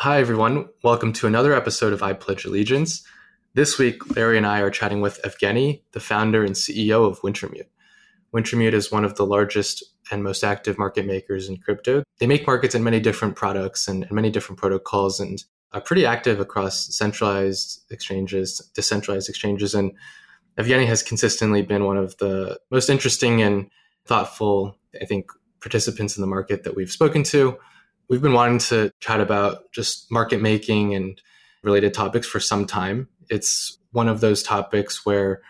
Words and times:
Hi, 0.00 0.18
everyone. 0.18 0.66
Welcome 0.82 1.12
to 1.12 1.26
another 1.26 1.52
episode 1.52 1.92
of 1.92 2.02
I 2.02 2.14
Pledge 2.14 2.46
Allegiance. 2.46 3.06
This 3.52 3.76
week, 3.78 4.16
Larry 4.16 4.38
and 4.38 4.46
I 4.46 4.60
are 4.60 4.70
chatting 4.70 5.02
with 5.02 5.20
Evgeny, 5.26 5.82
the 5.92 6.00
founder 6.00 6.42
and 6.42 6.54
CEO 6.54 7.06
of 7.06 7.20
Wintermute. 7.20 7.68
Wintermute 8.34 8.72
is 8.72 8.90
one 8.90 9.04
of 9.04 9.16
the 9.16 9.26
largest 9.26 9.84
and 10.10 10.24
most 10.24 10.42
active 10.42 10.78
market 10.78 11.04
makers 11.04 11.50
in 11.50 11.58
crypto. 11.58 12.02
They 12.18 12.26
make 12.26 12.46
markets 12.46 12.74
in 12.74 12.82
many 12.82 12.98
different 12.98 13.36
products 13.36 13.86
and, 13.88 14.04
and 14.04 14.12
many 14.12 14.30
different 14.30 14.58
protocols 14.58 15.20
and 15.20 15.44
are 15.74 15.82
pretty 15.82 16.06
active 16.06 16.40
across 16.40 16.96
centralized 16.96 17.82
exchanges, 17.90 18.70
decentralized 18.72 19.28
exchanges. 19.28 19.74
And 19.74 19.92
Evgeny 20.56 20.86
has 20.86 21.02
consistently 21.02 21.60
been 21.60 21.84
one 21.84 21.98
of 21.98 22.16
the 22.16 22.58
most 22.70 22.88
interesting 22.88 23.42
and 23.42 23.68
thoughtful, 24.06 24.78
I 24.98 25.04
think, 25.04 25.30
participants 25.60 26.16
in 26.16 26.22
the 26.22 26.26
market 26.26 26.64
that 26.64 26.74
we've 26.74 26.90
spoken 26.90 27.22
to. 27.24 27.58
We've 28.10 28.20
been 28.20 28.32
wanting 28.32 28.58
to 28.58 28.90
chat 28.98 29.20
about 29.20 29.70
just 29.70 30.10
market 30.10 30.42
making 30.42 30.96
and 30.96 31.22
related 31.62 31.94
topics 31.94 32.26
for 32.26 32.40
some 32.40 32.66
time. 32.66 33.08
It's 33.28 33.78
one 33.92 34.08
of 34.08 34.20
those 34.20 34.42
topics 34.42 35.06
where 35.06 35.42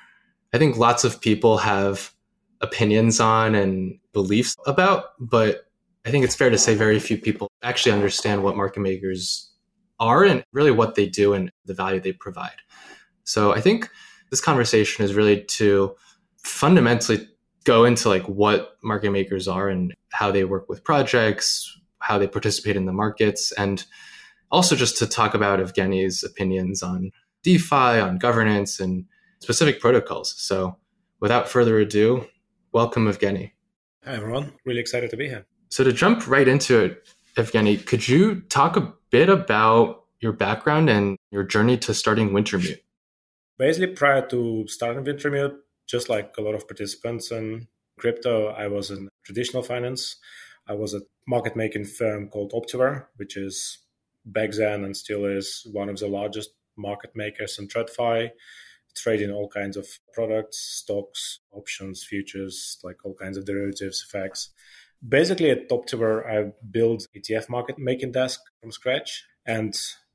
I 0.53 0.59
think 0.59 0.77
lots 0.77 1.03
of 1.03 1.23
people 1.23 1.57
have 1.57 2.12
opinions 2.61 3.19
on 3.19 3.55
and 3.55 3.98
beliefs 4.12 4.57
about, 4.67 5.05
but 5.19 5.65
I 6.05 6.11
think 6.11 6.23
it's 6.23 6.37
fair 6.37 6.51
to 6.51 6.59
say 6.59 6.75
very 6.75 6.98
few 6.98 7.17
people 7.17 7.48
actually 7.62 7.93
understand 7.93 8.45
what 8.45 8.59
market 8.59 8.81
makers 8.81 9.51
are 9.98 10.23
and 10.25 10.45
really 10.53 10.70
what 10.70 10.97
they 10.97 11.06
do 11.06 11.33
and 11.33 11.51
the 11.65 11.73
value 11.73 12.01
they 12.01 12.12
provide. 12.12 12.61
So 13.25 13.55
I 13.55 13.62
think 13.62 13.89
this 14.31 14.42
conversation 14.42 15.03
is 15.03 15.15
really 15.15 15.45
to 15.45 15.97
fundamentally 16.42 17.27
go 17.65 17.87
into 17.87 18.11
like 18.11 18.29
what 18.29 18.77
market 18.83 19.12
makers 19.12 19.48
are 19.48 19.70
and 19.70 19.95
how 20.12 20.31
they 20.31 20.45
work 20.45 20.69
with 20.69 20.84
projects, 20.84 21.80
how 22.01 22.19
they 22.19 22.27
participate 22.27 22.77
in 22.77 22.87
the 22.87 22.93
markets, 22.93 23.53
and 23.53 23.85
also 24.51 24.77
just 24.77 24.99
to 24.99 25.07
talk 25.07 25.35
about 25.35 25.61
Evgeny's 25.61 26.25
opinions 26.25 26.83
on 26.83 27.11
DeFi, 27.43 28.01
on 28.01 28.19
governance, 28.19 28.81
and 28.81 29.07
specific 29.41 29.81
protocols. 29.81 30.34
So, 30.39 30.77
without 31.20 31.48
further 31.48 31.79
ado, 31.79 32.27
welcome, 32.73 33.07
Evgeny. 33.07 33.53
Hi, 34.05 34.15
everyone. 34.15 34.53
Really 34.65 34.81
excited 34.81 35.11
to 35.11 35.17
be 35.17 35.29
here. 35.29 35.47
So, 35.70 35.84
to 35.84 35.92
jump 35.92 36.27
right 36.27 36.48
into 36.48 36.79
it, 36.81 37.09
Evgeny, 37.37 37.84
could 37.84 38.09
you 38.09 38.41
talk 38.42 38.77
a 38.77 38.92
bit 39.11 39.29
about 39.29 40.05
your 40.20 40.33
background 40.33 40.91
and 40.91 41.17
your 41.31 41.45
journey 41.45 41.77
to 41.79 41.95
starting 41.95 42.31
Wintermute? 42.31 42.81
Basically, 43.59 43.95
prior 43.95 44.27
to 44.29 44.67
starting 44.69 45.05
Wintermute, 45.05 45.57
just 45.87 46.09
like 46.09 46.35
a 46.39 46.42
lot 46.42 46.55
of 46.55 46.67
participants 46.67 47.31
in 47.31 47.69
crypto, 47.98 48.48
I 48.48 48.69
was 48.69 48.91
in 48.91 49.09
traditional 49.25 49.62
finance. 49.62 50.17
I 50.67 50.75
was 50.75 50.95
at 50.95 51.03
market 51.31 51.55
making 51.55 51.84
firm 51.84 52.28
called 52.28 52.53
Optiver, 52.53 53.06
which 53.17 53.36
is 53.36 53.78
back 54.27 54.50
then 54.50 54.84
and 54.84 54.97
still 54.97 55.25
is 55.25 55.64
one 55.73 55.89
of 55.89 55.98
the 56.00 56.09
largest 56.09 56.50
market 56.77 57.12
makers 57.14 57.56
in 57.59 57.69
TradFi, 57.69 58.31
trading 58.97 59.31
all 59.31 59.48
kinds 59.48 59.77
of 59.77 59.86
products, 60.12 60.58
stocks, 60.58 61.39
options, 61.53 62.03
futures, 62.03 62.78
like 62.83 62.97
all 63.05 63.14
kinds 63.14 63.39
of 63.39 63.47
derivatives, 63.47 64.05
FX. 64.12 64.48
Basically, 65.08 65.51
at 65.51 65.69
Optiver, 65.70 66.27
I 66.27 66.53
built 66.69 67.06
ETF 67.17 67.48
market 67.48 67.78
making 67.78 68.12
desk 68.12 68.41
from 68.61 68.73
scratch, 68.73 69.25
and 69.47 69.73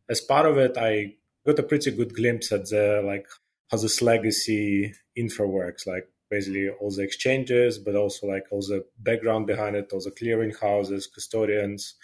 as 0.09 0.19
part 0.19 0.45
of 0.45 0.57
it, 0.57 0.77
I 0.77 1.15
got 1.47 1.59
a 1.59 1.63
pretty 1.63 1.91
good 1.91 2.13
glimpse 2.13 2.51
at 2.51 2.69
the 2.69 3.01
like 3.03 3.25
how 3.71 3.77
this 3.77 4.01
legacy 4.01 4.93
infra 5.15 5.47
works, 5.47 5.87
like 5.87 6.07
basically 6.29 6.69
all 6.69 6.91
the 6.91 7.03
exchanges, 7.03 7.77
but 7.77 7.95
also 7.95 8.27
like 8.27 8.45
all 8.51 8.61
the 8.61 8.85
background 8.99 9.47
behind 9.47 9.75
it, 9.75 9.91
all 9.93 10.01
the 10.01 10.11
clearing 10.11 10.53
houses, 10.59 11.07
custodians, 11.07 11.95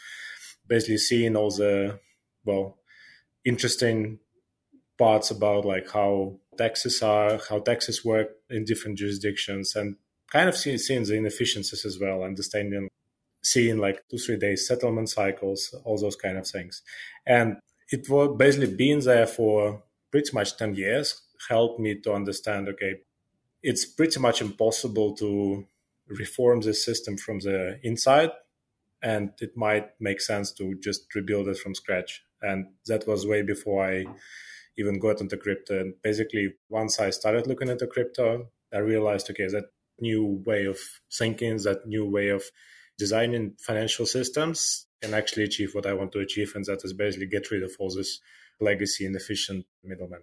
basically 0.67 0.97
seeing 0.97 1.36
all 1.36 1.52
the 1.52 2.00
well 2.45 2.77
interesting 3.45 4.19
parts 4.97 5.31
about 5.31 5.66
like 5.66 5.89
how 5.92 6.39
taxes 6.58 7.02
are, 7.02 7.39
how 7.49 7.59
taxes 7.59 8.05
work 8.05 8.30
in 8.49 8.66
different 8.66 8.97
jurisdictions, 8.97 9.76
and 9.76 9.95
kind 10.31 10.48
of 10.48 10.55
seeing, 10.55 10.77
seeing 10.77 11.04
the 11.04 11.15
inefficiencies 11.15 11.86
as 11.86 11.99
well, 11.99 12.23
understanding 12.23 12.87
seeing 13.43 13.80
like 13.80 14.04
two 14.10 14.20
three 14.20 14.37
days 14.37 14.67
settlement 14.67 15.10
cycles, 15.10 15.73
all 15.83 15.98
those 15.98 16.15
kind 16.15 16.37
of 16.37 16.48
things, 16.48 16.83
and 17.26 17.58
it 17.92 18.08
was 18.10 18.36
basically 18.37 18.73
being 18.76 18.99
there 19.02 19.27
for 19.27 19.83
pretty 20.11 20.30
much 20.33 20.58
10 20.58 20.76
years 20.76 21.21
helped 21.49 21.80
me 21.80 21.99
to 21.99 22.14
understand 22.14 22.67
okay 22.70 22.95
it's 23.64 23.86
pretty 23.86 24.20
much 24.20 24.42
impossible 24.42 25.16
to 25.16 25.67
reform 26.08 26.61
the 26.61 26.73
system 26.73 27.17
from 27.17 27.39
the 27.39 27.80
inside 27.83 28.32
and 29.02 29.32
it 29.39 29.55
might 29.55 29.89
make 29.99 30.22
sense 30.22 30.52
to 30.52 30.76
just 30.76 31.14
rebuild 31.16 31.48
it 31.48 31.58
from 31.58 31.73
scratch. 31.73 32.23
And 32.42 32.67
that 32.88 33.08
was 33.08 33.26
way 33.26 33.42
before 33.42 33.86
i 33.86 34.05
even 34.77 34.99
got 34.99 35.22
into 35.22 35.38
crypto. 35.38 35.80
And 35.80 35.94
basically 36.02 36.54
once 36.70 36.99
i 36.99 37.10
started 37.10 37.48
looking 37.48 37.70
into 37.70 37.88
crypto 37.88 38.48
i 38.73 38.77
realized 38.77 39.30
okay 39.30 39.48
that 39.48 39.66
new 39.99 40.42
way 40.45 40.66
of 40.66 40.80
thinking 41.14 41.58
that 41.58 41.86
new 41.86 42.05
way 42.10 42.30
of 42.30 42.43
designing 42.98 43.54
financial 43.60 44.05
systems 44.05 44.88
can 45.02 45.14
actually 45.14 45.43
achieve 45.43 45.73
what 45.73 45.86
i 45.86 45.93
want 45.93 46.11
to 46.14 46.20
achieve. 46.20 46.54
And 46.55 46.66
that 46.66 46.83
is 46.83 46.93
basically 46.93 47.28
get 47.28 47.52
rid 47.52 47.64
of 47.64 47.76
all 47.80 47.93
this 47.93 48.20
legacy 48.60 49.05
inefficient 49.05 49.66
middlemen 49.83 50.22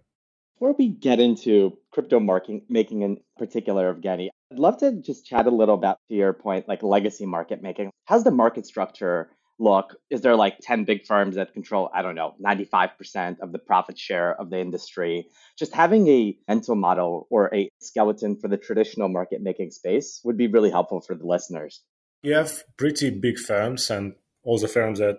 before 0.58 0.74
we 0.76 0.88
get 0.88 1.20
into 1.20 1.78
crypto 1.92 2.18
market 2.18 2.62
making 2.68 3.02
in 3.02 3.18
particular, 3.36 3.94
Evgeny, 3.94 4.28
I'd 4.50 4.58
love 4.58 4.78
to 4.78 4.90
just 4.90 5.24
chat 5.24 5.46
a 5.46 5.50
little 5.50 5.76
about 5.76 5.98
to 6.08 6.16
your 6.16 6.32
point, 6.32 6.66
like 6.66 6.82
legacy 6.82 7.26
market 7.26 7.62
making. 7.62 7.90
How's 8.06 8.24
the 8.24 8.32
market 8.32 8.66
structure 8.66 9.30
look? 9.60 9.94
Is 10.10 10.22
there 10.22 10.34
like 10.34 10.58
10 10.60 10.82
big 10.84 11.06
firms 11.06 11.36
that 11.36 11.52
control, 11.52 11.90
I 11.94 12.02
don't 12.02 12.16
know, 12.16 12.34
95% 12.44 13.38
of 13.38 13.52
the 13.52 13.60
profit 13.60 13.96
share 13.96 14.34
of 14.34 14.50
the 14.50 14.58
industry? 14.58 15.28
Just 15.56 15.72
having 15.72 16.08
a 16.08 16.36
mental 16.48 16.74
model 16.74 17.28
or 17.30 17.54
a 17.54 17.68
skeleton 17.80 18.36
for 18.40 18.48
the 18.48 18.56
traditional 18.56 19.08
market 19.08 19.40
making 19.40 19.70
space 19.70 20.20
would 20.24 20.36
be 20.36 20.48
really 20.48 20.70
helpful 20.70 21.00
for 21.00 21.14
the 21.14 21.24
listeners. 21.26 21.82
You 22.24 22.34
have 22.34 22.64
pretty 22.76 23.10
big 23.10 23.38
firms 23.38 23.90
and 23.90 24.14
all 24.42 24.58
the 24.58 24.66
firms 24.66 24.98
that 24.98 25.18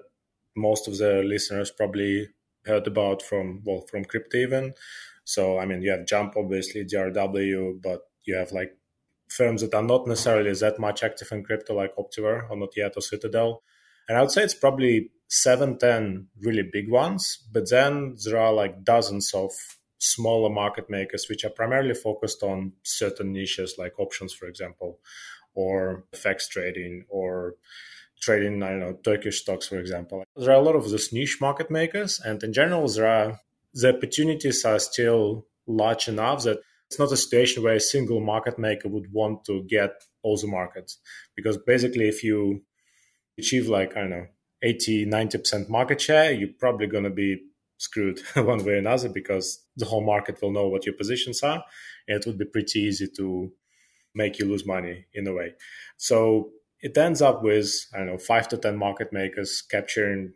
most 0.57 0.89
of 0.89 0.97
the 0.97 1.23
listeners 1.23 1.71
probably 1.71 2.27
heard 2.65 2.87
about 2.87 3.21
from 3.21 3.61
well 3.63 3.85
from 3.89 4.03
crypto 4.03 4.37
even 4.37 4.73
so, 5.29 5.59
I 5.59 5.65
mean, 5.65 5.83
you 5.83 5.91
have 5.91 6.07
Jump, 6.07 6.33
obviously, 6.35 6.83
DRW, 6.83 7.83
but 7.83 8.01
you 8.23 8.33
have 8.33 8.51
like 8.51 8.75
firms 9.27 9.61
that 9.61 9.75
are 9.75 9.83
not 9.83 10.07
necessarily 10.07 10.51
that 10.55 10.79
much 10.79 11.03
active 11.03 11.31
in 11.31 11.43
crypto, 11.43 11.75
like 11.75 11.95
Optiver 11.97 12.49
or 12.49 12.57
not 12.57 12.69
yet, 12.75 12.93
or 12.97 13.01
Citadel. 13.01 13.61
And 14.07 14.17
I 14.17 14.21
would 14.21 14.31
say 14.31 14.41
it's 14.41 14.55
probably 14.55 15.11
seven, 15.27 15.77
ten 15.77 16.29
really 16.41 16.63
big 16.63 16.89
ones. 16.89 17.47
But 17.53 17.69
then 17.69 18.15
there 18.25 18.39
are 18.39 18.51
like 18.51 18.83
dozens 18.83 19.31
of 19.35 19.51
smaller 19.99 20.49
market 20.49 20.89
makers, 20.89 21.27
which 21.29 21.45
are 21.45 21.51
primarily 21.51 21.93
focused 21.93 22.41
on 22.41 22.73
certain 22.81 23.31
niches, 23.31 23.75
like 23.77 23.99
options, 23.99 24.33
for 24.33 24.47
example, 24.47 24.97
or 25.53 26.05
FX 26.11 26.49
trading, 26.49 27.05
or 27.07 27.53
trading, 28.19 28.63
I 28.63 28.69
don't 28.69 28.79
know, 28.79 28.97
Turkish 29.03 29.41
stocks, 29.41 29.67
for 29.67 29.77
example. 29.77 30.23
There 30.35 30.49
are 30.49 30.59
a 30.59 30.65
lot 30.65 30.75
of 30.75 30.89
those 30.89 31.13
niche 31.13 31.37
market 31.39 31.69
makers. 31.69 32.19
And 32.19 32.41
in 32.41 32.51
general, 32.51 32.87
there 32.87 33.05
are 33.05 33.39
the 33.73 33.95
opportunities 33.95 34.65
are 34.65 34.79
still 34.79 35.45
large 35.67 36.07
enough 36.07 36.43
that 36.43 36.59
it's 36.89 36.99
not 36.99 37.11
a 37.11 37.17
situation 37.17 37.63
where 37.63 37.75
a 37.75 37.79
single 37.79 38.19
market 38.19 38.57
maker 38.57 38.89
would 38.89 39.13
want 39.13 39.45
to 39.45 39.63
get 39.69 39.91
all 40.23 40.37
the 40.37 40.47
markets. 40.47 40.97
Because 41.35 41.57
basically, 41.57 42.07
if 42.07 42.23
you 42.23 42.63
achieve 43.37 43.67
like, 43.67 43.95
I 43.95 44.01
don't 44.01 44.09
know, 44.09 44.25
80, 44.63 45.05
90% 45.05 45.69
market 45.69 46.01
share, 46.01 46.31
you're 46.31 46.49
probably 46.59 46.87
going 46.87 47.03
to 47.03 47.09
be 47.09 47.43
screwed 47.77 48.19
one 48.35 48.63
way 48.65 48.73
or 48.73 48.77
another 48.77 49.09
because 49.09 49.63
the 49.77 49.85
whole 49.85 50.03
market 50.03 50.41
will 50.41 50.51
know 50.51 50.67
what 50.67 50.85
your 50.85 50.95
positions 50.95 51.43
are. 51.43 51.63
And 52.07 52.19
it 52.19 52.25
would 52.25 52.39
be 52.39 52.45
pretty 52.45 52.79
easy 52.79 53.07
to 53.17 53.51
make 54.15 54.39
you 54.39 54.45
lose 54.45 54.65
money 54.65 55.05
in 55.13 55.27
a 55.27 55.33
way. 55.33 55.53
So 55.97 56.49
it 56.81 56.97
ends 56.97 57.21
up 57.21 57.43
with, 57.43 57.71
I 57.93 57.99
don't 57.99 58.07
know, 58.07 58.17
five 58.17 58.47
to 58.49 58.57
10 58.57 58.77
market 58.77 59.13
makers 59.13 59.61
capturing 59.61 60.33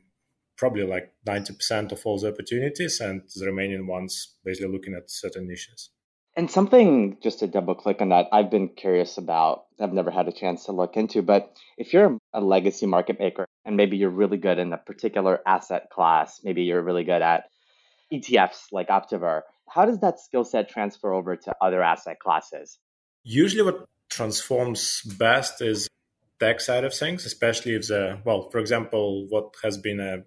probably 0.64 0.84
like 0.84 1.12
90% 1.28 1.92
of 1.92 2.06
all 2.06 2.18
the 2.18 2.30
opportunities 2.30 3.02
and 3.02 3.22
the 3.36 3.46
remaining 3.46 3.86
ones 3.86 4.36
basically 4.46 4.72
looking 4.72 4.94
at 4.96 5.12
certain 5.12 5.46
niches. 5.46 5.90
And 6.38 6.50
something 6.50 7.18
just 7.22 7.40
to 7.40 7.48
double 7.48 7.76
click 7.76 8.02
on 8.02 8.10
that, 8.10 8.30
I've 8.32 8.50
been 8.50 8.70
curious 8.70 9.18
about, 9.18 9.66
I've 9.78 9.92
never 9.92 10.10
had 10.10 10.30
a 10.30 10.32
chance 10.32 10.64
to 10.66 10.72
look 10.72 10.96
into, 10.96 11.22
but 11.22 11.54
if 11.78 11.92
you're 11.92 12.18
a 12.34 12.40
legacy 12.40 12.86
market 12.86 13.20
maker 13.20 13.46
and 13.66 13.76
maybe 13.76 13.98
you're 13.98 14.10
really 14.10 14.38
good 14.38 14.58
in 14.58 14.72
a 14.72 14.78
particular 14.78 15.42
asset 15.46 15.90
class, 15.92 16.40
maybe 16.46 16.64
you're 16.64 16.82
really 16.82 17.04
good 17.04 17.22
at 17.22 17.50
ETFs 18.14 18.72
like 18.72 18.88
Optiver, 18.88 19.42
how 19.68 19.86
does 19.86 20.00
that 20.00 20.22
skill 20.22 20.46
set 20.46 20.70
transfer 20.70 21.12
over 21.12 21.36
to 21.36 21.54
other 21.60 21.84
asset 21.84 22.20
classes? 22.20 22.80
Usually, 23.24 23.64
what 23.64 23.86
transforms 24.10 25.02
best 25.18 25.62
is 25.62 25.90
tech 26.40 26.62
side 26.62 26.86
of 26.86 26.94
things, 26.94 27.26
especially 27.26 27.76
if 27.76 27.88
the, 27.90 28.22
well, 28.24 28.50
for 28.50 28.60
example, 28.60 29.28
what 29.28 29.54
has 29.62 29.78
been 29.78 30.00
a 30.00 30.24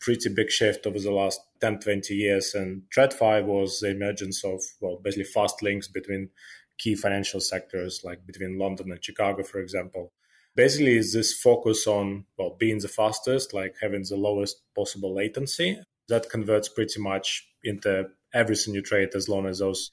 pretty 0.00 0.28
big 0.28 0.50
shift 0.50 0.86
over 0.86 0.98
the 0.98 1.12
last 1.12 1.40
10, 1.60 1.80
20 1.80 2.14
years. 2.14 2.54
And 2.54 2.82
TradFi 2.94 3.44
was 3.44 3.80
the 3.80 3.90
emergence 3.90 4.44
of, 4.44 4.62
well, 4.80 5.00
basically 5.02 5.24
fast 5.24 5.62
links 5.62 5.88
between 5.88 6.30
key 6.78 6.94
financial 6.94 7.40
sectors, 7.40 8.02
like 8.04 8.26
between 8.26 8.58
London 8.58 8.92
and 8.92 9.04
Chicago, 9.04 9.42
for 9.42 9.58
example. 9.60 10.12
basically 10.58 10.96
is 10.96 11.12
this 11.12 11.32
focus 11.32 11.86
on 11.86 12.24
well 12.36 12.56
being 12.58 12.80
the 12.80 12.88
fastest 12.88 13.54
like 13.54 13.76
having 13.80 14.02
the 14.08 14.16
lowest 14.16 14.56
possible 14.74 15.14
latency 15.14 15.80
that 16.08 16.28
converts 16.30 16.68
pretty 16.68 17.00
much 17.00 17.48
into 17.62 18.08
everything 18.34 18.74
you 18.74 18.82
trade 18.82 19.10
as 19.14 19.28
long 19.28 19.46
as 19.46 19.60
those 19.60 19.92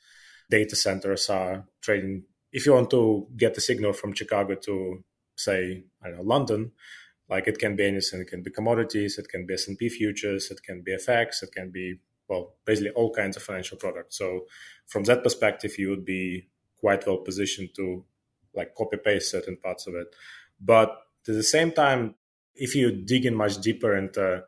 data 0.50 0.76
centers 0.76 1.30
are 1.30 1.66
trading 1.82 2.24
if 2.52 2.66
you 2.66 2.74
want 2.74 2.90
to 2.90 3.28
get 3.38 3.58
a 3.58 3.62
signal 3.62 3.94
from 3.94 4.12
chicago 4.14 4.56
to 4.56 5.04
say 5.38 5.84
i 6.04 6.08
don't 6.08 6.18
know 6.18 6.24
london 6.24 6.72
like 7.30 7.48
it 7.48 7.58
can 7.58 7.76
be 7.76 7.86
anything. 7.86 8.22
It 8.22 8.28
can 8.28 8.44
be 8.44 8.52
commodities 8.52 9.18
it 9.18 9.30
can 9.30 9.46
be 9.46 9.54
s&p 9.56 9.90
futures 9.90 10.52
it 10.52 10.62
can 10.64 10.82
be 10.82 10.96
fx 10.96 11.44
it 11.44 11.52
can 11.52 11.72
be 11.72 12.00
well 12.28 12.56
basically 12.66 12.92
all 12.92 13.12
kinds 13.12 13.38
of 13.38 13.44
financial 13.44 13.78
products. 13.78 14.18
So 14.18 14.46
from 14.88 15.04
that 15.06 15.24
perspective 15.24 15.78
you 15.78 15.90
would 15.90 16.06
be 16.06 16.48
quite 16.80 17.06
well 17.08 17.18
positioned 17.18 17.70
to 17.76 18.06
like 18.54 18.76
copy 18.76 18.98
paste 18.98 19.32
certain 19.32 19.58
parts 19.58 19.88
of 19.88 19.96
it. 19.96 20.08
But 20.60 20.90
at 21.28 21.34
the 21.34 21.44
same 21.44 21.72
time, 21.72 22.16
if 22.56 22.76
you 22.76 22.92
dig 22.92 23.26
in 23.26 23.36
much 23.36 23.60
deeper 23.60 23.96
into, 23.96 24.44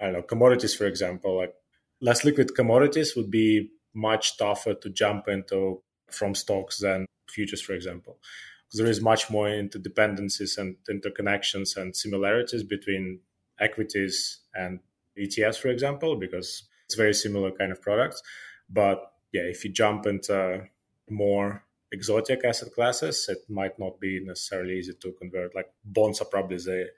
I 0.00 0.04
don't 0.04 0.12
know, 0.14 0.22
commodities, 0.22 0.74
for 0.74 0.86
example, 0.86 1.36
like 1.36 1.54
less 2.00 2.24
liquid 2.24 2.54
commodities 2.54 3.14
would 3.16 3.30
be 3.30 3.70
much 3.92 4.38
tougher 4.38 4.74
to 4.74 4.90
jump 4.90 5.28
into 5.28 5.82
from 6.10 6.34
stocks 6.34 6.78
than 6.78 7.06
futures, 7.28 7.60
for 7.60 7.74
example. 7.74 8.18
Because 8.66 8.78
there 8.78 8.90
is 8.90 9.00
much 9.00 9.30
more 9.30 9.46
interdependencies 9.46 10.58
and 10.58 10.76
interconnections 10.90 11.76
and 11.76 11.94
similarities 11.94 12.62
between 12.62 13.20
equities 13.60 14.40
and 14.54 14.80
ETFs, 15.18 15.58
for 15.58 15.68
example, 15.68 16.16
because 16.16 16.64
it's 16.86 16.94
very 16.94 17.14
similar 17.14 17.50
kind 17.50 17.72
of 17.72 17.80
products. 17.80 18.22
But 18.68 19.12
yeah, 19.32 19.42
if 19.42 19.64
you 19.64 19.72
jump 19.72 20.06
into 20.06 20.64
more 21.08 21.64
exotic 21.92 22.44
asset 22.44 22.72
classes, 22.72 23.26
it 23.28 23.38
might 23.48 23.78
not 23.78 24.00
be 24.00 24.20
necessarily 24.24 24.78
easy 24.78 24.94
to 25.00 25.12
convert. 25.12 25.54
Like 25.54 25.72
bonds 25.84 26.20
are 26.20 26.26
probably 26.26 26.56
the 26.56 26.88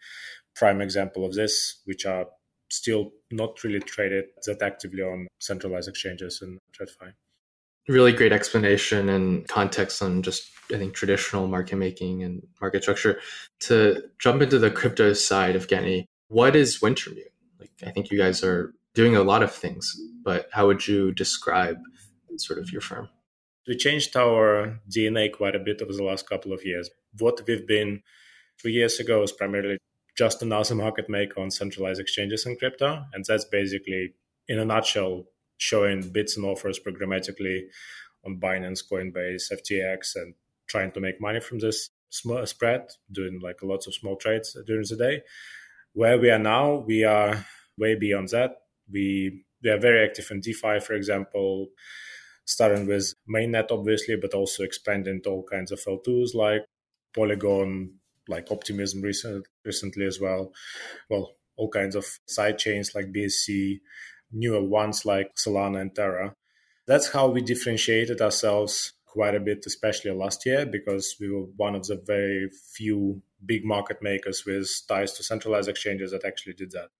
prime 0.54 0.80
example 0.80 1.24
of 1.24 1.34
this, 1.34 1.82
which 1.84 2.06
are 2.06 2.26
still 2.70 3.12
not 3.30 3.62
really 3.62 3.80
traded 3.80 4.24
that 4.46 4.62
actively 4.62 5.02
on 5.02 5.28
centralized 5.38 5.88
exchanges 5.88 6.40
and 6.42 6.58
TradFi. 6.72 7.12
Really 7.88 8.12
great 8.12 8.32
explanation 8.32 9.08
and 9.08 9.46
context 9.46 10.02
on 10.02 10.22
just, 10.22 10.50
I 10.72 10.76
think, 10.78 10.94
traditional 10.94 11.46
market 11.46 11.76
making 11.76 12.22
and 12.22 12.46
market 12.60 12.82
structure. 12.82 13.20
To 13.60 14.02
jump 14.18 14.42
into 14.42 14.58
the 14.58 14.70
crypto 14.70 15.12
side 15.12 15.54
of 15.56 15.68
Evgeny, 15.68 16.04
what 16.28 16.56
is 16.56 16.80
Wintermute? 16.80 17.32
Like, 17.60 17.70
I 17.86 17.90
think 17.90 18.10
you 18.10 18.18
guys 18.18 18.42
are 18.42 18.74
doing 18.94 19.14
a 19.14 19.22
lot 19.22 19.42
of 19.42 19.54
things, 19.54 19.94
but 20.24 20.48
how 20.52 20.66
would 20.66 20.88
you 20.88 21.12
describe 21.12 21.76
sort 22.38 22.58
of 22.58 22.70
your 22.72 22.80
firm? 22.80 23.08
we 23.66 23.76
changed 23.76 24.16
our 24.16 24.80
DNA 24.88 25.32
quite 25.32 25.56
a 25.56 25.58
bit 25.58 25.82
over 25.82 25.92
the 25.92 26.04
last 26.04 26.28
couple 26.28 26.52
of 26.52 26.64
years. 26.64 26.88
What 27.18 27.40
we've 27.46 27.66
been 27.66 28.02
three 28.60 28.72
years 28.72 29.00
ago 29.00 29.22
is 29.22 29.32
primarily 29.32 29.78
just 30.16 30.42
another 30.42 30.74
market 30.74 31.08
maker 31.08 31.40
on 31.40 31.50
centralized 31.50 32.00
exchanges 32.00 32.46
in 32.46 32.56
crypto. 32.56 33.04
And 33.12 33.24
that's 33.24 33.44
basically, 33.44 34.14
in 34.48 34.58
a 34.58 34.64
nutshell, 34.64 35.24
showing 35.58 36.10
bids 36.10 36.36
and 36.36 36.46
offers 36.46 36.78
programmatically 36.78 37.62
on 38.24 38.40
Binance, 38.40 38.82
Coinbase, 38.90 39.52
FTX, 39.52 40.16
and 40.16 40.34
trying 40.66 40.90
to 40.92 41.00
make 41.00 41.20
money 41.20 41.40
from 41.40 41.58
this 41.58 41.90
small 42.10 42.44
spread, 42.46 42.88
doing 43.10 43.40
like 43.42 43.62
lots 43.62 43.86
of 43.86 43.94
small 43.94 44.16
trades 44.16 44.56
during 44.66 44.84
the 44.88 44.96
day. 44.96 45.22
Where 45.92 46.18
we 46.18 46.30
are 46.30 46.38
now, 46.38 46.84
we 46.86 47.04
are 47.04 47.46
way 47.78 47.94
beyond 47.94 48.28
that. 48.30 48.56
We 48.90 49.44
we 49.62 49.70
are 49.70 49.78
very 49.78 50.04
active 50.06 50.28
in 50.30 50.40
DeFi, 50.40 50.80
for 50.80 50.94
example 50.94 51.68
starting 52.46 52.86
with 52.86 53.12
mainnet, 53.28 53.70
obviously, 53.70 54.16
but 54.16 54.32
also 54.32 54.62
expanding 54.62 55.20
to 55.22 55.30
all 55.30 55.42
kinds 55.42 55.72
of 55.72 55.80
L2s 55.80 56.34
like 56.34 56.64
Polygon, 57.14 57.94
like 58.28 58.50
Optimism 58.50 59.02
recent, 59.02 59.46
recently 59.64 60.06
as 60.06 60.20
well. 60.20 60.52
Well, 61.10 61.32
all 61.56 61.68
kinds 61.68 61.96
of 61.96 62.06
side 62.26 62.58
chains 62.58 62.94
like 62.94 63.12
BSC, 63.12 63.80
newer 64.32 64.62
ones 64.62 65.04
like 65.04 65.34
Solana 65.36 65.80
and 65.80 65.94
Terra. 65.94 66.34
That's 66.86 67.12
how 67.12 67.28
we 67.28 67.42
differentiated 67.42 68.20
ourselves 68.20 68.92
quite 69.04 69.34
a 69.34 69.40
bit, 69.40 69.64
especially 69.66 70.10
last 70.12 70.44
year, 70.46 70.66
because 70.66 71.16
we 71.18 71.30
were 71.30 71.46
one 71.56 71.74
of 71.74 71.86
the 71.86 72.00
very 72.06 72.50
few 72.74 73.22
big 73.44 73.64
market 73.64 74.02
makers 74.02 74.44
with 74.44 74.68
ties 74.88 75.12
to 75.14 75.22
centralized 75.22 75.68
exchanges 75.68 76.10
that 76.10 76.24
actually 76.24 76.52
did 76.52 76.70
that. 76.72 76.90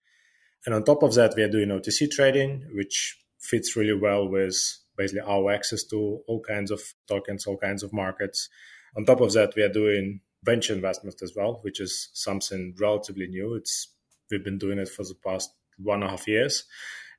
And 0.65 0.73
on 0.73 0.83
top 0.83 1.03
of 1.03 1.13
that, 1.15 1.35
we 1.35 1.43
are 1.43 1.49
doing 1.49 1.69
OTC 1.69 2.09
trading, 2.11 2.67
which 2.73 3.17
fits 3.39 3.75
really 3.75 3.93
well 3.93 4.27
with 4.27 4.55
basically 4.97 5.21
our 5.21 5.51
access 5.51 5.83
to 5.85 6.21
all 6.27 6.41
kinds 6.41 6.71
of 6.71 6.81
tokens, 7.07 7.45
all 7.45 7.57
kinds 7.57 7.83
of 7.83 7.93
markets. 7.93 8.49
On 8.97 9.05
top 9.05 9.21
of 9.21 9.31
that, 9.33 9.53
we 9.55 9.61
are 9.61 9.69
doing 9.69 10.21
venture 10.43 10.73
investments 10.73 11.21
as 11.21 11.33
well, 11.35 11.59
which 11.61 11.79
is 11.79 12.09
something 12.13 12.73
relatively 12.79 13.27
new. 13.27 13.53
It's 13.53 13.89
we've 14.31 14.43
been 14.43 14.57
doing 14.57 14.79
it 14.79 14.89
for 14.89 15.03
the 15.03 15.15
past 15.25 15.51
one 15.77 16.01
and 16.01 16.05
a 16.05 16.09
half 16.09 16.27
years, 16.27 16.63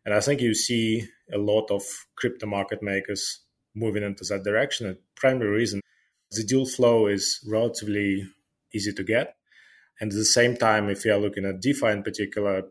and 0.09 0.15
I 0.15 0.21
think 0.21 0.41
you 0.41 0.55
see 0.55 1.07
a 1.31 1.37
lot 1.37 1.71
of 1.71 1.83
crypto 2.17 2.47
market 2.47 2.83
makers 2.83 3.41
moving 3.75 4.03
into 4.03 4.25
that 4.31 4.43
direction. 4.43 4.87
The 4.87 4.99
primary 5.17 5.51
reason 5.51 5.83
the 6.31 6.45
deal 6.45 6.65
flow 6.65 7.09
is 7.09 7.47
relatively 7.47 8.27
easy 8.75 8.95
to 8.95 9.05
get, 9.05 9.37
and 10.01 10.11
at 10.11 10.17
the 10.17 10.25
same 10.25 10.57
time, 10.57 10.89
if 10.89 11.05
you 11.05 11.13
are 11.13 11.19
looking 11.19 11.45
at 11.45 11.61
DeFi 11.61 11.89
in 11.89 12.03
particular, 12.03 12.63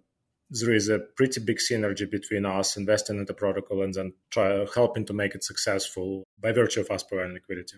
there 0.50 0.74
is 0.74 0.90
a 0.90 0.98
pretty 0.98 1.40
big 1.40 1.58
synergy 1.58 2.10
between 2.10 2.44
us 2.44 2.76
investing 2.76 3.20
in 3.20 3.26
the 3.26 3.36
protocol 3.36 3.84
and 3.84 3.94
then 3.94 4.14
try 4.32 4.66
helping 4.74 5.06
to 5.06 5.14
make 5.14 5.36
it 5.36 5.44
successful 5.44 6.24
by 6.42 6.52
virtue 6.52 6.82
of 6.82 6.90
us 6.90 7.04
providing 7.04 7.36
liquidity. 7.36 7.78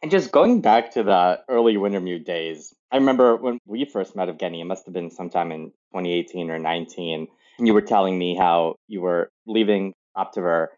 And 0.00 0.10
just 0.10 0.32
going 0.32 0.62
back 0.62 0.92
to 0.92 1.02
the 1.02 1.40
early 1.50 1.74
Wintermute 1.74 2.24
days, 2.24 2.72
I 2.90 2.96
remember 2.96 3.36
when 3.36 3.58
we 3.66 3.84
first 3.84 4.16
met 4.16 4.28
Evgeny, 4.28 4.62
it 4.62 4.64
must 4.64 4.86
have 4.86 4.94
been 4.94 5.10
sometime 5.10 5.52
in 5.52 5.66
2018 5.92 6.48
or 6.48 6.58
19, 6.58 7.18
and 7.18 7.28
you 7.66 7.74
were 7.74 7.82
telling 7.82 8.18
me 8.18 8.36
how 8.36 8.76
you 8.88 9.00
were 9.00 9.30
leaving 9.46 9.94
Optiver 10.16 10.68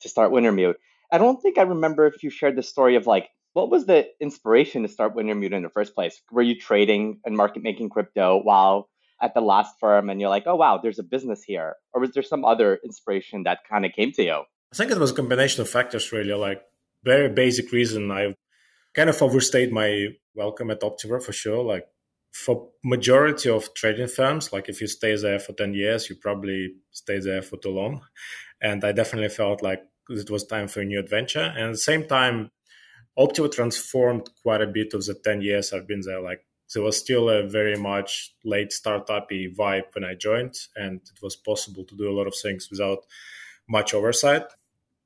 to 0.00 0.08
start 0.08 0.32
Wintermute. 0.32 0.74
I 1.10 1.18
don't 1.18 1.40
think 1.40 1.58
I 1.58 1.62
remember 1.62 2.06
if 2.06 2.22
you 2.22 2.30
shared 2.30 2.56
the 2.56 2.62
story 2.62 2.96
of 2.96 3.06
like, 3.06 3.28
what 3.52 3.70
was 3.70 3.86
the 3.86 4.08
inspiration 4.20 4.82
to 4.82 4.88
start 4.88 5.14
Wintermute 5.14 5.52
in 5.52 5.62
the 5.62 5.68
first 5.68 5.94
place? 5.94 6.20
Were 6.30 6.42
you 6.42 6.58
trading 6.58 7.20
and 7.24 7.36
market 7.36 7.62
making 7.62 7.90
crypto 7.90 8.40
while 8.42 8.88
at 9.20 9.34
the 9.34 9.40
last 9.40 9.74
firm 9.78 10.10
and 10.10 10.20
you're 10.20 10.30
like, 10.30 10.44
oh, 10.46 10.56
wow, 10.56 10.80
there's 10.82 10.98
a 10.98 11.04
business 11.04 11.42
here? 11.42 11.76
Or 11.92 12.00
was 12.00 12.12
there 12.12 12.22
some 12.22 12.44
other 12.44 12.80
inspiration 12.82 13.42
that 13.44 13.60
kind 13.68 13.84
of 13.84 13.92
came 13.92 14.12
to 14.12 14.22
you? 14.22 14.42
I 14.72 14.76
think 14.76 14.90
it 14.90 14.98
was 14.98 15.10
a 15.10 15.14
combination 15.14 15.60
of 15.60 15.68
factors, 15.68 16.12
really. 16.12 16.32
Like, 16.32 16.62
very 17.04 17.28
basic 17.28 17.72
reason 17.72 18.10
I 18.10 18.34
kind 18.94 19.10
of 19.10 19.20
overstayed 19.20 19.70
my 19.72 20.08
welcome 20.34 20.70
at 20.70 20.80
Optiver 20.80 21.22
for 21.22 21.32
sure. 21.32 21.62
Like, 21.62 21.84
for 22.32 22.70
majority 22.82 23.50
of 23.50 23.72
trading 23.74 24.08
firms, 24.08 24.52
like 24.52 24.68
if 24.68 24.80
you 24.80 24.86
stay 24.86 25.16
there 25.16 25.38
for 25.38 25.52
10 25.52 25.74
years, 25.74 26.08
you 26.08 26.16
probably 26.16 26.74
stay 26.90 27.20
there 27.20 27.42
for 27.42 27.58
too 27.58 27.70
long. 27.70 28.02
And 28.60 28.82
I 28.84 28.92
definitely 28.92 29.28
felt 29.28 29.62
like 29.62 29.82
it 30.08 30.30
was 30.30 30.46
time 30.46 30.68
for 30.68 30.80
a 30.80 30.84
new 30.84 30.98
adventure. 30.98 31.52
And 31.56 31.66
at 31.66 31.72
the 31.72 31.78
same 31.78 32.08
time, 32.08 32.50
Optiver 33.18 33.52
transformed 33.52 34.30
quite 34.42 34.62
a 34.62 34.66
bit 34.66 34.94
of 34.94 35.04
the 35.04 35.14
10 35.14 35.42
years 35.42 35.72
I've 35.72 35.86
been 35.86 36.00
there. 36.04 36.20
Like 36.20 36.46
there 36.72 36.82
was 36.82 36.96
still 36.96 37.28
a 37.28 37.46
very 37.46 37.76
much 37.76 38.34
late 38.44 38.72
startup 38.72 39.28
vibe 39.30 39.94
when 39.94 40.04
I 40.04 40.14
joined, 40.14 40.56
and 40.74 40.96
it 40.96 41.22
was 41.22 41.36
possible 41.36 41.84
to 41.84 41.96
do 41.96 42.08
a 42.10 42.16
lot 42.16 42.26
of 42.26 42.34
things 42.34 42.68
without 42.70 43.04
much 43.68 43.92
oversight, 43.92 44.44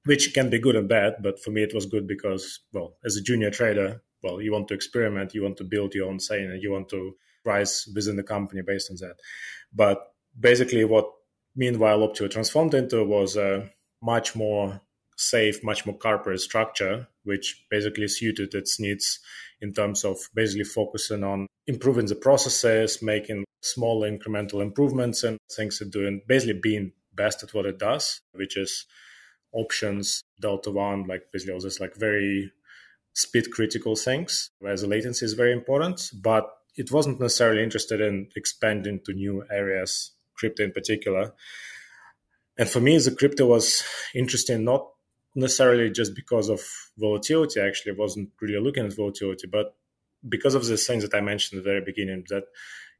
which 0.04 0.32
can 0.32 0.48
be 0.48 0.60
good 0.60 0.76
and 0.76 0.88
bad. 0.88 1.16
But 1.20 1.42
for 1.42 1.50
me, 1.50 1.64
it 1.64 1.74
was 1.74 1.86
good 1.86 2.06
because, 2.06 2.60
well, 2.72 2.96
as 3.04 3.16
a 3.16 3.22
junior 3.22 3.50
trader, 3.50 4.02
well, 4.26 4.42
you 4.42 4.52
want 4.52 4.68
to 4.68 4.74
experiment, 4.74 5.34
you 5.34 5.42
want 5.42 5.56
to 5.58 5.64
build 5.64 5.94
your 5.94 6.08
own 6.08 6.20
scene, 6.20 6.50
and 6.50 6.62
you 6.62 6.72
want 6.72 6.88
to 6.88 7.14
rise 7.44 7.88
within 7.94 8.16
the 8.16 8.22
company 8.22 8.62
based 8.66 8.90
on 8.90 8.96
that. 8.96 9.16
But 9.72 9.98
basically, 10.38 10.84
what 10.84 11.06
meanwhile 11.54 12.00
Optiver 12.00 12.30
transformed 12.30 12.74
into 12.74 13.04
was 13.04 13.36
a 13.36 13.70
much 14.02 14.34
more 14.34 14.80
safe, 15.16 15.62
much 15.62 15.86
more 15.86 15.96
corporate 15.96 16.40
structure, 16.40 17.08
which 17.24 17.64
basically 17.70 18.08
suited 18.08 18.54
its 18.54 18.78
needs 18.78 19.20
in 19.60 19.72
terms 19.72 20.04
of 20.04 20.18
basically 20.34 20.64
focusing 20.64 21.24
on 21.24 21.46
improving 21.66 22.06
the 22.06 22.14
processes, 22.14 23.02
making 23.02 23.44
small 23.62 24.02
incremental 24.02 24.60
improvements 24.60 25.24
and 25.24 25.38
things 25.50 25.80
it 25.80 25.90
doing, 25.90 26.20
basically 26.28 26.60
being 26.60 26.92
best 27.14 27.42
at 27.42 27.54
what 27.54 27.66
it 27.66 27.78
does, 27.78 28.20
which 28.32 28.56
is 28.56 28.86
options, 29.52 30.22
delta 30.40 30.70
one, 30.70 31.04
like 31.04 31.22
basically 31.32 31.54
all 31.54 31.60
this 31.60 31.80
like 31.80 31.96
very 31.96 32.52
speed 33.16 33.50
critical 33.50 33.96
things, 33.96 34.50
where 34.58 34.76
the 34.76 34.86
latency 34.86 35.24
is 35.24 35.32
very 35.32 35.52
important. 35.52 36.10
But 36.22 36.46
it 36.76 36.92
wasn't 36.92 37.18
necessarily 37.18 37.62
interested 37.62 38.00
in 38.00 38.28
expanding 38.36 39.00
to 39.06 39.14
new 39.14 39.42
areas, 39.50 40.12
crypto 40.34 40.62
in 40.62 40.72
particular. 40.72 41.32
And 42.58 42.68
for 42.68 42.80
me, 42.80 42.98
the 42.98 43.14
crypto 43.14 43.46
was 43.46 43.82
interesting 44.14 44.64
not 44.64 44.86
necessarily 45.34 45.90
just 45.90 46.14
because 46.14 46.50
of 46.50 46.60
volatility. 46.98 47.60
Actually, 47.60 47.92
I 47.92 47.98
wasn't 47.98 48.30
really 48.40 48.60
looking 48.62 48.84
at 48.84 48.94
volatility, 48.94 49.46
but 49.46 49.74
because 50.28 50.54
of 50.54 50.66
the 50.66 50.76
things 50.76 51.02
that 51.02 51.16
I 51.16 51.20
mentioned 51.20 51.58
at 51.58 51.64
the 51.64 51.70
very 51.70 51.82
beginning, 51.84 52.24
that 52.28 52.44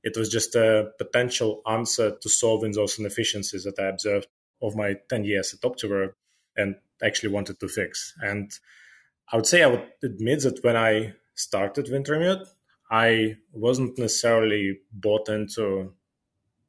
it 0.03 0.17
was 0.17 0.31
just 0.31 0.55
a 0.55 0.93
potential 0.99 1.61
answer 1.67 2.17
to 2.23 2.29
solving 2.29 2.73
those 2.73 2.99
inefficiencies 2.99 3.65
that 3.65 3.79
I 3.79 3.89
observed 3.89 4.29
of 4.63 4.77
my 4.77 4.95
10 5.11 5.25
years 5.25 5.53
at 5.53 5.61
Optiver 5.61 6.13
and 6.57 6.77
actually 7.03 7.31
wanted 7.31 7.61
to 7.61 7.69
fix. 7.69 8.15
And 8.21 8.51
I 9.33 9.37
would 9.37 9.47
say 9.47 9.63
I 9.63 9.69
would 9.69 9.87
admit 10.03 10.43
that 10.43 10.63
when 10.63 10.77
I 10.77 11.15
started 11.35 11.87
Wintermute, 11.87 12.47
I 12.91 13.37
wasn't 13.53 13.99
necessarily 13.99 14.79
bought 14.93 15.29
into, 15.29 15.93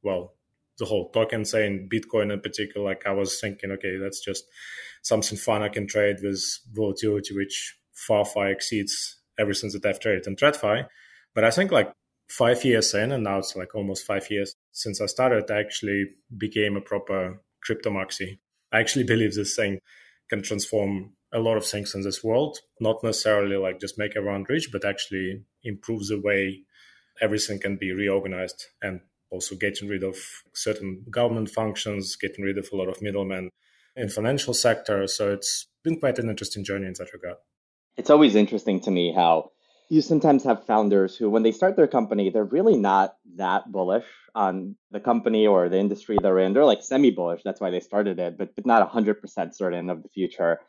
well, 0.01 0.33
the 0.79 0.85
whole 0.85 1.09
token 1.09 1.45
saying 1.45 1.89
Bitcoin 1.91 2.31
in 2.31 2.41
particular. 2.41 2.85
Like 2.85 3.05
I 3.05 3.11
was 3.11 3.39
thinking, 3.39 3.71
okay, 3.71 3.97
that's 3.97 4.23
just 4.23 4.45
something 5.01 5.37
fun 5.37 5.63
I 5.63 5.69
can 5.69 5.87
trade 5.87 6.17
with 6.21 6.43
volatility, 6.73 7.35
which 7.35 7.77
far, 7.93 8.25
far 8.25 8.49
exceeds 8.49 9.17
everything 9.39 9.71
that 9.73 9.85
I've 9.85 9.99
traded 9.99 10.27
in 10.27 10.35
TradFi. 10.35 10.87
But 11.35 11.43
I 11.43 11.51
think 11.51 11.71
like 11.71 11.91
five 12.29 12.63
years 12.65 12.93
in, 12.93 13.11
and 13.11 13.23
now 13.23 13.39
it's 13.39 13.55
like 13.55 13.75
almost 13.75 14.05
five 14.05 14.29
years 14.29 14.55
since 14.71 15.01
I 15.01 15.05
started, 15.05 15.49
I 15.49 15.59
actually 15.59 16.05
became 16.37 16.75
a 16.75 16.81
proper 16.81 17.41
crypto 17.63 17.89
maxi. 17.89 18.39
I 18.71 18.79
actually 18.79 19.03
believe 19.13 19.35
this 19.35 19.55
thing 19.55 19.79
can 20.29 20.41
transform 20.41 21.13
a 21.33 21.39
lot 21.39 21.57
of 21.57 21.65
things 21.65 21.93
in 21.93 22.01
this 22.01 22.23
world, 22.23 22.59
not 22.79 23.03
necessarily 23.03 23.57
like 23.57 23.79
just 23.79 23.97
make 23.97 24.15
everyone 24.15 24.45
rich, 24.47 24.69
but 24.71 24.85
actually 24.85 25.43
improve 25.63 26.07
the 26.07 26.21
way 26.21 26.61
everything 27.21 27.59
can 27.59 27.77
be 27.77 27.91
reorganized 27.91 28.65
and 28.81 29.01
also 29.29 29.55
getting 29.55 29.89
rid 29.89 30.03
of 30.03 30.17
certain 30.53 31.03
government 31.09 31.49
functions, 31.49 32.15
getting 32.15 32.45
rid 32.45 32.57
of 32.57 32.69
a 32.71 32.75
lot 32.75 32.87
of 32.87 33.01
middlemen 33.01 33.49
in 33.95 34.09
financial 34.09 34.53
sector. 34.53 35.07
So 35.07 35.33
it's 35.33 35.67
been 35.83 35.99
quite 35.99 36.19
an 36.19 36.29
interesting 36.29 36.63
journey 36.63 36.87
in 36.87 36.93
that 36.97 37.13
regard. 37.13 37.37
It's 37.97 38.09
always 38.09 38.35
interesting 38.35 38.79
to 38.81 38.91
me 38.91 39.11
how 39.11 39.51
you 39.89 40.01
sometimes 40.01 40.43
have 40.43 40.65
founders 40.65 41.15
who, 41.15 41.29
when 41.29 41.43
they 41.43 41.51
start 41.51 41.75
their 41.75 41.87
company, 41.87 42.29
they're 42.29 42.43
really 42.43 42.77
not 42.77 43.15
that 43.35 43.71
bullish 43.71 44.05
on 44.35 44.75
the 44.91 44.99
company 44.99 45.47
or 45.47 45.69
the 45.69 45.77
industry 45.77 46.17
they're 46.21 46.39
in. 46.39 46.53
They're 46.53 46.65
like 46.65 46.83
semi 46.83 47.11
bullish. 47.11 47.41
That's 47.43 47.61
why 47.61 47.71
they 47.71 47.79
started 47.79 48.19
it, 48.19 48.37
but, 48.37 48.55
but 48.55 48.65
not 48.65 48.91
100% 48.91 49.55
certain 49.55 49.89
of 49.89 50.03
the 50.03 50.09
future. 50.09 50.59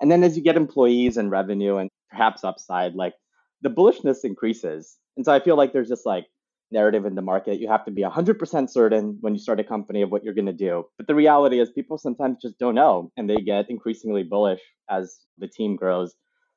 And 0.00 0.10
then 0.10 0.22
as 0.22 0.36
you 0.36 0.42
get 0.42 0.56
employees 0.56 1.16
and 1.16 1.30
revenue 1.30 1.76
and 1.76 1.90
perhaps 2.10 2.44
upside, 2.44 2.94
like 2.94 3.14
the 3.62 3.70
bullishness 3.70 4.24
increases. 4.24 4.96
And 5.16 5.24
so 5.24 5.32
I 5.32 5.40
feel 5.40 5.56
like 5.56 5.72
there's 5.72 5.88
just 5.88 6.06
like 6.06 6.26
narrative 6.70 7.04
in 7.04 7.14
the 7.14 7.22
market. 7.22 7.60
You 7.60 7.68
have 7.68 7.84
to 7.86 7.90
be 7.90 8.02
100% 8.02 8.70
certain 8.70 9.18
when 9.20 9.34
you 9.34 9.40
start 9.40 9.60
a 9.60 9.64
company 9.64 10.02
of 10.02 10.10
what 10.10 10.22
you're 10.22 10.34
going 10.34 10.46
to 10.46 10.52
do. 10.52 10.84
But 10.96 11.06
the 11.06 11.14
reality 11.14 11.60
is, 11.60 11.70
people 11.70 11.98
sometimes 11.98 12.38
just 12.40 12.58
don't 12.58 12.74
know 12.74 13.10
and 13.16 13.28
they 13.28 13.36
get 13.36 13.70
increasingly 13.70 14.22
bullish 14.22 14.60
as 14.88 15.18
the 15.38 15.48
team 15.48 15.76
grows 15.76 16.14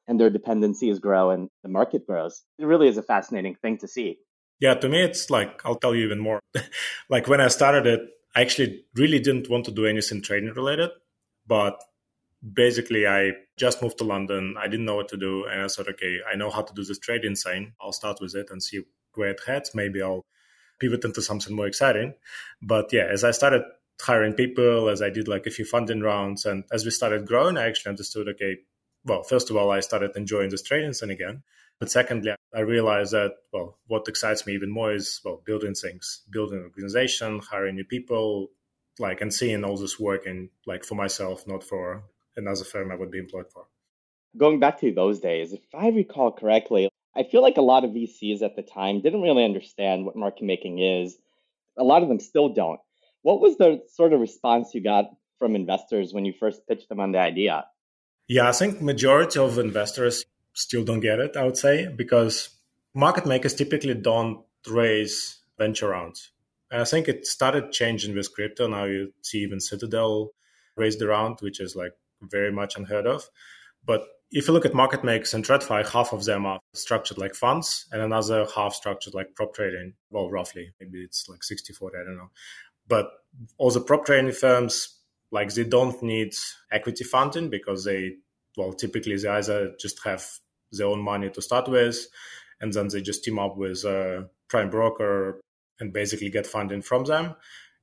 and 0.07 0.19
their 0.19 0.29
dependencies 0.29 0.99
grow 0.99 1.31
and 1.31 1.49
the 1.63 1.69
market 1.69 2.05
grows. 2.05 2.43
It 2.59 2.65
really 2.65 2.87
is 2.87 2.97
a 2.97 3.03
fascinating 3.03 3.55
thing 3.61 3.77
to 3.79 3.87
see. 3.87 4.17
Yeah, 4.59 4.75
to 4.75 4.89
me, 4.89 5.01
it's 5.01 5.29
like, 5.29 5.61
I'll 5.65 5.75
tell 5.75 5.95
you 5.95 6.05
even 6.05 6.19
more. 6.19 6.39
like 7.09 7.27
when 7.27 7.41
I 7.41 7.47
started 7.47 7.87
it, 7.87 8.01
I 8.35 8.41
actually 8.41 8.83
really 8.95 9.19
didn't 9.19 9.49
want 9.49 9.65
to 9.65 9.71
do 9.71 9.85
anything 9.85 10.21
trading 10.21 10.53
related, 10.53 10.91
but 11.47 11.81
basically 12.53 13.07
I 13.07 13.31
just 13.57 13.81
moved 13.81 13.97
to 13.99 14.03
London. 14.03 14.55
I 14.57 14.67
didn't 14.67 14.85
know 14.85 14.95
what 14.95 15.09
to 15.09 15.17
do. 15.17 15.45
And 15.45 15.61
I 15.61 15.67
thought, 15.67 15.89
okay, 15.89 16.17
I 16.31 16.35
know 16.35 16.49
how 16.49 16.61
to 16.61 16.73
do 16.73 16.83
this 16.83 16.99
trading 16.99 17.35
sign. 17.35 17.73
I'll 17.81 17.91
start 17.91 18.19
with 18.21 18.35
it 18.35 18.47
and 18.49 18.61
see 18.61 18.81
where 19.15 19.29
it 19.29 19.41
heads. 19.45 19.71
Maybe 19.73 20.01
I'll 20.01 20.25
pivot 20.79 21.05
into 21.05 21.21
something 21.21 21.55
more 21.55 21.67
exciting. 21.67 22.15
But 22.61 22.91
yeah, 22.91 23.07
as 23.11 23.23
I 23.23 23.31
started 23.31 23.63
hiring 24.01 24.33
people, 24.33 24.89
as 24.89 25.01
I 25.01 25.09
did 25.09 25.27
like 25.27 25.45
a 25.45 25.51
few 25.51 25.65
funding 25.65 26.01
rounds, 26.01 26.45
and 26.45 26.63
as 26.71 26.85
we 26.85 26.91
started 26.91 27.27
growing, 27.27 27.57
I 27.57 27.67
actually 27.67 27.91
understood, 27.91 28.27
okay, 28.29 28.57
well, 29.05 29.23
first 29.23 29.49
of 29.49 29.55
all, 29.55 29.69
I 29.71 29.79
started 29.79 30.11
enjoying 30.15 30.49
this 30.49 30.63
trading 30.63 30.93
scene 30.93 31.11
again. 31.11 31.43
But 31.79 31.89
secondly, 31.89 32.33
I 32.53 32.59
realized 32.59 33.13
that, 33.13 33.31
well, 33.51 33.79
what 33.87 34.07
excites 34.07 34.45
me 34.45 34.53
even 34.53 34.69
more 34.69 34.93
is, 34.93 35.19
well, 35.25 35.41
building 35.45 35.73
things, 35.73 36.21
building 36.31 36.59
an 36.59 36.65
organization, 36.65 37.39
hiring 37.39 37.75
new 37.75 37.85
people, 37.85 38.49
like, 38.99 39.21
and 39.21 39.33
seeing 39.33 39.63
all 39.63 39.77
this 39.77 39.99
working, 39.99 40.49
like, 40.67 40.83
for 40.83 40.93
myself, 40.93 41.47
not 41.47 41.63
for 41.63 42.03
another 42.37 42.63
firm 42.63 42.91
I 42.91 42.95
would 42.95 43.11
be 43.11 43.19
employed 43.19 43.51
for. 43.53 43.65
Going 44.37 44.59
back 44.59 44.79
to 44.79 44.93
those 44.93 45.19
days, 45.19 45.53
if 45.53 45.61
I 45.73 45.89
recall 45.89 46.31
correctly, 46.31 46.89
I 47.15 47.23
feel 47.23 47.41
like 47.41 47.57
a 47.57 47.61
lot 47.61 47.83
of 47.83 47.91
VCs 47.91 48.41
at 48.41 48.55
the 48.55 48.61
time 48.61 49.01
didn't 49.01 49.21
really 49.21 49.43
understand 49.43 50.05
what 50.05 50.15
market 50.15 50.43
making 50.43 50.79
is. 50.79 51.17
A 51.77 51.83
lot 51.83 52.03
of 52.03 52.09
them 52.09 52.19
still 52.19 52.49
don't. 52.49 52.79
What 53.23 53.41
was 53.41 53.57
the 53.57 53.81
sort 53.93 54.13
of 54.13 54.19
response 54.19 54.73
you 54.73 54.81
got 54.81 55.05
from 55.37 55.55
investors 55.55 56.13
when 56.13 56.25
you 56.25 56.33
first 56.39 56.65
pitched 56.67 56.87
them 56.89 56.99
on 56.99 57.11
the 57.11 57.19
idea? 57.19 57.65
Yeah, 58.27 58.47
I 58.47 58.53
think 58.53 58.81
majority 58.81 59.39
of 59.39 59.57
investors 59.57 60.23
still 60.53 60.83
don't 60.83 61.01
get 61.01 61.19
it, 61.19 61.35
I 61.35 61.43
would 61.43 61.57
say, 61.57 61.87
because 61.93 62.49
market 62.93 63.25
makers 63.25 63.53
typically 63.53 63.93
don't 63.93 64.43
raise 64.67 65.41
venture 65.57 65.89
rounds. 65.89 66.31
And 66.71 66.81
I 66.81 66.85
think 66.85 67.07
it 67.07 67.27
started 67.27 67.71
changing 67.71 68.15
with 68.15 68.33
crypto. 68.33 68.67
Now 68.67 68.85
you 68.85 69.13
see 69.21 69.39
even 69.39 69.59
Citadel 69.59 70.31
raised 70.77 71.01
a 71.01 71.07
round, 71.07 71.39
which 71.41 71.59
is 71.59 71.75
like 71.75 71.91
very 72.21 72.51
much 72.51 72.77
unheard 72.77 73.07
of. 73.07 73.29
But 73.85 74.03
if 74.31 74.47
you 74.47 74.53
look 74.53 74.65
at 74.65 74.73
market 74.73 75.03
makers 75.03 75.33
and 75.33 75.43
TradFi, 75.43 75.89
half 75.89 76.13
of 76.13 76.23
them 76.23 76.45
are 76.45 76.59
structured 76.73 77.17
like 77.17 77.35
funds 77.35 77.85
and 77.91 78.01
another 78.01 78.47
half 78.55 78.73
structured 78.73 79.13
like 79.13 79.35
prop 79.35 79.53
trading. 79.53 79.93
Well, 80.09 80.29
roughly, 80.29 80.73
maybe 80.79 81.01
it's 81.01 81.27
like 81.27 81.43
60 81.43 81.73
40, 81.73 81.97
I 81.97 82.03
don't 82.05 82.17
know. 82.17 82.31
But 82.87 83.09
all 83.57 83.71
the 83.71 83.81
prop 83.81 84.05
trading 84.05 84.31
firms, 84.31 84.99
like 85.31 85.53
they 85.53 85.63
don't 85.63 86.01
need 86.01 86.33
equity 86.71 87.03
funding 87.03 87.49
because 87.49 87.83
they, 87.83 88.13
well, 88.57 88.73
typically 88.73 89.17
they 89.17 89.27
either 89.27 89.73
just 89.79 90.03
have 90.05 90.25
their 90.71 90.87
own 90.87 91.01
money 91.01 91.29
to 91.29 91.41
start 91.41 91.67
with 91.67 92.07
and 92.61 92.71
then 92.71 92.87
they 92.87 93.01
just 93.01 93.23
team 93.23 93.39
up 93.39 93.57
with 93.57 93.83
a 93.83 94.29
prime 94.47 94.69
broker 94.69 95.41
and 95.79 95.91
basically 95.91 96.29
get 96.29 96.47
funding 96.47 96.81
from 96.81 97.03
them. 97.05 97.35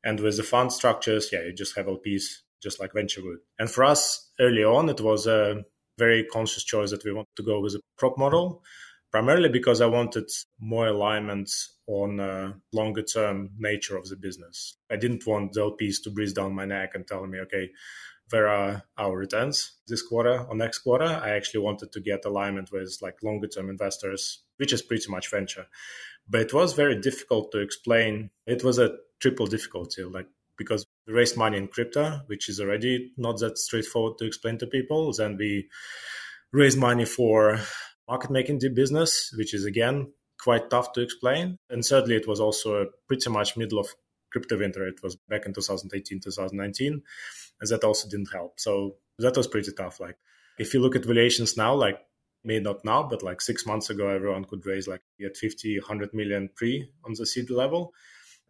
And 0.04 0.20
with 0.20 0.36
the 0.36 0.42
fund 0.44 0.72
structures, 0.72 1.30
yeah, 1.32 1.42
you 1.42 1.52
just 1.52 1.76
have 1.76 1.86
LPs 1.86 2.38
just 2.62 2.80
like 2.80 2.92
venture 2.92 3.22
would. 3.22 3.38
And 3.58 3.70
for 3.70 3.84
us 3.84 4.30
early 4.40 4.64
on, 4.64 4.88
it 4.88 5.00
was 5.00 5.26
a 5.26 5.64
very 5.98 6.24
conscious 6.24 6.64
choice 6.64 6.90
that 6.90 7.04
we 7.04 7.12
wanted 7.12 7.36
to 7.36 7.42
go 7.42 7.60
with 7.60 7.74
a 7.74 7.80
prop 7.96 8.16
model, 8.16 8.62
primarily 9.10 9.48
because 9.48 9.80
I 9.80 9.86
wanted 9.86 10.28
more 10.60 10.86
alignment 10.88 11.50
on 11.86 12.20
a 12.20 12.54
longer 12.72 13.02
term 13.02 13.50
nature 13.58 13.96
of 13.96 14.08
the 14.08 14.16
business. 14.16 14.76
I 14.90 14.96
didn't 14.96 15.26
want 15.26 15.52
the 15.52 15.60
LPs 15.60 16.02
to 16.04 16.10
breathe 16.10 16.34
down 16.34 16.54
my 16.54 16.64
neck 16.64 16.92
and 16.94 17.06
tell 17.06 17.26
me, 17.26 17.40
okay, 17.40 17.70
where 18.30 18.48
are 18.48 18.82
our 18.98 19.16
returns 19.16 19.72
this 19.86 20.02
quarter 20.02 20.44
or 20.48 20.54
next 20.54 20.80
quarter? 20.80 21.06
I 21.06 21.30
actually 21.30 21.60
wanted 21.60 21.92
to 21.92 22.00
get 22.00 22.24
alignment 22.24 22.70
with 22.70 22.98
like 23.00 23.22
longer 23.22 23.48
term 23.48 23.70
investors, 23.70 24.42
which 24.58 24.72
is 24.72 24.82
pretty 24.82 25.10
much 25.10 25.30
venture. 25.30 25.66
But 26.28 26.42
it 26.42 26.52
was 26.52 26.74
very 26.74 27.00
difficult 27.00 27.52
to 27.52 27.60
explain. 27.60 28.30
It 28.46 28.62
was 28.62 28.78
a 28.78 28.96
triple 29.18 29.46
difficulty, 29.46 30.04
like 30.04 30.28
because 30.58 30.84
we 31.08 31.14
raised 31.14 31.38
money 31.38 31.56
in 31.56 31.68
crypto, 31.68 32.20
which 32.26 32.48
is 32.50 32.60
already 32.60 33.12
not 33.16 33.38
that 33.38 33.56
straightforward 33.56 34.18
to 34.18 34.26
explain 34.26 34.58
to 34.58 34.66
people. 34.66 35.10
Then 35.12 35.38
we 35.38 35.68
raised 36.52 36.78
money 36.78 37.06
for 37.06 37.58
market 38.06 38.30
making 38.30 38.60
business, 38.74 39.32
which 39.36 39.54
is 39.54 39.64
again 39.64 40.12
quite 40.38 40.68
tough 40.68 40.92
to 40.92 41.00
explain. 41.00 41.56
And 41.70 41.84
thirdly, 41.84 42.16
it 42.16 42.28
was 42.28 42.40
also 42.40 42.86
pretty 43.06 43.30
much 43.30 43.56
middle 43.56 43.78
of 43.78 43.88
crypto 44.30 44.58
winter. 44.58 44.86
It 44.86 45.02
was 45.02 45.16
back 45.28 45.46
in 45.46 45.54
2018, 45.54 46.20
2019, 46.20 47.02
and 47.60 47.70
that 47.70 47.84
also 47.84 48.08
didn't 48.08 48.32
help. 48.32 48.60
So 48.60 48.96
that 49.18 49.36
was 49.36 49.46
pretty 49.46 49.72
tough. 49.72 50.00
Like 50.00 50.18
if 50.58 50.74
you 50.74 50.80
look 50.80 50.94
at 50.94 51.06
valuations 51.06 51.56
now, 51.56 51.74
like 51.74 51.98
maybe 52.44 52.62
not 52.62 52.84
now, 52.84 53.02
but 53.02 53.22
like 53.22 53.40
six 53.40 53.64
months 53.64 53.88
ago, 53.88 54.08
everyone 54.08 54.44
could 54.44 54.66
raise 54.66 54.86
like 54.86 55.00
at 55.24 55.38
50, 55.38 55.78
100 55.78 56.12
million 56.12 56.50
pre 56.54 56.90
on 57.06 57.14
the 57.16 57.24
seed 57.24 57.48
level 57.48 57.94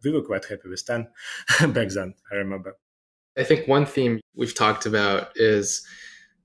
we 0.03 0.11
were 0.11 0.21
quite 0.21 0.45
happy 0.45 0.69
with 0.69 0.85
10 0.85 1.07
back 1.73 1.89
then, 1.89 2.13
I 2.31 2.35
remember. 2.35 2.77
I 3.37 3.43
think 3.43 3.67
one 3.67 3.85
theme 3.85 4.19
we've 4.35 4.55
talked 4.55 4.85
about 4.85 5.29
is 5.35 5.85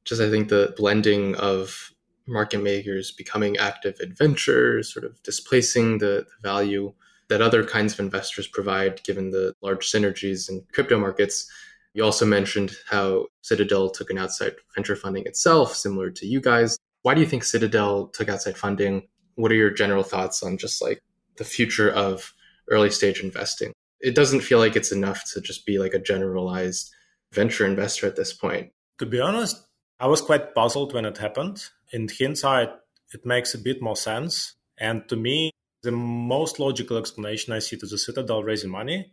just, 0.04 0.20
I 0.20 0.30
think, 0.30 0.48
the 0.48 0.74
blending 0.76 1.34
of 1.36 1.90
market 2.26 2.62
makers 2.62 3.12
becoming 3.12 3.56
active 3.56 3.98
adventurers, 4.00 4.92
sort 4.92 5.04
of 5.04 5.22
displacing 5.22 5.98
the, 5.98 6.26
the 6.26 6.48
value 6.48 6.92
that 7.28 7.42
other 7.42 7.64
kinds 7.64 7.94
of 7.94 8.00
investors 8.00 8.46
provide 8.46 9.02
given 9.04 9.30
the 9.30 9.54
large 9.62 9.90
synergies 9.90 10.48
in 10.48 10.62
crypto 10.72 10.98
markets. 10.98 11.50
You 11.94 12.04
also 12.04 12.26
mentioned 12.26 12.76
how 12.88 13.26
Citadel 13.42 13.90
took 13.90 14.10
an 14.10 14.18
outside 14.18 14.54
venture 14.74 14.96
funding 14.96 15.26
itself, 15.26 15.74
similar 15.74 16.10
to 16.10 16.26
you 16.26 16.40
guys. 16.40 16.76
Why 17.02 17.14
do 17.14 17.20
you 17.20 17.26
think 17.26 17.44
Citadel 17.44 18.08
took 18.08 18.28
outside 18.28 18.56
funding? 18.56 19.08
What 19.36 19.52
are 19.52 19.56
your 19.56 19.70
general 19.70 20.02
thoughts 20.02 20.42
on 20.42 20.58
just 20.58 20.82
like 20.82 21.02
the 21.36 21.44
future 21.44 21.90
of 21.90 22.32
early 22.70 22.90
stage 22.90 23.20
investing. 23.20 23.72
It 24.00 24.14
doesn't 24.14 24.40
feel 24.40 24.58
like 24.58 24.76
it's 24.76 24.92
enough 24.92 25.24
to 25.32 25.40
just 25.40 25.66
be 25.66 25.78
like 25.78 25.94
a 25.94 25.98
generalized 25.98 26.90
venture 27.32 27.66
investor 27.66 28.06
at 28.06 28.16
this 28.16 28.32
point. 28.32 28.70
To 28.98 29.06
be 29.06 29.20
honest, 29.20 29.66
I 29.98 30.06
was 30.06 30.20
quite 30.20 30.54
puzzled 30.54 30.92
when 30.92 31.04
it 31.04 31.18
happened. 31.18 31.64
In 31.92 32.08
hindsight, 32.08 32.70
it 33.12 33.24
makes 33.24 33.54
a 33.54 33.58
bit 33.58 33.80
more 33.80 33.96
sense. 33.96 34.54
And 34.78 35.08
to 35.08 35.16
me, 35.16 35.50
the 35.82 35.92
most 35.92 36.58
logical 36.58 36.96
explanation 36.96 37.52
I 37.52 37.58
see 37.58 37.76
to 37.76 37.86
the 37.86 37.98
Citadel 37.98 38.42
raising 38.42 38.70
money 38.70 39.10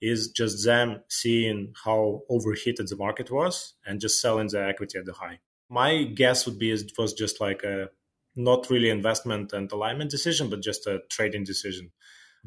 is 0.00 0.28
just 0.28 0.64
them 0.64 1.02
seeing 1.08 1.72
how 1.84 2.22
overheated 2.28 2.88
the 2.88 2.96
market 2.96 3.30
was 3.30 3.74
and 3.86 4.00
just 4.00 4.20
selling 4.20 4.48
their 4.48 4.68
equity 4.68 4.98
at 4.98 5.04
the 5.04 5.12
high. 5.12 5.38
My 5.68 6.04
guess 6.04 6.44
would 6.46 6.58
be 6.58 6.70
it 6.72 6.92
was 6.98 7.12
just 7.12 7.40
like 7.40 7.62
a 7.62 7.88
not 8.34 8.70
really 8.70 8.90
investment 8.90 9.52
and 9.52 9.70
alignment 9.70 10.10
decision, 10.10 10.48
but 10.48 10.62
just 10.62 10.86
a 10.86 11.00
trading 11.10 11.44
decision 11.44 11.92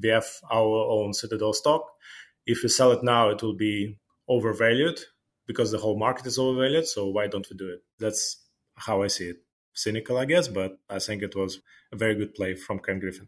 we 0.02 0.10
have 0.10 0.26
our 0.52 0.86
own 0.90 1.14
Citadel 1.14 1.54
stock. 1.54 1.86
If 2.46 2.64
we 2.64 2.70
sell 2.70 2.92
it 2.92 3.04
now, 3.04 3.30
it 3.30 3.42
will 3.42 3.56
be 3.56 3.98
overvalued 4.28 5.00
because 5.48 5.72
the 5.72 5.78
whole 5.78 5.98
market 5.98 6.26
is 6.26 6.38
overvalued. 6.38 6.88
So 6.88 7.08
why 7.10 7.28
don't 7.28 7.48
we 7.50 7.58
do 7.58 7.70
it? 7.70 7.80
That's 8.00 8.44
how 8.76 9.04
I 9.04 9.08
see 9.08 9.26
it. 9.26 9.38
Cynical, 9.74 10.18
I 10.18 10.26
guess, 10.26 10.48
but 10.48 10.78
I 10.90 11.00
think 11.00 11.22
it 11.22 11.36
was 11.36 11.60
a 11.92 11.98
very 11.98 12.16
good 12.16 12.34
play 12.34 12.56
from 12.56 12.80
Ken 12.80 13.00
Griffin. 13.00 13.28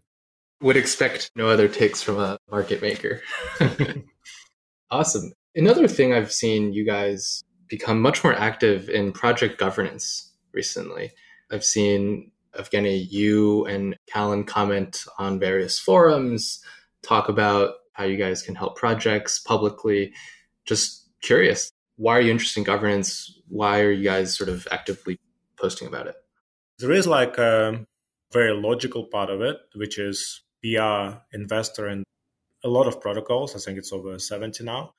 Would 0.62 0.78
expect 0.78 1.32
no 1.36 1.50
other 1.50 1.68
takes 1.68 2.02
from 2.02 2.20
a 2.20 2.38
market 2.50 2.82
maker. 2.82 3.22
awesome. 4.92 5.34
Another 5.56 5.88
thing 5.88 6.14
I've 6.14 6.32
seen 6.32 6.74
you 6.74 6.86
guys 6.86 7.44
become 7.68 8.02
much 8.02 8.24
more 8.24 8.34
active 8.34 8.90
in 8.90 9.12
project 9.12 9.60
governance 9.60 10.34
recently. 10.54 11.12
I've 11.52 11.66
seen 11.66 12.32
Evgeny, 12.56 13.06
you 13.10 13.66
and 13.66 13.98
Callan 14.08 14.44
comment 14.44 15.06
on 15.18 15.40
various 15.40 15.80
forums, 15.80 16.64
talk 17.02 17.30
about 17.30 17.76
how 17.94 18.04
you 18.04 18.18
guys 18.18 18.42
can 18.42 18.56
help 18.56 18.76
projects 18.76 19.40
publicly. 19.40 20.14
Just 20.66 21.10
curious, 21.22 21.72
why 21.96 22.18
are 22.18 22.22
you 22.22 22.32
interested 22.32 22.60
in 22.60 22.64
governance? 22.66 23.40
Why 23.48 23.82
are 23.82 23.92
you 23.92 24.04
guys 24.04 24.36
sort 24.36 24.50
of 24.50 24.68
actively 24.72 25.20
posting 25.60 25.88
about 25.88 26.08
it? 26.08 26.16
There 26.80 26.92
is 26.92 27.08
like 27.08 27.38
a 27.38 27.86
very 28.32 28.54
logical 28.54 29.06
part 29.06 29.30
of 29.30 29.42
it, 29.42 29.58
which 29.76 29.98
is 29.98 30.42
we 30.64 30.78
are 30.78 31.24
investor 31.34 31.88
in 31.88 32.04
a 32.64 32.68
lot 32.68 32.88
of 32.88 33.02
protocols. 33.02 33.56
I 33.56 33.60
think 33.60 33.78
it's 33.78 33.94
over 33.94 34.20
70 34.20 34.64
now. 34.64 34.94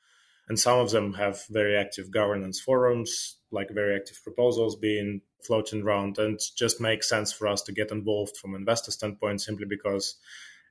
And 0.49 0.59
some 0.59 0.79
of 0.79 0.91
them 0.91 1.15
have 1.15 1.45
very 1.51 1.77
active 1.77 2.11
governance 2.11 2.59
forums, 2.59 3.37
like 3.51 3.71
very 3.71 3.97
active 3.97 4.21
proposals 4.23 4.77
being 4.77 5.21
floating 5.43 5.83
around. 5.83 6.19
And 6.19 6.39
just 6.57 6.81
makes 6.81 7.09
sense 7.09 7.33
for 7.33 7.49
us 7.49 7.63
to 7.63 7.73
get 7.73 7.91
involved 7.91 8.37
from 8.37 8.55
an 8.55 8.61
investor 8.61 8.91
standpoint 8.91 9.41
simply 9.41 9.67
because 9.67 10.17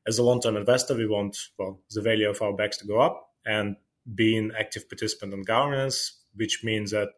as 0.08 0.18
a 0.18 0.24
long-term 0.24 0.56
investor, 0.56 0.96
we 0.96 1.08
want 1.08 1.38
well 1.58 1.82
the 1.92 2.02
value 2.02 2.30
of 2.30 2.42
our 2.42 2.54
bags 2.54 2.78
to 2.78 2.88
go 2.88 3.00
up 3.00 3.30
and 3.46 3.76
being 4.16 4.52
active 4.58 4.90
participant 4.90 5.34
in 5.34 5.44
governance, 5.44 6.22
which 6.36 6.64
means 6.64 6.92
that 6.92 7.10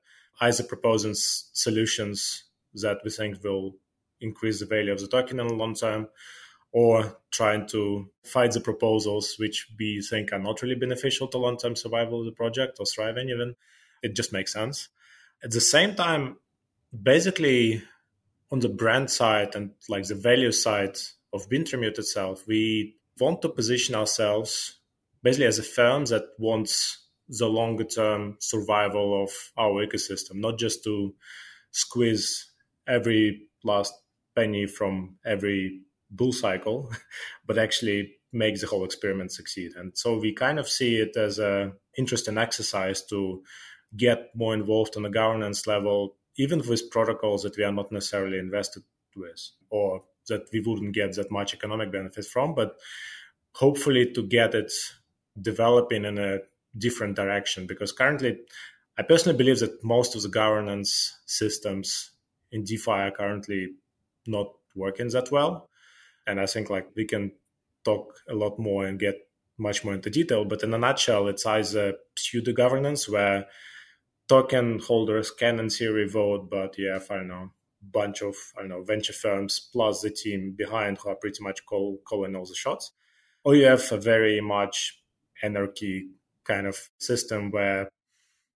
either 0.42 0.64
proposing 0.64 1.14
solutions 1.16 2.46
that 2.76 2.98
we 3.04 3.12
think 3.12 3.44
will 3.44 3.76
increase 4.22 4.60
the 4.60 4.66
value 4.66 4.92
of 4.92 5.00
the 5.00 5.08
token 5.08 5.40
in 5.40 5.48
the 5.48 5.54
long 5.54 5.76
term, 5.76 6.08
or 6.72 7.18
trying 7.32 7.68
to 7.68 8.10
fight 8.24 8.52
the 8.52 8.60
proposals 8.60 9.36
which 9.40 9.68
we 9.80 10.02
think 10.02 10.32
are 10.32 10.40
not 10.40 10.62
really 10.62 10.76
beneficial 10.76 11.28
to 11.28 11.38
long-term 11.38 11.76
survival 11.76 12.20
of 12.20 12.26
the 12.26 12.32
project 12.32 12.78
or 12.80 12.86
thriving 12.86 13.30
even. 13.30 13.56
It 14.02 14.16
just 14.16 14.32
makes 14.32 14.54
sense. 14.54 14.90
At 15.44 15.52
the 15.52 15.62
same 15.62 15.96
time, 15.96 16.38
basically 17.04 17.84
on 18.52 18.60
the 18.60 18.70
brand 18.70 19.10
side 19.10 19.56
and 19.56 19.72
like 19.88 20.08
the 20.08 20.16
value 20.16 20.52
side 20.52 20.98
of 21.34 21.50
Wintermute 21.50 22.00
itself, 22.00 22.46
we 22.48 22.96
want 23.20 23.42
to 23.42 23.50
position 23.50 23.96
ourselves 23.96 24.80
basically 25.24 25.46
as 25.46 25.60
a 25.60 25.64
firm 25.64 26.06
that 26.06 26.24
wants 26.38 27.06
the 27.28 27.48
longer 27.48 27.84
term 27.84 28.38
survival 28.40 29.24
of 29.24 29.32
our 29.58 29.86
ecosystem, 29.86 30.36
not 30.36 30.58
just 30.58 30.84
to 30.84 31.14
squeeze 31.72 32.52
every 32.88 33.48
last 33.64 33.94
penny 34.36 34.66
from 34.66 35.18
every 35.26 35.82
bull 36.10 36.34
cycle, 36.34 36.92
but 37.46 37.58
actually 37.58 38.16
make 38.32 38.60
the 38.60 38.68
whole 38.68 38.84
experiment 38.84 39.32
succeed. 39.32 39.72
And 39.76 39.96
so 39.98 40.18
we 40.18 40.34
kind 40.34 40.60
of 40.60 40.68
see 40.68 40.98
it 40.98 41.16
as 41.18 41.40
an 41.40 41.74
interesting 41.98 42.38
exercise 42.38 43.04
to 43.08 43.44
get 43.96 44.36
more 44.36 44.54
involved 44.54 44.96
on 44.96 45.04
the 45.04 45.10
governance 45.10 45.68
level, 45.68 46.16
even 46.38 46.60
with 46.68 46.90
protocols 46.92 47.44
that 47.44 47.58
we 47.58 47.64
are 47.64 47.72
not 47.72 47.92
necessarily 47.92 48.38
invested 48.38 48.84
with 49.16 49.50
or 49.70 50.04
that 50.28 50.48
we 50.54 50.60
wouldn't 50.60 50.94
get 50.94 51.16
that 51.16 51.32
much 51.32 51.54
economic 51.54 51.92
benefit 51.92 52.26
from, 52.26 52.54
but 52.54 52.78
hopefully 53.54 54.12
to 54.14 54.24
get 54.24 54.54
it 54.54 54.72
developing 55.42 56.06
in 56.06 56.18
a 56.18 56.40
different 56.78 57.16
direction. 57.16 57.66
Because 57.66 57.92
currently, 57.92 58.40
I 58.98 59.04
personally 59.04 59.38
believe 59.38 59.60
that 59.60 59.84
most 59.84 60.16
of 60.16 60.22
the 60.22 60.30
governance 60.30 61.18
systems 61.26 62.12
in 62.52 62.64
DeFi 62.64 62.92
are 62.92 63.12
currently 63.12 63.74
not 64.28 64.54
working 64.76 65.10
that 65.10 65.32
well 65.32 65.70
and 66.30 66.40
I 66.40 66.46
think 66.46 66.70
like 66.70 66.88
we 66.96 67.06
can 67.06 67.32
talk 67.84 68.14
a 68.30 68.36
lot 68.36 68.60
more 68.60 68.86
and 68.86 69.00
get 69.00 69.16
much 69.58 69.84
more 69.84 69.96
into 69.96 70.10
detail. 70.10 70.46
But 70.46 70.64
in 70.64 70.74
a 70.74 70.78
nutshell, 70.78 71.28
it's 71.28 71.46
either 71.46 71.96
pseudo 72.16 72.54
governance 72.54 73.10
where 73.10 73.48
token 74.30 74.80
holders 74.80 75.32
can 75.32 75.60
in 75.60 75.70
theory 75.70 76.08
vote, 76.08 76.50
but 76.50 76.78
you 76.78 76.88
have 76.88 77.10
I 77.12 77.18
don't 77.18 77.28
know 77.28 77.52
bunch 77.82 78.22
of 78.22 78.36
I 78.58 78.62
don't 78.62 78.70
know 78.70 78.84
venture 78.84 79.14
firms 79.14 79.60
plus 79.60 80.02
the 80.02 80.10
team 80.10 80.54
behind 80.58 80.98
who 80.98 81.10
are 81.10 81.16
pretty 81.16 81.44
much 81.44 81.66
call, 81.66 82.00
calling 82.08 82.36
all 82.36 82.46
the 82.46 82.56
shots, 82.56 82.92
or 83.44 83.56
you 83.56 83.66
have 83.66 83.92
a 83.92 83.98
very 83.98 84.40
much 84.40 85.02
anarchy 85.42 86.10
kind 86.46 86.68
of 86.68 86.90
system 87.00 87.52
where 87.52 87.90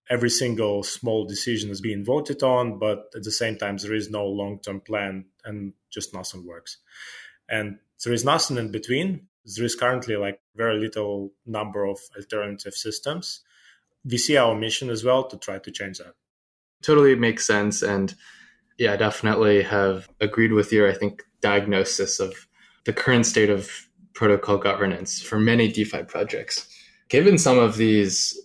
every 0.09 0.29
single 0.29 0.83
small 0.83 1.25
decision 1.25 1.69
is 1.69 1.81
being 1.81 2.03
voted 2.03 2.43
on, 2.43 2.77
but 2.77 3.05
at 3.15 3.23
the 3.23 3.31
same 3.31 3.57
time 3.57 3.77
there 3.77 3.93
is 3.93 4.09
no 4.09 4.25
long 4.25 4.59
term 4.59 4.79
plan 4.79 5.25
and 5.43 5.73
just 5.91 6.13
nothing 6.13 6.45
works. 6.45 6.77
And 7.49 7.79
there 8.03 8.13
is 8.13 8.25
nothing 8.25 8.57
in 8.57 8.71
between. 8.71 9.27
There 9.45 9.65
is 9.65 9.75
currently 9.75 10.17
like 10.17 10.39
very 10.55 10.77
little 10.77 11.31
number 11.45 11.85
of 11.85 11.99
alternative 12.17 12.73
systems 12.73 13.41
we 14.05 14.17
see 14.17 14.37
our 14.37 14.55
mission 14.55 14.89
as 14.89 15.03
well 15.03 15.23
to 15.23 15.37
try 15.37 15.57
to 15.59 15.71
change 15.71 15.97
that 15.97 16.13
totally 16.81 17.15
makes 17.15 17.45
sense 17.45 17.81
and 17.81 18.15
yeah 18.77 18.93
I 18.93 18.97
definitely 18.97 19.63
have 19.63 20.09
agreed 20.19 20.53
with 20.53 20.71
your 20.71 20.89
i 20.89 20.93
think 20.93 21.23
diagnosis 21.41 22.19
of 22.19 22.33
the 22.85 22.93
current 22.93 23.25
state 23.25 23.49
of 23.49 23.69
protocol 24.13 24.57
governance 24.57 25.21
for 25.21 25.39
many 25.39 25.71
defi 25.71 26.03
projects 26.03 26.67
given 27.09 27.37
some 27.37 27.59
of 27.59 27.77
these 27.77 28.39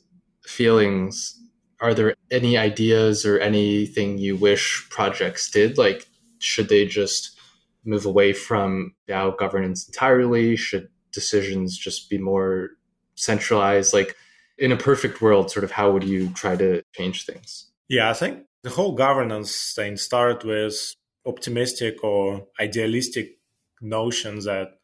feelings 0.44 1.34
are 1.80 1.94
there 1.94 2.14
any 2.30 2.56
ideas 2.56 3.24
or 3.24 3.38
anything 3.38 4.18
you 4.18 4.36
wish 4.36 4.86
projects 4.90 5.50
did 5.50 5.78
like 5.78 6.06
should 6.38 6.68
they 6.68 6.86
just 6.86 7.38
move 7.84 8.06
away 8.06 8.32
from 8.32 8.94
DAO 9.08 9.36
governance 9.36 9.86
entirely? 9.86 10.56
Should 10.56 10.88
decisions 11.12 11.76
just 11.76 12.10
be 12.10 12.18
more 12.18 12.70
centralized? 13.14 13.92
Like 13.92 14.14
in 14.58 14.72
a 14.72 14.76
perfect 14.76 15.20
world, 15.20 15.50
sort 15.50 15.64
of 15.64 15.70
how 15.70 15.90
would 15.90 16.04
you 16.04 16.30
try 16.30 16.56
to 16.56 16.82
change 16.94 17.24
things? 17.26 17.70
Yeah, 17.88 18.10
I 18.10 18.14
think 18.14 18.44
the 18.62 18.70
whole 18.70 18.92
governance 18.92 19.72
thing 19.74 19.96
started 19.96 20.46
with 20.46 20.94
optimistic 21.26 22.02
or 22.02 22.46
idealistic 22.60 23.38
notions 23.80 24.44
that 24.44 24.78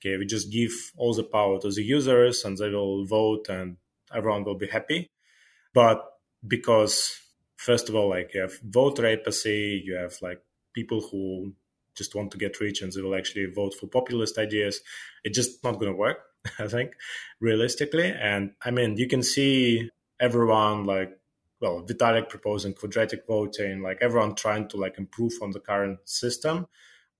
okay, 0.00 0.16
we 0.16 0.26
just 0.26 0.52
give 0.52 0.70
all 0.96 1.12
the 1.12 1.24
power 1.24 1.60
to 1.60 1.70
the 1.70 1.82
users 1.82 2.44
and 2.44 2.56
they 2.56 2.70
will 2.70 3.04
vote 3.04 3.48
and 3.48 3.76
everyone 4.14 4.44
will 4.44 4.56
be 4.56 4.68
happy. 4.68 5.08
But 5.74 6.04
because 6.46 7.18
first 7.56 7.88
of 7.88 7.94
all, 7.94 8.10
like 8.10 8.32
you 8.34 8.40
have 8.42 8.58
voter 8.62 9.06
apathy, 9.06 9.82
you 9.84 9.94
have 9.94 10.14
like 10.22 10.40
people 10.72 11.00
who 11.00 11.52
just 11.96 12.14
want 12.14 12.30
to 12.30 12.38
get 12.38 12.60
rich 12.60 12.80
and 12.80 12.92
they 12.92 13.02
will 13.02 13.16
actually 13.16 13.46
vote 13.46 13.74
for 13.74 13.88
populist 13.88 14.38
ideas. 14.38 14.80
It's 15.24 15.36
just 15.36 15.64
not 15.64 15.78
going 15.80 15.92
to 15.92 15.98
work, 15.98 16.18
I 16.58 16.66
think, 16.66 16.92
realistically. 17.40 18.12
And 18.12 18.52
I 18.64 18.70
mean, 18.70 18.96
you 18.96 19.08
can 19.08 19.22
see 19.22 19.90
everyone 20.20 20.84
like, 20.84 21.18
well, 21.60 21.84
Vitalik 21.86 22.28
proposing 22.28 22.74
quadratic 22.74 23.26
voting, 23.26 23.82
like 23.82 23.98
everyone 24.00 24.34
trying 24.34 24.68
to 24.68 24.76
like 24.76 24.98
improve 24.98 25.32
on 25.42 25.50
the 25.50 25.60
current 25.60 25.98
system. 26.04 26.66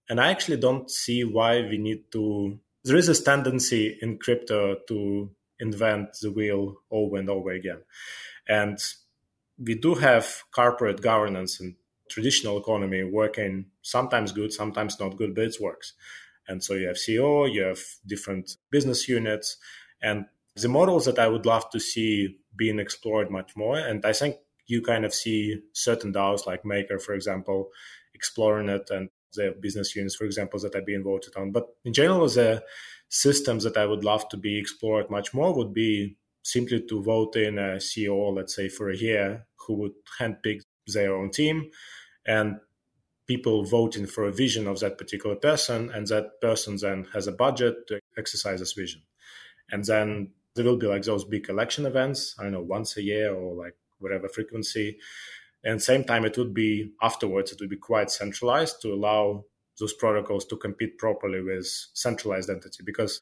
And 0.08 0.20
I 0.20 0.30
actually 0.30 0.58
don't 0.58 0.90
see 0.90 1.24
why 1.24 1.60
we 1.62 1.78
need 1.78 2.10
to. 2.12 2.58
There 2.84 2.96
is 2.96 3.08
this 3.08 3.22
tendency 3.22 3.98
in 4.00 4.18
crypto 4.18 4.76
to 4.88 5.30
invent 5.60 6.16
the 6.22 6.30
wheel 6.30 6.76
over 6.90 7.16
and 7.16 7.28
over 7.28 7.50
again. 7.50 7.82
And 8.48 8.78
we 9.58 9.74
do 9.74 9.94
have 9.96 10.44
corporate 10.52 11.02
governance 11.02 11.60
and 11.60 11.74
traditional 12.08 12.58
economy 12.58 13.02
working 13.02 13.66
sometimes 13.82 14.32
good, 14.32 14.52
sometimes 14.52 14.98
not 14.98 15.16
good, 15.16 15.34
but 15.34 15.44
it 15.44 15.56
works. 15.60 15.92
And 16.48 16.64
so 16.64 16.74
you 16.74 16.88
have 16.88 16.96
CEO, 16.96 17.52
you 17.52 17.62
have 17.62 17.80
different 18.06 18.56
business 18.70 19.08
units, 19.08 19.56
and 20.02 20.24
the 20.56 20.68
models 20.68 21.04
that 21.04 21.18
I 21.18 21.28
would 21.28 21.46
love 21.46 21.70
to 21.70 21.78
see 21.78 22.38
being 22.56 22.78
explored 22.78 23.30
much 23.30 23.52
more. 23.56 23.78
And 23.78 24.04
I 24.04 24.12
think 24.12 24.36
you 24.66 24.82
kind 24.82 25.04
of 25.04 25.14
see 25.14 25.60
certain 25.72 26.12
DAOs 26.12 26.46
like 26.46 26.64
Maker, 26.64 26.98
for 26.98 27.14
example, 27.14 27.68
exploring 28.14 28.68
it, 28.68 28.88
and 28.90 29.08
the 29.34 29.54
business 29.60 29.94
units, 29.94 30.16
for 30.16 30.24
example, 30.24 30.58
that 30.60 30.74
are 30.74 30.82
being 30.82 31.04
voted 31.04 31.36
on. 31.36 31.52
But 31.52 31.66
in 31.84 31.92
general, 31.92 32.26
the 32.28 32.64
systems 33.08 33.64
that 33.64 33.76
I 33.76 33.86
would 33.86 34.04
love 34.04 34.28
to 34.30 34.36
be 34.36 34.58
explored 34.58 35.10
much 35.10 35.32
more 35.32 35.54
would 35.54 35.72
be 35.72 36.16
simply 36.42 36.82
to 36.88 37.02
vote 37.02 37.36
in 37.36 37.58
a 37.58 37.76
CEO, 37.76 38.34
let's 38.34 38.56
say, 38.56 38.68
for 38.68 38.90
a 38.90 38.96
year, 38.96 39.46
who 39.66 39.74
would 39.74 39.92
handpick 40.18 40.62
their 40.86 41.14
own 41.14 41.30
team 41.30 41.70
and 42.26 42.56
people 43.28 43.62
voting 43.62 44.06
for 44.06 44.24
a 44.26 44.32
vision 44.32 44.66
of 44.66 44.80
that 44.80 44.98
particular 44.98 45.36
person 45.36 45.90
and 45.90 46.06
that 46.08 46.40
person 46.40 46.76
then 46.80 47.06
has 47.12 47.26
a 47.26 47.32
budget 47.32 47.86
to 47.86 48.00
exercise 48.16 48.58
this 48.58 48.72
vision. 48.72 49.02
And 49.70 49.84
then 49.84 50.30
there 50.56 50.64
will 50.64 50.78
be 50.78 50.86
like 50.86 51.02
those 51.02 51.24
big 51.24 51.48
election 51.48 51.86
events 51.86 52.34
i 52.38 52.42
don't 52.42 52.52
know 52.52 52.62
once 52.62 52.96
a 52.96 53.02
year 53.02 53.32
or 53.32 53.54
like 53.54 53.76
whatever 54.00 54.28
frequency. 54.28 54.98
And 55.64 55.82
same 55.82 56.04
time 56.04 56.24
it 56.24 56.38
would 56.38 56.54
be 56.54 56.92
afterwards 57.02 57.52
it 57.52 57.60
would 57.60 57.70
be 57.70 57.76
quite 57.76 58.10
centralized 58.10 58.80
to 58.82 58.92
allow 58.92 59.44
those 59.78 59.92
protocols 59.92 60.44
to 60.46 60.56
compete 60.56 60.98
properly 60.98 61.40
with 61.42 61.66
centralized 61.94 62.50
entity 62.50 62.82
because 62.84 63.20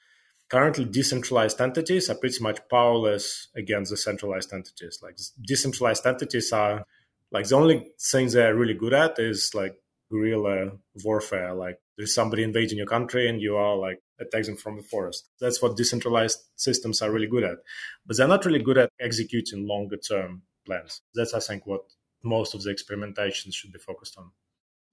currently 0.48 0.84
decentralized 0.84 1.60
entities 1.60 2.08
are 2.08 2.14
pretty 2.14 2.42
much 2.42 2.60
powerless 2.70 3.48
against 3.56 3.90
the 3.90 3.96
centralized 3.96 4.52
entities. 4.52 5.00
Like 5.02 5.18
decentralized 5.40 6.06
entities 6.06 6.52
are 6.52 6.84
like 7.32 7.48
the 7.48 7.56
only 7.56 7.90
thing 8.00 8.28
they're 8.28 8.54
really 8.54 8.74
good 8.74 8.94
at 8.94 9.18
is 9.18 9.52
like 9.54 9.76
guerrilla 10.10 10.72
warfare, 11.04 11.54
like 11.54 11.78
there's 11.96 12.14
somebody 12.14 12.42
invading 12.42 12.78
your 12.78 12.86
country 12.86 13.28
and 13.28 13.40
you 13.40 13.56
are 13.56 13.76
like 13.76 14.00
attacking 14.20 14.56
from 14.56 14.76
the 14.76 14.82
forest. 14.82 15.28
That's 15.40 15.60
what 15.60 15.76
decentralized 15.76 16.38
systems 16.56 17.02
are 17.02 17.10
really 17.10 17.26
good 17.26 17.44
at. 17.44 17.58
But 18.06 18.16
they're 18.16 18.28
not 18.28 18.44
really 18.44 18.62
good 18.62 18.78
at 18.78 18.90
executing 19.00 19.66
longer 19.66 19.96
term 19.96 20.42
plans. 20.66 21.00
That's, 21.14 21.34
I 21.34 21.40
think, 21.40 21.66
what 21.66 21.82
most 22.22 22.54
of 22.54 22.62
the 22.62 22.70
experimentation 22.70 23.52
should 23.52 23.72
be 23.72 23.78
focused 23.78 24.18
on. 24.18 24.30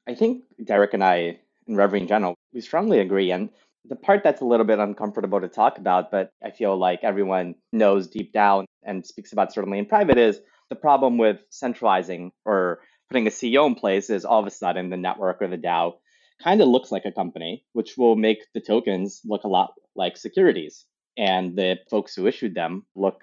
I 0.07 0.15
think 0.15 0.43
Derek 0.63 0.93
and 0.93 1.03
I, 1.03 1.39
and 1.67 1.77
Reverie 1.77 2.01
in 2.01 2.07
general, 2.07 2.35
we 2.53 2.61
strongly 2.61 2.99
agree. 2.99 3.31
And 3.31 3.49
the 3.85 3.95
part 3.95 4.23
that's 4.23 4.41
a 4.41 4.45
little 4.45 4.65
bit 4.65 4.79
uncomfortable 4.79 5.41
to 5.41 5.47
talk 5.47 5.77
about, 5.77 6.11
but 6.11 6.29
I 6.43 6.51
feel 6.51 6.77
like 6.77 6.99
everyone 7.03 7.55
knows 7.71 8.07
deep 8.07 8.33
down 8.33 8.65
and 8.83 9.05
speaks 9.05 9.33
about 9.33 9.53
certainly 9.53 9.79
in 9.79 9.85
private 9.85 10.17
is 10.17 10.39
the 10.69 10.75
problem 10.75 11.17
with 11.17 11.41
centralizing 11.49 12.31
or 12.45 12.79
putting 13.09 13.27
a 13.27 13.31
CEO 13.31 13.67
in 13.67 13.75
place 13.75 14.09
is 14.09 14.25
all 14.25 14.39
of 14.39 14.47
a 14.47 14.51
sudden 14.51 14.89
the 14.89 14.97
network 14.97 15.41
or 15.41 15.47
the 15.47 15.57
DAO 15.57 15.93
kind 16.41 16.61
of 16.61 16.67
looks 16.67 16.91
like 16.91 17.05
a 17.05 17.11
company, 17.11 17.63
which 17.73 17.97
will 17.97 18.15
make 18.15 18.39
the 18.53 18.61
tokens 18.61 19.21
look 19.25 19.43
a 19.43 19.47
lot 19.47 19.73
like 19.95 20.17
securities. 20.17 20.85
And 21.17 21.55
the 21.55 21.77
folks 21.89 22.15
who 22.15 22.27
issued 22.27 22.55
them 22.55 22.85
look 22.95 23.21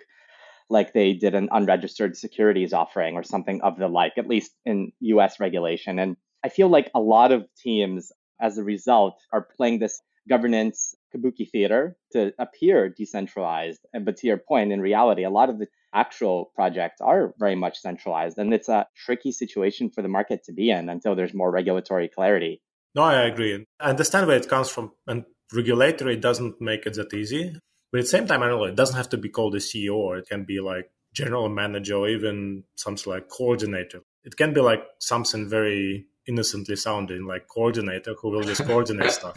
like 0.69 0.93
they 0.93 1.13
did 1.13 1.35
an 1.35 1.49
unregistered 1.51 2.17
securities 2.17 2.73
offering 2.73 3.17
or 3.17 3.25
something 3.25 3.61
of 3.63 3.77
the 3.77 3.89
like, 3.89 4.17
at 4.17 4.29
least 4.29 4.53
in 4.65 4.93
US 5.01 5.41
regulation. 5.41 5.99
And 5.99 6.17
I 6.45 6.49
feel 6.49 6.69
like 6.69 6.91
a 6.95 7.01
lot 7.01 7.33
of 7.33 7.47
teams, 7.57 8.13
as 8.41 8.57
a 8.57 8.65
result, 8.65 9.21
are 9.33 9.43
playing 9.43 9.81
this 9.81 10.01
governance 10.29 10.95
kabuki 11.15 11.49
theater 11.51 11.97
to 12.13 12.33
appear 12.39 12.89
decentralized. 12.89 13.81
But 13.93 14.17
to 14.19 14.27
your 14.27 14.39
point, 14.39 14.73
in 14.73 14.81
reality, 14.81 15.25
a 15.25 15.31
lot 15.31 15.51
of 15.51 15.59
the 15.59 15.67
actual 15.95 16.53
projects 16.55 17.01
are 17.01 17.35
very 17.39 17.57
much 17.57 17.79
centralized. 17.79 18.39
And 18.39 18.55
it's 18.55 18.69
a 18.69 18.87
tricky 18.97 19.33
situation 19.33 19.91
for 19.91 20.03
the 20.03 20.09
market 20.09 20.45
to 20.45 20.53
be 20.53 20.71
in 20.71 20.89
until 20.89 21.15
there's 21.15 21.35
more 21.35 21.51
regulatory 21.51 22.09
clarity. 22.09 22.63
No, 22.95 23.03
I 23.03 23.23
agree. 23.23 23.67
I 23.81 23.91
understand 23.91 24.27
where 24.27 24.37
it 24.37 24.49
comes 24.49 24.69
from. 24.69 24.93
And 25.07 25.25
regulatory 25.53 26.17
doesn't 26.17 26.61
make 26.61 26.87
it 26.87 26.95
that 26.95 27.15
easy. 27.15 27.57
But 27.93 27.99
at 27.99 28.05
the 28.05 28.09
same 28.09 28.27
time, 28.27 28.43
I 28.43 28.49
don't 28.49 28.59
know, 28.59 28.65
it 28.65 28.77
doesn't 28.77 28.97
have 28.97 29.09
to 29.11 29.17
be 29.19 29.29
called 29.29 29.55
a 29.57 29.59
CEO, 29.59 29.95
or 29.95 30.19
it 30.19 30.29
can 30.29 30.45
be 30.45 30.61
like 30.61 30.91
general 31.13 31.49
manager 31.49 31.97
or 31.97 32.09
even 32.09 32.65
something 32.77 33.13
like 33.13 33.29
coordinator. 33.29 34.03
It 34.25 34.37
can 34.37 34.53
be 34.53 34.61
like 34.61 34.83
something 35.01 35.49
very 35.49 36.07
innocently 36.29 36.77
sounding, 36.77 37.27
like 37.27 37.49
coordinator 37.49 38.15
who 38.21 38.31
will 38.31 38.43
just 38.43 38.65
coordinate 38.65 39.11
stuff. 39.21 39.37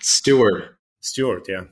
Steward. 0.00 0.76
Steward, 1.00 1.44
yeah. 1.48 1.64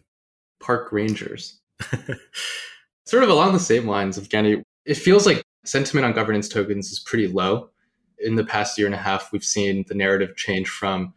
Park 0.60 0.92
rangers. 0.92 1.60
sort 3.06 3.22
of 3.22 3.28
along 3.28 3.52
the 3.52 3.60
same 3.60 3.86
lines 3.86 4.18
Evgeny, 4.18 4.62
it 4.84 4.96
feels 4.96 5.26
like 5.26 5.42
sentiment 5.64 6.06
on 6.06 6.12
governance 6.12 6.48
tokens 6.48 6.90
is 6.90 7.00
pretty 7.00 7.28
low. 7.28 7.70
In 8.18 8.36
the 8.36 8.44
past 8.44 8.78
year 8.78 8.86
and 8.86 8.94
a 8.94 8.98
half, 8.98 9.30
we've 9.32 9.44
seen 9.44 9.84
the 9.88 9.94
narrative 9.94 10.36
change 10.36 10.68
from 10.68 11.12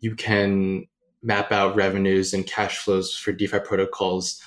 you 0.00 0.14
can 0.16 0.86
map 1.22 1.52
out 1.52 1.76
revenues 1.76 2.34
and 2.34 2.46
cash 2.46 2.78
flows 2.78 3.16
for 3.16 3.32
DeFi 3.32 3.60
protocols 3.60 4.40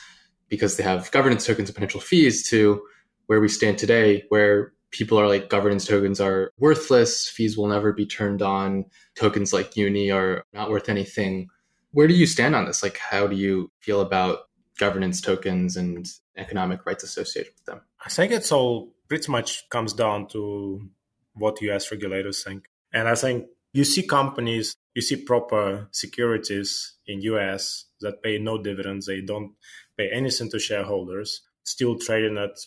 because 0.49 0.75
they 0.75 0.83
have 0.83 1.09
governance 1.11 1.45
tokens 1.45 1.69
and 1.69 1.75
potential 1.75 2.01
fees 2.01 2.47
to 2.49 2.81
where 3.27 3.39
we 3.39 3.47
stand 3.47 3.77
today, 3.77 4.23
where 4.29 4.73
people 4.91 5.19
are 5.19 5.27
like 5.27 5.49
governance 5.49 5.85
tokens 5.85 6.19
are 6.19 6.51
worthless, 6.59 7.27
fees 7.29 7.57
will 7.57 7.67
never 7.67 7.93
be 7.93 8.05
turned 8.05 8.41
on, 8.41 8.85
tokens 9.15 9.53
like 9.53 9.75
Uni 9.75 10.11
are 10.11 10.43
not 10.53 10.69
worth 10.69 10.89
anything. 10.89 11.47
Where 11.95 12.09
do 12.09 12.13
you 12.13 12.25
stand 12.25 12.57
on 12.57 12.65
this? 12.65 12.83
Like, 12.83 12.97
how 12.97 13.25
do 13.25 13.37
you 13.37 13.71
feel 13.79 14.01
about 14.01 14.49
governance 14.77 15.21
tokens 15.21 15.77
and 15.77 16.05
economic 16.35 16.85
rights 16.85 17.05
associated 17.05 17.53
with 17.53 17.63
them? 17.63 17.79
I 18.05 18.09
think 18.09 18.33
it's 18.33 18.51
all 18.51 18.93
pretty 19.07 19.31
much 19.31 19.69
comes 19.69 19.93
down 19.93 20.27
to 20.33 20.89
what 21.35 21.61
US 21.61 21.89
regulators 21.91 22.43
think. 22.43 22.65
And 22.91 23.07
I 23.07 23.15
think 23.15 23.45
you 23.71 23.85
see 23.85 24.03
companies, 24.05 24.75
you 24.93 25.01
see 25.01 25.15
proper 25.15 25.87
securities 25.91 26.95
in 27.07 27.21
US 27.21 27.85
that 28.01 28.21
pay 28.21 28.39
no 28.39 28.61
dividends, 28.61 29.05
they 29.05 29.21
don't 29.21 29.53
pay 29.97 30.09
anything 30.11 30.51
to 30.51 30.59
shareholders, 30.59 31.43
still 31.63 31.97
trading 31.97 32.37
at 32.37 32.57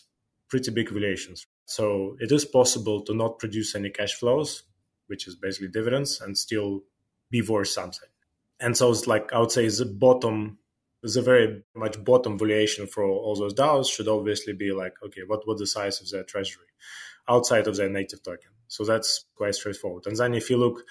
pretty 0.49 0.71
big 0.71 0.89
valuations. 0.89 1.45
So 1.65 2.17
it 2.19 2.31
is 2.31 2.45
possible 2.45 3.01
to 3.01 3.13
not 3.13 3.37
produce 3.37 3.75
any 3.75 3.91
cash 3.91 4.15
flows, 4.15 4.63
which 5.05 5.27
is 5.27 5.35
basically 5.35 5.67
dividends, 5.67 6.19
and 6.19 6.35
still 6.35 6.81
be 7.29 7.43
worth 7.43 7.67
something. 7.67 8.09
And 8.59 8.75
so 8.75 8.91
it's 8.91 9.07
like 9.07 9.31
I 9.33 9.39
would 9.39 9.51
say 9.51 9.67
the 9.67 9.85
bottom 9.85 10.59
the 11.01 11.21
very 11.21 11.63
much 11.75 12.03
bottom 12.03 12.37
valuation 12.37 12.85
for 12.85 13.03
all 13.03 13.35
those 13.35 13.53
DAOs 13.53 13.89
should 13.89 14.09
obviously 14.09 14.53
be 14.53 14.71
like, 14.71 14.93
okay, 15.03 15.21
what 15.25 15.47
what 15.47 15.57
the 15.57 15.67
size 15.67 16.01
of 16.01 16.09
their 16.09 16.23
treasury 16.23 16.67
outside 17.27 17.67
of 17.67 17.77
their 17.77 17.89
native 17.89 18.21
token? 18.23 18.51
So 18.67 18.83
that's 18.83 19.25
quite 19.35 19.55
straightforward. 19.55 20.05
And 20.07 20.17
then 20.17 20.33
if 20.33 20.49
you 20.49 20.57
look, 20.57 20.83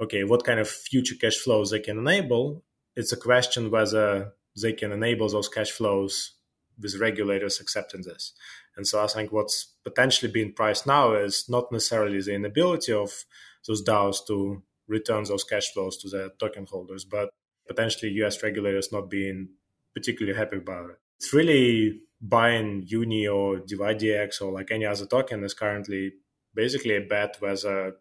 okay, 0.00 0.24
what 0.24 0.44
kind 0.44 0.60
of 0.60 0.68
future 0.68 1.16
cash 1.20 1.36
flows 1.36 1.70
they 1.70 1.80
can 1.80 1.98
enable, 1.98 2.62
it's 2.94 3.12
a 3.12 3.16
question 3.16 3.70
whether 3.70 4.32
they 4.60 4.72
can 4.72 4.92
enable 4.92 5.28
those 5.28 5.48
cash 5.48 5.70
flows 5.70 6.34
with 6.80 7.00
regulators 7.00 7.60
accepting 7.60 8.02
this. 8.02 8.32
And 8.76 8.86
so 8.86 9.02
I 9.02 9.06
think 9.06 9.32
what's 9.32 9.74
potentially 9.84 10.30
being 10.30 10.52
priced 10.52 10.86
now 10.86 11.14
is 11.14 11.46
not 11.48 11.70
necessarily 11.70 12.20
the 12.20 12.34
inability 12.34 12.92
of 12.92 13.24
those 13.66 13.84
DAOs 13.84 14.26
to 14.26 14.62
return 14.88 15.24
those 15.24 15.44
cash 15.44 15.72
flows 15.72 15.96
to 15.98 16.08
the 16.08 16.30
token 16.38 16.66
holders, 16.70 17.04
but 17.04 17.30
potentially 17.66 18.12
US 18.22 18.42
regulators 18.42 18.92
not 18.92 19.10
being 19.10 19.48
particularly 19.94 20.36
happy 20.36 20.56
about 20.58 20.90
it. 20.90 20.96
It's 21.18 21.32
really 21.32 22.00
buying 22.20 22.84
Uni 22.86 23.26
or 23.26 23.58
DYDX 23.58 24.40
or 24.40 24.52
like 24.52 24.70
any 24.70 24.86
other 24.86 25.06
token 25.06 25.44
is 25.44 25.54
currently 25.54 26.12
basically 26.54 26.96
a 26.96 27.00
bet 27.00 27.36
whether 27.40 27.96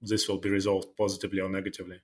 this 0.00 0.28
will 0.28 0.38
be 0.38 0.50
resolved 0.50 0.96
positively 0.96 1.40
or 1.40 1.48
negatively. 1.48 2.00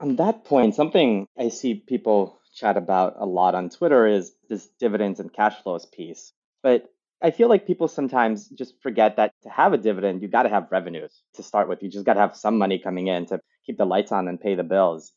On 0.00 0.16
that 0.16 0.44
point, 0.44 0.74
something 0.74 1.26
I 1.38 1.50
see 1.50 1.74
people 1.74 2.40
chat 2.54 2.76
about 2.76 3.14
a 3.18 3.26
lot 3.26 3.54
on 3.54 3.68
Twitter 3.68 4.06
is 4.06 4.32
this 4.48 4.68
dividends 4.80 5.20
and 5.20 5.32
cash 5.32 5.62
flows 5.62 5.86
piece. 5.86 6.32
But 6.62 6.88
I 7.22 7.30
feel 7.30 7.48
like 7.48 7.66
people 7.66 7.88
sometimes 7.88 8.48
just 8.48 8.74
forget 8.82 9.16
that 9.16 9.32
to 9.42 9.48
have 9.48 9.72
a 9.72 9.78
dividend, 9.78 10.22
you 10.22 10.28
got 10.28 10.44
to 10.44 10.48
have 10.48 10.70
revenues 10.70 11.22
to 11.34 11.42
start 11.42 11.68
with. 11.68 11.82
You 11.82 11.90
just 11.90 12.04
got 12.04 12.14
to 12.14 12.20
have 12.20 12.36
some 12.36 12.58
money 12.58 12.78
coming 12.78 13.06
in 13.08 13.26
to 13.26 13.40
keep 13.64 13.78
the 13.78 13.84
lights 13.84 14.12
on 14.12 14.28
and 14.28 14.40
pay 14.40 14.54
the 14.54 14.62
bills. 14.62 15.12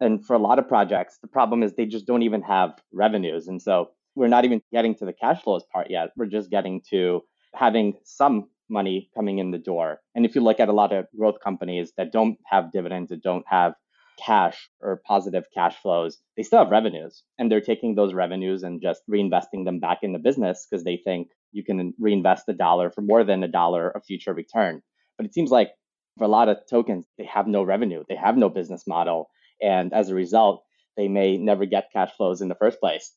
And 0.00 0.24
for 0.24 0.34
a 0.34 0.38
lot 0.38 0.58
of 0.58 0.68
projects, 0.68 1.18
the 1.22 1.28
problem 1.28 1.62
is 1.62 1.74
they 1.74 1.86
just 1.86 2.06
don't 2.06 2.22
even 2.22 2.42
have 2.42 2.78
revenues. 2.92 3.46
And 3.46 3.62
so 3.62 3.90
we're 4.14 4.28
not 4.28 4.44
even 4.44 4.60
getting 4.72 4.94
to 4.96 5.04
the 5.04 5.12
cash 5.12 5.42
flows 5.42 5.64
part 5.72 5.90
yet. 5.90 6.10
We're 6.16 6.26
just 6.26 6.50
getting 6.50 6.82
to 6.90 7.22
having 7.54 7.94
some 8.04 8.48
money 8.68 9.10
coming 9.14 9.38
in 9.38 9.50
the 9.50 9.58
door. 9.58 10.00
And 10.14 10.24
if 10.24 10.34
you 10.34 10.40
look 10.40 10.58
at 10.58 10.68
a 10.68 10.72
lot 10.72 10.92
of 10.92 11.06
growth 11.16 11.36
companies 11.42 11.92
that 11.96 12.12
don't 12.12 12.38
have 12.46 12.72
dividends, 12.72 13.10
that 13.10 13.22
don't 13.22 13.44
have 13.46 13.74
cash 14.18 14.68
or 14.80 15.02
positive 15.06 15.44
cash 15.54 15.76
flows, 15.76 16.18
they 16.36 16.42
still 16.42 16.58
have 16.58 16.70
revenues. 16.70 17.22
And 17.38 17.50
they're 17.50 17.60
taking 17.60 17.94
those 17.94 18.14
revenues 18.14 18.62
and 18.62 18.82
just 18.82 19.02
reinvesting 19.10 19.64
them 19.64 19.78
back 19.78 19.98
in 20.02 20.12
the 20.12 20.18
business 20.18 20.66
because 20.68 20.84
they 20.84 20.96
think 20.96 21.28
you 21.52 21.64
can 21.64 21.94
reinvest 21.98 22.48
a 22.48 22.54
dollar 22.54 22.90
for 22.90 23.02
more 23.02 23.24
than 23.24 23.42
a 23.42 23.48
dollar 23.48 23.90
of 23.90 24.04
future 24.04 24.34
return. 24.34 24.82
But 25.16 25.26
it 25.26 25.34
seems 25.34 25.50
like 25.50 25.70
for 26.18 26.24
a 26.24 26.28
lot 26.28 26.48
of 26.48 26.58
tokens, 26.68 27.06
they 27.18 27.24
have 27.24 27.46
no 27.46 27.62
revenue, 27.62 28.04
they 28.08 28.16
have 28.16 28.36
no 28.36 28.48
business 28.48 28.86
model. 28.86 29.30
And 29.60 29.92
as 29.92 30.08
a 30.08 30.14
result, 30.14 30.64
they 30.96 31.08
may 31.08 31.36
never 31.38 31.64
get 31.64 31.92
cash 31.92 32.10
flows 32.16 32.40
in 32.40 32.48
the 32.48 32.54
first 32.54 32.80
place. 32.80 33.14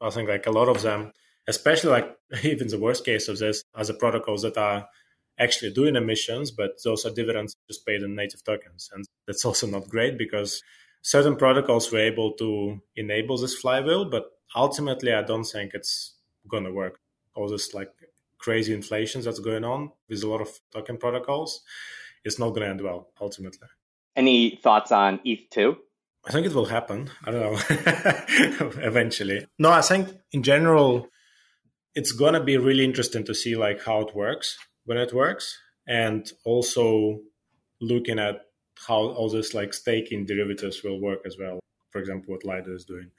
I 0.00 0.10
think 0.10 0.28
like 0.28 0.46
a 0.46 0.50
lot 0.50 0.68
of 0.68 0.82
them, 0.82 1.12
especially 1.48 1.90
like 1.90 2.16
even 2.42 2.68
the 2.68 2.78
worst 2.78 3.04
case 3.04 3.28
of 3.28 3.38
this, 3.38 3.64
are 3.74 3.84
the 3.84 3.94
protocols 3.94 4.42
that 4.42 4.56
are 4.56 4.88
actually 5.38 5.72
doing 5.72 5.96
emissions, 5.96 6.50
but 6.50 6.72
those 6.84 7.04
are 7.04 7.10
dividends 7.10 7.56
just 7.68 7.86
paid 7.86 8.02
in 8.02 8.14
native 8.14 8.44
tokens. 8.44 8.90
And 8.92 9.04
that's 9.26 9.44
also 9.48 9.66
not 9.66 9.88
great 9.88 10.18
because 10.18 10.62
certain 11.02 11.36
protocols 11.36 11.90
were 11.90 11.98
able 11.98 12.32
to 12.34 12.80
enable 12.96 13.38
this 13.38 13.54
flywheel, 13.54 14.04
but 14.04 14.24
ultimately 14.54 15.12
I 15.12 15.22
don't 15.22 15.44
think 15.44 15.72
it's 15.74 16.14
gonna 16.48 16.72
work. 16.72 17.00
All 17.34 17.48
this 17.48 17.74
like 17.74 17.90
crazy 18.38 18.74
inflation 18.74 19.22
that's 19.22 19.38
going 19.38 19.64
on 19.64 19.90
with 20.08 20.22
a 20.22 20.28
lot 20.28 20.40
of 20.40 20.48
token 20.72 20.98
protocols, 20.98 21.62
it's 22.24 22.38
not 22.38 22.50
gonna 22.50 22.66
end 22.66 22.80
well 22.80 23.08
ultimately. 23.20 23.68
Any 24.16 24.58
thoughts 24.62 24.92
on 24.92 25.20
ETH2? 25.26 25.76
I 26.26 26.32
think 26.32 26.46
it 26.46 26.54
will 26.54 26.66
happen. 26.66 27.10
I 27.24 27.30
don't 27.30 27.42
know. 27.42 27.60
Eventually. 28.82 29.46
No, 29.58 29.70
I 29.70 29.82
think 29.82 30.08
in 30.32 30.42
general, 30.42 31.08
it's 31.94 32.12
gonna 32.12 32.42
be 32.42 32.56
really 32.56 32.84
interesting 32.84 33.24
to 33.24 33.34
see 33.34 33.56
like 33.56 33.84
how 33.84 34.00
it 34.00 34.14
works 34.14 34.56
when 34.86 34.98
it 34.98 35.12
works, 35.12 35.58
and 35.86 36.30
also 36.44 37.20
looking 37.80 38.18
at 38.18 38.36
how 38.88 38.96
all 38.96 39.28
this 39.28 39.54
like 39.54 39.74
staking 39.74 40.26
derivatives 40.26 40.82
will 40.82 41.00
work 41.00 41.20
as 41.26 41.36
well. 41.38 41.60
For 41.90 42.00
example, 42.00 42.34
what 42.34 42.44
Lido 42.44 42.74
is 42.74 42.84
doing, 42.84 43.10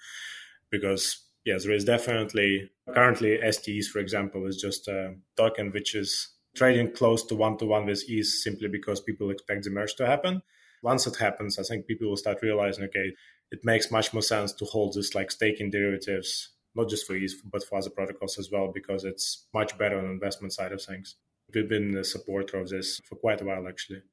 because 0.70 1.26
yes, 1.46 1.64
there 1.64 1.74
is 1.74 1.86
definitely 1.86 2.70
currently 2.94 3.40
stETH, 3.52 3.88
for 3.88 4.00
example, 4.00 4.48
is 4.48 4.58
just 4.58 4.88
a 4.88 5.16
token 5.38 5.72
which 5.72 5.96
is 5.96 6.35
trading 6.56 6.92
close 6.94 7.24
to 7.26 7.36
one 7.36 7.58
to 7.58 7.66
one 7.66 7.86
with 7.86 8.04
ETH 8.08 8.28
simply 8.28 8.68
because 8.68 9.02
people 9.02 9.30
expect 9.30 9.64
the 9.64 9.70
merge 9.70 9.96
to 9.96 10.06
happen 10.06 10.42
once 10.86 11.08
it 11.08 11.16
happens, 11.16 11.58
I 11.58 11.64
think 11.64 11.88
people 11.88 12.08
will 12.08 12.16
start 12.16 12.44
realizing, 12.44 12.84
okay, 12.86 13.12
it 13.52 13.60
makes 13.64 13.92
much 13.92 14.14
more 14.14 14.22
sense 14.22 14.54
to 14.54 14.66
hold 14.66 14.94
this 14.94 15.16
like 15.16 15.32
staking 15.32 15.72
derivatives, 15.72 16.50
not 16.76 16.90
just 16.90 17.08
for 17.08 17.16
ETH, 17.16 17.34
but 17.52 17.64
for 17.64 17.80
other 17.80 17.90
protocols 17.90 18.38
as 18.38 18.50
well, 18.52 18.72
because 18.72 19.04
it's 19.04 19.48
much 19.54 19.76
better 19.80 19.98
on 19.98 20.06
the 20.06 20.12
investment 20.12 20.54
side 20.54 20.72
of 20.72 20.82
things. 20.82 21.16
We've 21.54 21.68
been 21.68 21.98
a 21.98 22.04
supporter 22.04 22.58
of 22.58 22.70
this 22.70 23.02
for 23.10 23.16
quite 23.16 23.42
a 23.42 23.46
while, 23.46 23.68
actually. 23.68 24.04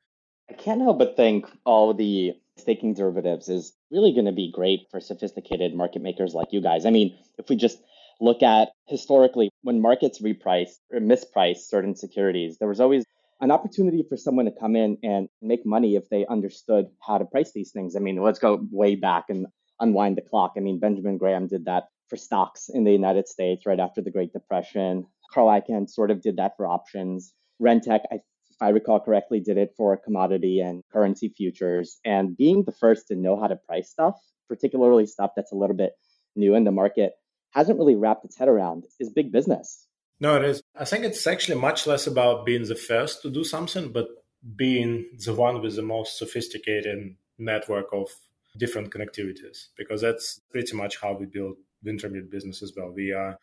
I 0.48 0.54
can't 0.54 0.80
help 0.80 0.98
but 0.98 1.14
think 1.14 1.46
all 1.64 1.92
the 1.92 2.32
staking 2.56 2.94
derivatives 2.94 3.50
is 3.50 3.74
really 3.90 4.12
going 4.12 4.26
to 4.26 4.32
be 4.32 4.50
great 4.50 4.86
for 4.90 5.00
sophisticated 5.00 5.74
market 5.74 6.00
makers 6.00 6.34
like 6.34 6.52
you 6.52 6.62
guys. 6.62 6.86
I 6.86 6.90
mean, 6.90 7.16
if 7.38 7.50
we 7.50 7.56
just 7.56 7.78
look 8.22 8.42
at 8.42 8.68
historically 8.86 9.50
when 9.62 9.82
markets 9.82 10.22
reprice 10.22 10.70
or 10.92 11.00
misprice 11.00 11.58
certain 11.66 11.96
securities, 11.96 12.56
there 12.58 12.68
was 12.68 12.80
always 12.80 13.04
an 13.40 13.50
opportunity 13.50 14.04
for 14.08 14.16
someone 14.16 14.44
to 14.44 14.52
come 14.52 14.76
in 14.76 14.96
and 15.02 15.28
make 15.42 15.66
money 15.66 15.96
if 15.96 16.08
they 16.08 16.24
understood 16.26 16.86
how 17.04 17.18
to 17.18 17.24
price 17.24 17.50
these 17.52 17.72
things. 17.72 17.96
I 17.96 17.98
mean, 17.98 18.22
let's 18.22 18.38
go 18.38 18.64
way 18.70 18.94
back 18.94 19.24
and 19.28 19.46
unwind 19.80 20.16
the 20.16 20.22
clock. 20.22 20.52
I 20.56 20.60
mean, 20.60 20.78
Benjamin 20.78 21.18
Graham 21.18 21.48
did 21.48 21.64
that 21.64 21.88
for 22.08 22.16
stocks 22.16 22.68
in 22.72 22.84
the 22.84 22.92
United 22.92 23.26
States 23.26 23.66
right 23.66 23.80
after 23.80 24.00
the 24.00 24.12
Great 24.12 24.32
Depression. 24.32 25.04
Carl 25.32 25.48
Icahn 25.48 25.90
sort 25.90 26.12
of 26.12 26.22
did 26.22 26.36
that 26.36 26.52
for 26.56 26.66
options. 26.66 27.32
Rentech, 27.60 28.02
I 28.12 28.20
I 28.60 28.68
recall 28.68 29.00
correctly, 29.00 29.40
did 29.40 29.58
it 29.58 29.74
for 29.76 29.96
commodity 29.96 30.60
and 30.60 30.84
currency 30.92 31.28
futures. 31.36 31.98
And 32.04 32.36
being 32.36 32.62
the 32.62 32.70
first 32.70 33.08
to 33.08 33.16
know 33.16 33.34
how 33.40 33.48
to 33.48 33.56
price 33.56 33.90
stuff, 33.90 34.14
particularly 34.48 35.06
stuff 35.06 35.32
that's 35.34 35.50
a 35.50 35.56
little 35.56 35.74
bit 35.74 35.94
new 36.36 36.54
in 36.54 36.62
the 36.62 36.70
market, 36.70 37.14
hasn't 37.52 37.78
really 37.78 37.96
wrapped 37.96 38.24
its 38.24 38.36
head 38.36 38.48
around 38.48 38.84
is 38.98 39.10
big 39.10 39.32
business. 39.32 39.86
No, 40.20 40.36
it 40.36 40.44
is. 40.44 40.62
I 40.76 40.84
think 40.84 41.04
it's 41.04 41.26
actually 41.26 41.60
much 41.60 41.86
less 41.86 42.06
about 42.06 42.46
being 42.46 42.64
the 42.64 42.74
first 42.74 43.22
to 43.22 43.30
do 43.30 43.44
something, 43.44 43.92
but 43.92 44.08
being 44.56 45.06
the 45.24 45.34
one 45.34 45.60
with 45.60 45.76
the 45.76 45.82
most 45.82 46.18
sophisticated 46.18 47.16
network 47.38 47.86
of 47.92 48.08
different 48.56 48.90
connectivities, 48.90 49.68
because 49.76 50.00
that's 50.00 50.40
pretty 50.50 50.76
much 50.76 51.00
how 51.00 51.12
we 51.14 51.26
build 51.26 51.56
Wintermute 51.84 52.30
business 52.30 52.62
as 52.62 52.72
well. 52.76 52.90
We 52.90 53.12
are 53.12 53.38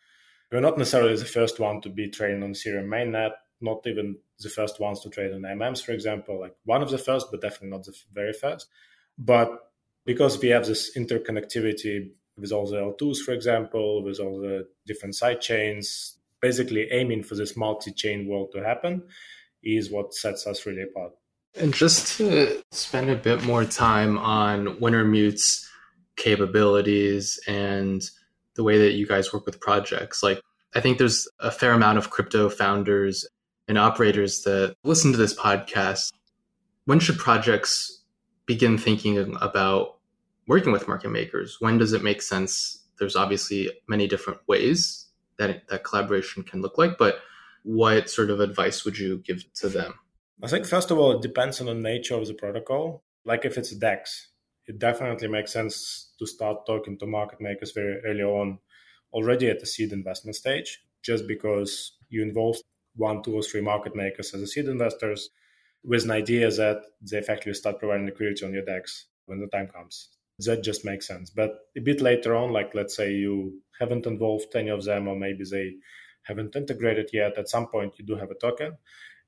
we're 0.50 0.60
not 0.60 0.78
necessarily 0.78 1.16
the 1.16 1.24
first 1.24 1.60
one 1.60 1.80
to 1.82 1.88
be 1.88 2.08
trained 2.08 2.42
on 2.42 2.54
Ethereum 2.54 2.86
mainnet, 2.86 3.32
not 3.60 3.86
even 3.86 4.16
the 4.40 4.48
first 4.48 4.80
ones 4.80 5.00
to 5.00 5.10
trade 5.10 5.32
on 5.32 5.42
AMMs, 5.42 5.84
for 5.84 5.92
example, 5.92 6.40
like 6.40 6.56
one 6.64 6.82
of 6.82 6.90
the 6.90 6.98
first, 6.98 7.28
but 7.30 7.40
definitely 7.40 7.68
not 7.68 7.84
the 7.84 7.94
very 8.12 8.32
first. 8.32 8.68
But 9.18 9.70
because 10.04 10.40
we 10.40 10.48
have 10.48 10.66
this 10.66 10.96
interconnectivity 10.96 12.10
with 12.40 12.52
all 12.52 12.66
the 12.66 12.76
L2s, 12.76 13.18
for 13.18 13.32
example, 13.32 14.02
with 14.02 14.18
all 14.18 14.40
the 14.40 14.66
different 14.86 15.14
side 15.14 15.40
chains, 15.40 16.16
basically 16.40 16.90
aiming 16.90 17.22
for 17.22 17.34
this 17.34 17.56
multi-chain 17.56 18.26
world 18.26 18.50
to 18.52 18.64
happen 18.64 19.02
is 19.62 19.90
what 19.90 20.14
sets 20.14 20.46
us 20.46 20.64
really 20.64 20.82
apart. 20.82 21.12
And 21.54 21.74
just 21.74 22.16
to 22.18 22.62
spend 22.70 23.10
a 23.10 23.16
bit 23.16 23.44
more 23.44 23.64
time 23.64 24.16
on 24.18 24.78
Wintermute's 24.78 25.68
capabilities 26.16 27.38
and 27.46 28.02
the 28.54 28.62
way 28.62 28.78
that 28.78 28.92
you 28.92 29.06
guys 29.06 29.32
work 29.32 29.46
with 29.46 29.60
projects, 29.60 30.22
like 30.22 30.40
I 30.74 30.80
think 30.80 30.98
there's 30.98 31.28
a 31.40 31.50
fair 31.50 31.72
amount 31.72 31.98
of 31.98 32.10
crypto 32.10 32.48
founders 32.48 33.26
and 33.68 33.76
operators 33.78 34.42
that 34.42 34.74
listen 34.84 35.12
to 35.12 35.18
this 35.18 35.34
podcast, 35.34 36.12
when 36.84 37.00
should 37.00 37.18
projects 37.18 38.02
begin 38.46 38.78
thinking 38.78 39.36
about 39.40 39.99
working 40.50 40.72
with 40.72 40.88
market 40.88 41.10
makers? 41.10 41.58
When 41.60 41.78
does 41.78 41.92
it 41.92 42.02
make 42.02 42.20
sense? 42.20 42.84
There's 42.98 43.14
obviously 43.14 43.70
many 43.88 44.08
different 44.08 44.40
ways 44.48 45.06
that 45.38 45.68
that 45.68 45.84
collaboration 45.84 46.42
can 46.42 46.60
look 46.60 46.76
like, 46.76 46.98
but 46.98 47.20
what 47.62 48.10
sort 48.10 48.30
of 48.30 48.40
advice 48.40 48.84
would 48.84 48.98
you 48.98 49.18
give 49.18 49.44
to 49.54 49.68
them? 49.68 49.94
I 50.42 50.48
think 50.48 50.66
first 50.66 50.90
of 50.90 50.98
all, 50.98 51.12
it 51.12 51.22
depends 51.22 51.60
on 51.60 51.66
the 51.66 51.74
nature 51.74 52.16
of 52.16 52.26
the 52.26 52.34
protocol. 52.34 53.04
Like 53.24 53.44
if 53.44 53.56
it's 53.58 53.70
a 53.70 53.78
DEX, 53.78 54.30
it 54.66 54.80
definitely 54.80 55.28
makes 55.28 55.52
sense 55.52 56.10
to 56.18 56.26
start 56.26 56.66
talking 56.66 56.98
to 56.98 57.06
market 57.06 57.40
makers 57.40 57.70
very 57.70 58.00
early 58.04 58.22
on, 58.22 58.58
already 59.12 59.48
at 59.50 59.60
the 59.60 59.66
seed 59.66 59.92
investment 59.92 60.34
stage, 60.34 60.80
just 61.02 61.28
because 61.28 61.96
you 62.08 62.22
involve 62.22 62.56
one, 62.96 63.22
two, 63.22 63.34
or 63.36 63.42
three 63.42 63.60
market 63.60 63.94
makers 63.94 64.34
as 64.34 64.42
a 64.42 64.48
seed 64.48 64.66
investors 64.66 65.30
with 65.84 66.02
an 66.02 66.10
idea 66.10 66.50
that 66.50 66.82
they 67.08 67.18
effectively 67.18 67.54
start 67.54 67.78
providing 67.78 68.06
liquidity 68.06 68.44
on 68.44 68.52
your 68.52 68.64
DEX 68.64 69.06
when 69.26 69.38
the 69.38 69.46
time 69.46 69.68
comes. 69.68 70.08
That 70.46 70.62
just 70.62 70.84
makes 70.84 71.06
sense. 71.06 71.30
But 71.30 71.50
a 71.76 71.80
bit 71.80 72.00
later 72.00 72.34
on, 72.34 72.52
like 72.52 72.74
let's 72.74 72.96
say 72.96 73.12
you 73.12 73.60
haven't 73.78 74.06
involved 74.06 74.54
any 74.54 74.70
of 74.70 74.84
them, 74.84 75.08
or 75.08 75.16
maybe 75.16 75.44
they 75.50 75.74
haven't 76.22 76.56
integrated 76.56 77.10
yet, 77.12 77.38
at 77.38 77.48
some 77.48 77.66
point 77.66 77.98
you 77.98 78.04
do 78.04 78.16
have 78.16 78.30
a 78.30 78.34
token. 78.34 78.76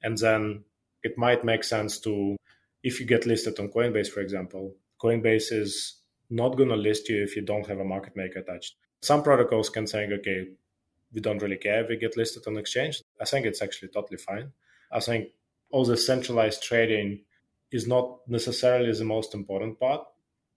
And 0.02 0.18
then 0.18 0.64
it 1.02 1.18
might 1.18 1.44
make 1.44 1.64
sense 1.64 1.98
to, 2.00 2.36
if 2.82 3.00
you 3.00 3.06
get 3.06 3.26
listed 3.26 3.58
on 3.58 3.68
Coinbase, 3.68 4.08
for 4.08 4.20
example, 4.20 4.76
Coinbase 5.00 5.52
is 5.52 6.00
not 6.30 6.56
going 6.56 6.68
to 6.68 6.76
list 6.76 7.08
you 7.08 7.22
if 7.22 7.36
you 7.36 7.42
don't 7.42 7.66
have 7.66 7.78
a 7.78 7.84
market 7.84 8.16
maker 8.16 8.40
attached. 8.40 8.74
Some 9.02 9.22
protocols 9.22 9.68
can 9.68 9.86
say, 9.86 10.06
okay, 10.12 10.48
we 11.12 11.20
don't 11.20 11.42
really 11.42 11.56
care 11.56 11.82
if 11.82 11.88
we 11.88 11.96
get 11.96 12.16
listed 12.16 12.44
on 12.46 12.56
exchange. 12.56 13.02
I 13.20 13.24
think 13.24 13.46
it's 13.46 13.62
actually 13.62 13.88
totally 13.88 14.18
fine. 14.18 14.52
I 14.90 15.00
think 15.00 15.28
all 15.70 15.84
the 15.84 15.96
centralized 15.96 16.62
trading 16.62 17.24
is 17.70 17.86
not 17.86 18.18
necessarily 18.28 18.92
the 18.92 19.04
most 19.04 19.34
important 19.34 19.80
part. 19.80 20.06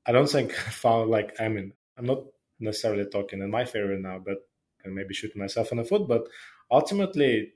I 0.05 0.11
don't 0.11 0.29
think 0.29 0.51
found 0.83 1.09
like 1.09 1.35
I 1.39 1.47
mean 1.47 1.73
I'm 1.97 2.05
not 2.05 2.23
necessarily 2.59 3.05
talking 3.05 3.41
in 3.41 3.51
my 3.51 3.65
favor 3.65 3.97
now, 3.97 4.19
but 4.19 4.37
I 4.85 4.89
maybe 4.89 5.13
shoot 5.13 5.35
myself 5.35 5.71
in 5.71 5.77
the 5.77 5.83
foot. 5.83 6.07
But 6.07 6.27
ultimately, 6.71 7.53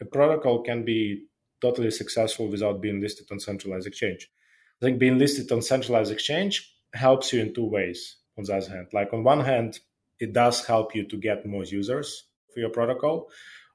a 0.00 0.04
protocol 0.04 0.62
can 0.62 0.84
be 0.84 1.26
totally 1.60 1.90
successful 1.90 2.48
without 2.48 2.80
being 2.80 3.00
listed 3.00 3.26
on 3.30 3.40
centralized 3.40 3.86
exchange. 3.86 4.30
I 4.80 4.86
think 4.86 4.98
being 4.98 5.18
listed 5.18 5.50
on 5.50 5.62
centralized 5.62 6.12
exchange 6.12 6.72
helps 6.94 7.32
you 7.32 7.40
in 7.40 7.52
two 7.52 7.66
ways. 7.66 8.16
On 8.38 8.44
the 8.44 8.56
other 8.56 8.70
hand, 8.70 8.86
like 8.92 9.12
on 9.12 9.24
one 9.24 9.40
hand, 9.40 9.80
it 10.20 10.32
does 10.32 10.64
help 10.64 10.94
you 10.94 11.08
to 11.08 11.16
get 11.16 11.44
more 11.44 11.64
users 11.64 12.28
for 12.54 12.60
your 12.60 12.70
protocol. 12.70 13.28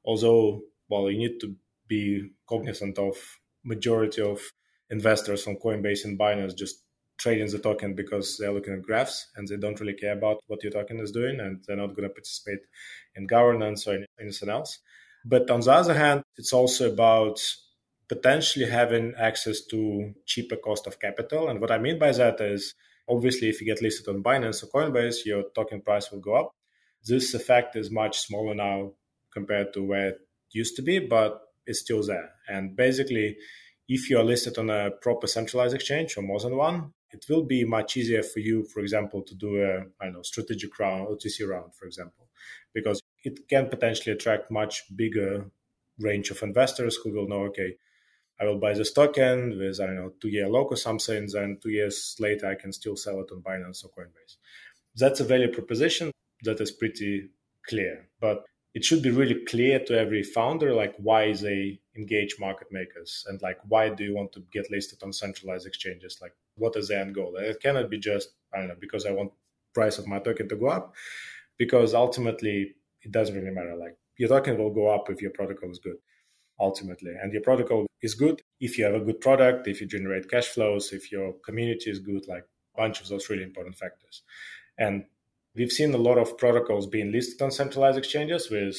Although, 0.06 0.62
well, 0.88 1.12
you 1.12 1.18
need 1.18 1.40
to 1.42 1.54
be 1.90 2.30
cognizant 2.48 2.98
of 2.98 3.16
majority 3.66 4.22
of 4.22 4.42
investors 4.90 5.48
on 5.48 5.58
Coinbase 5.58 6.06
and 6.06 6.18
Binance 6.18 6.58
just 6.58 6.84
trading 7.18 7.50
the 7.50 7.60
token 7.60 7.94
because 7.94 8.38
they're 8.38 8.52
looking 8.52 8.74
at 8.74 8.82
graphs 8.82 9.28
and 9.36 9.48
they 9.48 9.58
don't 9.58 9.80
really 9.80 9.94
care 9.94 10.14
about 10.14 10.42
what 10.48 10.64
your 10.64 10.72
token 10.72 11.00
is 11.00 11.12
doing 11.12 11.40
and 11.40 11.64
they're 11.66 11.78
not 11.78 11.96
going 11.96 12.08
to 12.08 12.14
participate 12.14 12.60
in 13.16 13.28
governance 13.28 13.88
or 13.88 14.00
anything 14.20 14.50
else. 14.50 14.80
But 15.26 15.50
on 15.50 15.62
the 15.62 15.72
other 15.72 15.94
hand, 15.94 16.24
it's 16.36 16.52
also 16.52 16.92
about 16.92 17.40
potentially 18.10 18.70
having 18.70 19.14
access 19.18 19.62
to 19.68 20.14
cheaper 20.26 20.58
cost 20.58 20.88
of 20.88 21.00
capital. 21.00 21.50
And 21.50 21.62
what 21.62 21.72
I 21.72 21.78
mean 21.78 21.98
by 21.98 22.12
that 22.12 22.42
is 22.42 22.76
obviously 23.08 23.50
if 23.50 23.62
you 23.62 23.68
get 23.68 23.82
listed 23.82 24.08
on 24.08 24.24
Binance 24.24 24.64
or 24.64 24.68
Coinbase, 24.68 25.26
your 25.26 25.44
token 25.56 25.82
price 25.82 26.12
will 26.12 26.20
go 26.20 26.36
up 26.36 26.54
this 27.06 27.34
effect 27.34 27.76
is 27.76 27.92
much 27.92 28.20
smaller 28.20 28.56
now 28.56 28.92
compared 29.32 29.74
to 29.74 29.84
where 29.84 30.10
it 30.10 30.20
used 30.52 30.76
to 30.78 30.82
be, 30.82 31.00
but 31.00 31.42
it's 31.66 31.80
still 31.80 32.04
there. 32.04 32.30
And 32.48 32.76
basically, 32.76 33.38
if 33.88 34.10
you 34.10 34.20
are 34.20 34.24
listed 34.24 34.58
on 34.58 34.70
a 34.70 34.92
proper 34.92 35.28
centralized 35.28 35.76
exchange 35.76 36.18
or 36.18 36.22
more 36.22 36.40
than 36.40 36.56
one, 36.56 36.94
it 37.14 37.26
will 37.30 37.44
be 37.44 37.64
much 37.64 37.98
easier 37.98 38.24
for 38.24 38.40
you, 38.40 38.64
for 38.64 38.80
example, 38.80 39.22
to 39.22 39.36
do 39.36 39.62
a 39.64 39.86
I 40.00 40.06
don't 40.06 40.14
know 40.14 40.22
strategic 40.22 40.78
round, 40.80 41.08
OTC 41.08 41.48
round, 41.48 41.76
for 41.76 41.86
example, 41.86 42.28
because 42.74 43.02
it 43.24 43.48
can 43.48 43.70
potentially 43.70 44.14
attract 44.16 44.52
much 44.52 44.84
bigger 44.96 45.46
range 46.00 46.32
of 46.32 46.42
investors 46.44 46.98
who 46.98 47.12
will 47.14 47.28
know, 47.28 47.44
okay, 47.44 47.76
I 48.40 48.46
will 48.46 48.58
buy 48.58 48.74
this 48.74 48.92
token 48.92 49.58
with 49.58 49.80
I 49.80 49.86
don't 49.86 49.96
know 49.96 50.14
two 50.20 50.30
year 50.30 50.50
lock 50.50 50.72
or 50.72 50.76
something, 50.76 51.28
and 51.36 51.62
two 51.62 51.72
years 51.72 52.16
later 52.20 52.48
I 52.48 52.56
can 52.56 52.74
still 52.74 52.96
sell 52.96 53.20
it 53.22 53.32
on 53.32 53.42
Binance 53.42 53.86
or 53.86 53.90
Coinbase. 53.90 54.38
That's 54.96 55.20
a 55.20 55.24
value 55.24 55.52
proposition 55.52 56.12
that 56.44 56.60
is 56.62 56.72
pretty 56.72 57.30
clear. 57.68 58.08
But 58.20 58.44
it 58.74 58.84
should 58.84 59.04
be 59.04 59.12
really 59.12 59.46
clear 59.46 59.80
to 59.80 59.98
every 59.98 60.24
founder 60.24 60.74
like 60.74 60.96
why 60.98 61.34
they 61.34 61.80
engage 61.96 62.38
market 62.40 62.68
makers 62.72 63.26
and 63.30 63.42
like 63.42 63.60
why 63.68 63.90
do 63.90 64.04
you 64.04 64.16
want 64.16 64.32
to 64.32 64.44
get 64.52 64.72
listed 64.72 65.02
on 65.04 65.14
centralized 65.14 65.68
exchanges 65.68 66.18
like 66.22 66.34
what 66.56 66.76
is 66.76 66.88
the 66.88 67.00
end 67.00 67.16
goal? 67.16 67.36
It 67.38 67.62
cannot 67.62 67.90
be 67.90 68.00
just 68.00 68.30
i 68.54 68.60
don't 68.60 68.68
know 68.68 68.76
because 68.80 69.06
i 69.08 69.12
want 69.12 69.32
price 69.74 69.98
of 69.98 70.08
my 70.08 70.20
token 70.20 70.48
to 70.48 70.56
go 70.56 70.68
up 70.68 70.94
because 71.58 71.96
ultimately 71.96 72.76
it 73.02 73.12
doesn't 73.12 73.36
really 73.36 73.50
matter. 73.50 73.76
Like 73.76 73.98
your 74.18 74.30
token 74.30 74.58
will 74.58 74.74
go 74.74 74.88
up 74.94 75.10
if 75.10 75.22
your 75.22 75.32
protocol 75.32 75.72
is 75.72 75.80
good 75.80 75.98
ultimately. 76.60 77.14
And 77.22 77.34
your 77.34 77.42
protocol 77.42 77.88
is 78.02 78.14
good 78.14 78.42
if 78.60 78.78
you 78.78 78.86
have 78.86 78.94
a 78.94 79.00
good 79.00 79.20
product 79.20 79.68
if 79.68 79.82
you 79.82 79.88
generate 79.88 80.30
cash 80.30 80.48
flows 80.48 80.94
if 80.94 81.12
your 81.12 81.34
community 81.46 81.90
is 81.90 82.00
good 82.00 82.28
like 82.28 82.44
a 82.76 82.82
bunch 82.82 83.02
of 83.02 83.08
those 83.08 83.30
really 83.30 83.44
important 83.44 83.76
factors. 83.76 84.24
And 84.78 85.06
We've 85.56 85.72
seen 85.72 85.94
a 85.94 85.98
lot 85.98 86.18
of 86.18 86.38
protocols 86.38 86.88
being 86.88 87.12
listed 87.12 87.42
on 87.42 87.52
centralized 87.52 87.98
exchanges 87.98 88.50
with 88.50 88.76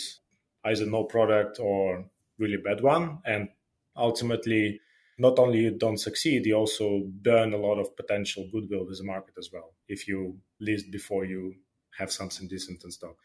either 0.65 0.87
no 0.87 1.05
product 1.05 1.61
or 1.61 2.07
really 2.39 2.57
bad 2.57 2.81
one. 2.81 3.19
And 3.25 3.49
ultimately, 3.97 4.81
not 5.19 5.39
only 5.39 5.61
you 5.61 5.71
don't 5.71 5.99
succeed, 5.99 6.47
you 6.47 6.55
also 6.55 7.03
burn 7.05 7.53
a 7.53 7.59
lot 7.59 7.79
of 7.79 7.97
potential 7.97 8.49
goodwill 8.51 8.87
with 8.87 8.99
the 8.99 9.05
market 9.05 9.35
as 9.39 9.51
well. 9.53 9.75
If 9.89 10.09
you 10.09 10.39
list 10.61 10.91
before 10.91 11.25
you 11.25 11.55
have 11.99 12.11
something 12.11 12.49
decent 12.49 12.85
in 12.85 12.91
stock. 12.91 13.17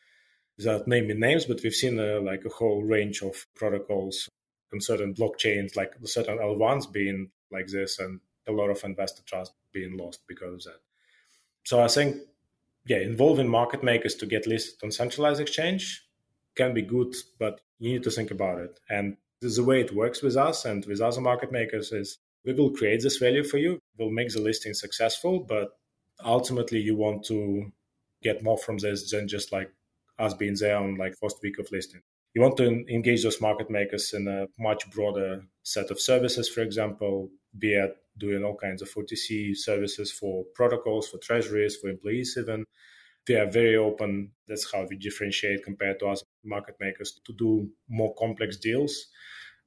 Without 0.57 0.87
naming 0.87 1.19
names, 1.19 1.45
but 1.45 1.61
we've 1.63 1.73
seen 1.73 1.99
uh, 1.99 2.19
like 2.21 2.43
a 2.45 2.49
whole 2.49 2.83
range 2.83 3.21
of 3.21 3.47
protocols 3.55 4.29
on 4.73 4.81
certain 4.81 5.13
blockchains, 5.13 5.75
like 5.75 5.93
certain 6.03 6.37
L1s 6.37 6.91
being 6.91 7.31
like 7.51 7.67
this, 7.67 7.97
and 7.97 8.19
a 8.47 8.51
lot 8.51 8.69
of 8.69 8.83
investor 8.83 9.23
trust 9.25 9.53
being 9.71 9.97
lost 9.97 10.21
because 10.27 10.65
of 10.65 10.73
that. 10.73 10.79
So 11.63 11.81
I 11.81 11.87
think 11.87 12.17
yeah, 12.85 12.97
involving 12.97 13.47
market 13.47 13.83
makers 13.83 14.15
to 14.15 14.25
get 14.25 14.47
listed 14.47 14.83
on 14.83 14.91
centralized 14.91 15.39
exchange 15.39 16.03
can 16.55 16.73
be 16.73 16.81
good, 16.81 17.15
but 17.37 17.61
you 17.79 17.93
need 17.93 18.03
to 18.03 18.11
think 18.11 18.31
about 18.31 18.59
it. 18.59 18.79
And 18.89 19.17
the 19.41 19.63
way 19.63 19.81
it 19.81 19.95
works 19.95 20.21
with 20.21 20.35
us 20.35 20.65
and 20.65 20.85
with 20.85 21.01
other 21.01 21.21
market 21.21 21.51
makers 21.51 21.91
is 21.91 22.17
we 22.45 22.53
will 22.53 22.71
create 22.71 23.01
this 23.01 23.17
value 23.17 23.43
for 23.43 23.57
you, 23.57 23.79
we'll 23.97 24.09
make 24.09 24.31
the 24.31 24.41
listing 24.41 24.73
successful, 24.73 25.39
but 25.39 25.69
ultimately 26.23 26.79
you 26.79 26.95
want 26.95 27.23
to 27.25 27.71
get 28.21 28.43
more 28.43 28.57
from 28.57 28.77
this 28.77 29.11
than 29.11 29.27
just 29.27 29.51
like 29.51 29.71
us 30.17 30.33
being 30.33 30.55
there 30.59 30.77
on 30.77 30.95
like 30.95 31.15
first 31.17 31.37
week 31.41 31.59
of 31.59 31.71
listing. 31.71 32.01
You 32.33 32.41
want 32.41 32.57
to 32.57 32.85
engage 32.93 33.23
those 33.23 33.41
market 33.41 33.69
makers 33.69 34.13
in 34.13 34.27
a 34.27 34.47
much 34.59 34.89
broader 34.91 35.41
set 35.63 35.89
of 35.89 35.99
services, 35.99 36.47
for 36.47 36.61
example, 36.61 37.29
be 37.57 37.73
it 37.73 37.95
doing 38.17 38.43
all 38.43 38.55
kinds 38.55 38.81
of 38.81 38.89
OTC 38.93 39.55
services 39.55 40.11
for 40.11 40.43
protocols, 40.53 41.07
for 41.07 41.17
treasuries, 41.17 41.77
for 41.77 41.89
employees 41.89 42.35
even. 42.37 42.65
They 43.25 43.35
are 43.35 43.49
very 43.49 43.77
open. 43.77 44.31
That's 44.47 44.71
how 44.71 44.85
we 44.89 44.97
differentiate 44.97 45.63
compared 45.63 45.99
to 45.99 46.07
us 46.07 46.23
market 46.43 46.75
makers 46.79 47.19
to 47.25 47.33
do 47.33 47.69
more 47.87 48.13
complex 48.15 48.57
deals. 48.57 49.07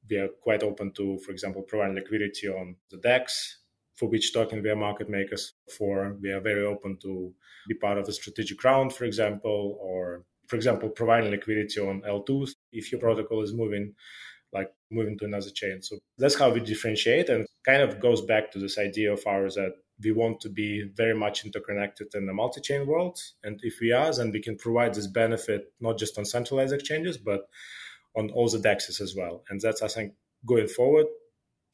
We 0.09 0.17
are 0.17 0.29
quite 0.29 0.63
open 0.63 0.93
to, 0.95 1.19
for 1.19 1.31
example, 1.31 1.63
providing 1.63 1.95
liquidity 1.95 2.49
on 2.49 2.77
the 2.91 2.99
DEX, 2.99 3.59
for 3.95 4.09
which 4.09 4.33
token 4.33 4.63
we 4.63 4.71
are 4.71 4.77
market 4.77 5.09
makers 5.09 5.55
for. 5.77 6.17
We 6.21 6.31
are 6.31 6.41
very 6.41 6.65
open 6.65 6.99
to 7.03 7.33
be 7.69 7.75
part 7.75 7.99
of 7.99 8.09
a 8.09 8.13
strategic 8.13 8.63
round, 8.65 8.93
for 8.93 9.05
example, 9.05 9.79
or 9.81 10.25
for 10.49 10.57
example, 10.57 10.89
providing 10.89 11.31
liquidity 11.31 11.81
on 11.81 12.03
L2s 12.03 12.51
if 12.73 12.91
your 12.91 13.01
protocol 13.01 13.43
is 13.43 13.55
moving 13.55 13.95
like 14.53 14.71
moving 14.91 15.19
to 15.19 15.25
another 15.25 15.51
chain. 15.51 15.83
So 15.83 15.99
that's 16.19 16.39
how 16.39 16.51
we 16.51 16.61
differentiate 16.61 17.29
and 17.29 17.47
kind 17.65 17.83
of 17.83 18.01
goes 18.01 18.21
back 18.23 18.51
to 18.53 18.59
this 18.59 18.79
idea 18.79 19.13
of 19.13 19.23
ours 19.27 19.55
that 19.55 19.73
we 20.03 20.13
want 20.13 20.41
to 20.41 20.49
be 20.49 20.89
very 20.95 21.15
much 21.15 21.45
interconnected 21.45 22.09
in 22.15 22.27
the 22.27 22.33
multi-chain 22.33 22.87
world. 22.87 23.19
And 23.43 23.61
if 23.63 23.79
we 23.81 23.93
are, 23.93 24.13
then 24.13 24.31
we 24.31 24.41
can 24.41 24.57
provide 24.57 24.95
this 24.95 25.07
benefit 25.07 25.73
not 25.81 25.99
just 25.99 26.19
on 26.19 26.25
centralized 26.25 26.73
exchanges, 26.73 27.19
but 27.19 27.43
on 28.17 28.31
all 28.31 28.49
the 28.49 28.59
DEXs 28.59 29.01
as 29.01 29.15
well. 29.17 29.45
And 29.49 29.61
that's 29.61 29.83
I 29.83 29.89
think 29.89 30.13
going 30.47 30.69
forward 30.69 31.07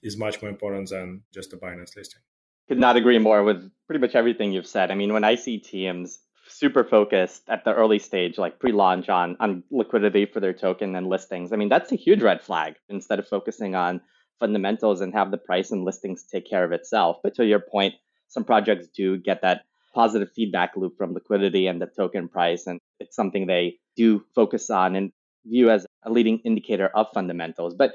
is 0.03 0.17
much 0.17 0.41
more 0.43 0.51
important 0.51 0.91
than 0.91 1.23
just 1.33 1.53
a 1.53 1.57
Binance 1.57 1.97
listing. 1.97 2.21
Could 2.69 2.79
not 2.79 2.97
agree 2.97 3.19
more 3.19 3.43
with 3.43 3.71
pretty 3.87 4.01
much 4.01 4.15
everything 4.15 4.53
you've 4.53 4.67
said. 4.67 4.91
I 4.91 4.95
mean, 4.95 5.13
when 5.13 5.25
I 5.25 5.35
see 5.35 5.59
teams 5.59 6.19
super 6.49 6.85
focused 6.85 7.43
at 7.49 7.65
the 7.65 7.75
early 7.75 7.99
stage, 7.99 8.39
like 8.39 8.59
pre-launch 8.59 9.09
on 9.09 9.37
on 9.41 9.63
liquidity 9.71 10.27
for 10.27 10.41
their 10.41 10.53
token 10.53 10.95
and 10.95 11.09
listings. 11.09 11.53
I 11.53 11.57
mean, 11.57 11.69
that's 11.69 11.93
a 11.93 11.97
huge 11.97 12.23
red 12.23 12.43
flag. 12.43 12.75
Instead 12.89 13.19
of 13.19 13.29
focusing 13.29 13.75
on 13.75 14.01
fundamentals 14.39 15.01
and 15.01 15.13
have 15.15 15.31
the 15.31 15.39
price 15.39 15.71
and 15.71 15.85
listings 15.85 16.25
take 16.25 16.49
care 16.49 16.65
of 16.65 16.73
itself. 16.73 17.19
But 17.23 17.35
to 17.37 17.47
your 17.47 17.61
point, 17.61 17.95
some 18.29 18.45
projects 18.45 18.89
do 18.95 19.17
get 19.19 19.43
that 19.43 19.63
positive 19.95 20.31
feedback 20.33 20.77
loop 20.77 20.97
from 20.97 21.15
liquidity 21.15 21.67
and 21.67 21.81
the 21.81 21.87
token 21.87 22.29
price, 22.29 22.67
and 22.67 22.79
it's 23.01 23.17
something 23.17 23.47
they 23.47 23.77
do 23.97 24.23
focus 24.35 24.71
on 24.71 24.95
and 24.95 25.11
view 25.47 25.71
as 25.71 25.87
a 26.05 26.11
leading 26.11 26.39
indicator 26.45 26.89
of 26.95 27.07
fundamentals. 27.13 27.75
But 27.75 27.95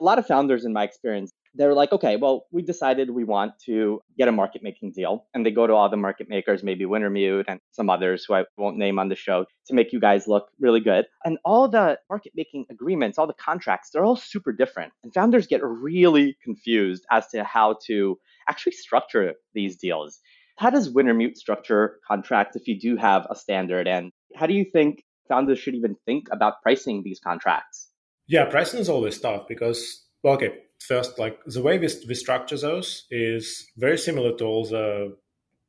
a 0.00 0.04
lot 0.04 0.18
of 0.18 0.26
founders, 0.26 0.64
in 0.64 0.72
my 0.72 0.84
experience, 0.84 1.30
they're 1.54 1.74
like, 1.74 1.92
okay, 1.92 2.16
well, 2.16 2.46
we 2.50 2.62
decided 2.62 3.10
we 3.10 3.24
want 3.24 3.58
to 3.66 4.00
get 4.16 4.28
a 4.28 4.32
market 4.32 4.62
making 4.62 4.92
deal. 4.92 5.26
And 5.34 5.44
they 5.44 5.50
go 5.50 5.66
to 5.66 5.74
all 5.74 5.88
the 5.88 5.96
market 5.96 6.28
makers, 6.28 6.62
maybe 6.62 6.84
Wintermute 6.84 7.44
and 7.48 7.60
some 7.72 7.90
others 7.90 8.24
who 8.26 8.34
I 8.34 8.44
won't 8.56 8.78
name 8.78 8.98
on 8.98 9.08
the 9.08 9.16
show 9.16 9.46
to 9.66 9.74
make 9.74 9.92
you 9.92 10.00
guys 10.00 10.26
look 10.26 10.48
really 10.58 10.80
good. 10.80 11.06
And 11.24 11.38
all 11.44 11.68
the 11.68 11.98
market 12.08 12.32
making 12.34 12.66
agreements, 12.70 13.18
all 13.18 13.26
the 13.26 13.34
contracts, 13.34 13.90
they're 13.90 14.04
all 14.04 14.16
super 14.16 14.52
different. 14.52 14.92
And 15.02 15.12
founders 15.12 15.46
get 15.46 15.62
really 15.62 16.36
confused 16.42 17.04
as 17.10 17.26
to 17.28 17.44
how 17.44 17.76
to 17.86 18.18
actually 18.48 18.72
structure 18.72 19.34
these 19.54 19.76
deals. 19.76 20.20
How 20.56 20.70
does 20.70 20.92
Wintermute 20.92 21.36
structure 21.36 21.98
contracts 22.06 22.56
if 22.56 22.68
you 22.68 22.78
do 22.78 22.96
have 22.96 23.26
a 23.30 23.34
standard? 23.34 23.88
And 23.88 24.12
how 24.34 24.46
do 24.46 24.54
you 24.54 24.64
think 24.64 25.02
founders 25.28 25.58
should 25.58 25.74
even 25.74 25.96
think 26.06 26.28
about 26.30 26.62
pricing 26.62 27.02
these 27.02 27.20
contracts? 27.20 27.88
Yeah, 28.26 28.44
pricing 28.46 28.80
is 28.80 28.88
always 28.88 29.18
tough 29.18 29.48
because, 29.48 30.06
well, 30.22 30.34
okay, 30.34 30.58
first, 30.78 31.18
like 31.18 31.38
the 31.46 31.62
way 31.62 31.78
we, 31.78 31.88
we 32.08 32.14
structure 32.14 32.56
those 32.56 33.06
is 33.10 33.70
very 33.76 33.98
similar 33.98 34.36
to 34.36 34.44
all 34.44 34.64
the 34.64 35.16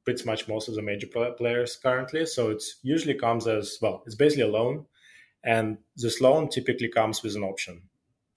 pretty 0.06 0.26
much 0.26 0.48
most 0.48 0.68
of 0.68 0.76
the 0.76 0.82
major 0.82 1.08
players 1.08 1.78
currently. 1.78 2.26
So 2.26 2.52
it 2.52 2.64
usually 2.82 3.14
comes 3.14 3.48
as 3.48 3.78
well, 3.82 4.04
it's 4.06 4.16
basically 4.16 4.44
a 4.44 4.48
loan. 4.48 4.86
And 5.44 5.78
this 5.96 6.22
loan 6.22 6.50
typically 6.50 6.90
comes 6.90 7.22
with 7.22 7.36
an 7.36 7.44
option. 7.44 7.84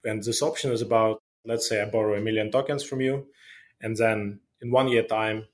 And 0.03 0.23
this 0.23 0.41
option 0.41 0.71
is 0.71 0.81
about, 0.81 1.21
let's 1.45 1.67
say 1.67 1.81
I 1.81 1.85
borrow 1.85 2.17
a 2.17 2.21
million 2.21 2.51
tokens 2.51 2.83
from 2.83 3.01
you. 3.01 3.27
And 3.81 3.95
then 3.95 4.39
in 4.61 4.71
one 4.71 4.87
year 4.87 5.03
time, 5.03 5.45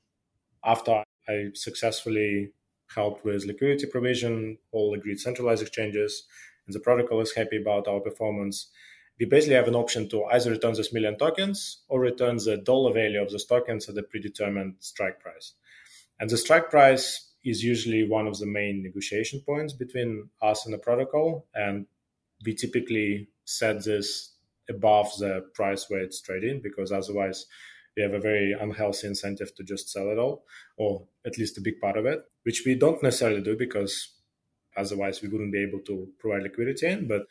after 0.64 1.04
I 1.28 1.50
successfully 1.54 2.52
helped 2.94 3.26
with 3.26 3.46
liquidity 3.46 3.88
provision, 3.88 4.58
all 4.72 4.94
agreed 4.94 5.20
centralized 5.20 5.62
exchanges, 5.62 6.24
and 6.66 6.74
the 6.74 6.80
protocol 6.80 7.22
is 7.22 7.34
happy 7.34 7.62
about 7.62 7.88
our 7.88 8.00
performance, 8.00 8.70
we 9.20 9.26
basically 9.26 9.56
have 9.56 9.68
an 9.68 9.76
option 9.76 10.10
to 10.10 10.26
either 10.26 10.52
return 10.52 10.74
this 10.74 10.94
million 10.94 11.18
tokens 11.18 11.84
or 11.88 12.00
return 12.00 12.38
the 12.38 12.58
dollar 12.58 12.94
value 12.94 13.22
of 13.22 13.30
those 13.30 13.46
tokens 13.46 13.88
at 13.88 13.98
a 13.98 14.04
predetermined 14.04 14.76
strike 14.80 15.20
price. 15.20 15.54
And 16.20 16.30
the 16.30 16.38
strike 16.38 16.70
price 16.70 17.32
is 17.44 17.64
usually 17.64 18.08
one 18.08 18.28
of 18.28 18.40
the 18.40 18.46
main 18.46 18.82
negotiation 18.82 19.42
points 19.46 19.74
between 19.74 20.30
us 20.42 20.66
and 20.66 20.74
the 20.74 20.78
protocol. 20.78 21.48
And 21.54 21.86
we 22.46 22.56
typically 22.56 23.30
set 23.46 23.84
this 23.84 24.34
above 24.70 25.12
the 25.20 25.46
price 25.54 25.90
where 25.90 26.02
it's 26.02 26.22
trading 26.22 26.62
because 26.64 26.92
otherwise 26.92 27.46
we 27.96 28.02
have 28.04 28.14
a 28.14 28.20
very 28.20 28.56
unhealthy 28.60 29.08
incentive 29.08 29.54
to 29.56 29.64
just 29.64 29.92
sell 29.92 30.10
it 30.10 30.18
all, 30.18 30.46
or 30.78 31.06
at 31.26 31.38
least 31.38 31.58
a 31.58 31.62
big 31.62 31.80
part 31.80 31.98
of 31.98 32.06
it, 32.06 32.24
which 32.44 32.64
we 32.66 32.76
don't 32.76 33.04
necessarily 33.04 33.42
do 33.42 33.56
because 33.56 34.16
otherwise 34.76 35.22
we 35.22 35.28
wouldn't 35.28 35.52
be 35.52 35.62
able 35.62 35.80
to 35.80 36.08
provide 36.18 36.44
liquidity 36.44 36.88
in. 36.88 37.08
But 37.08 37.24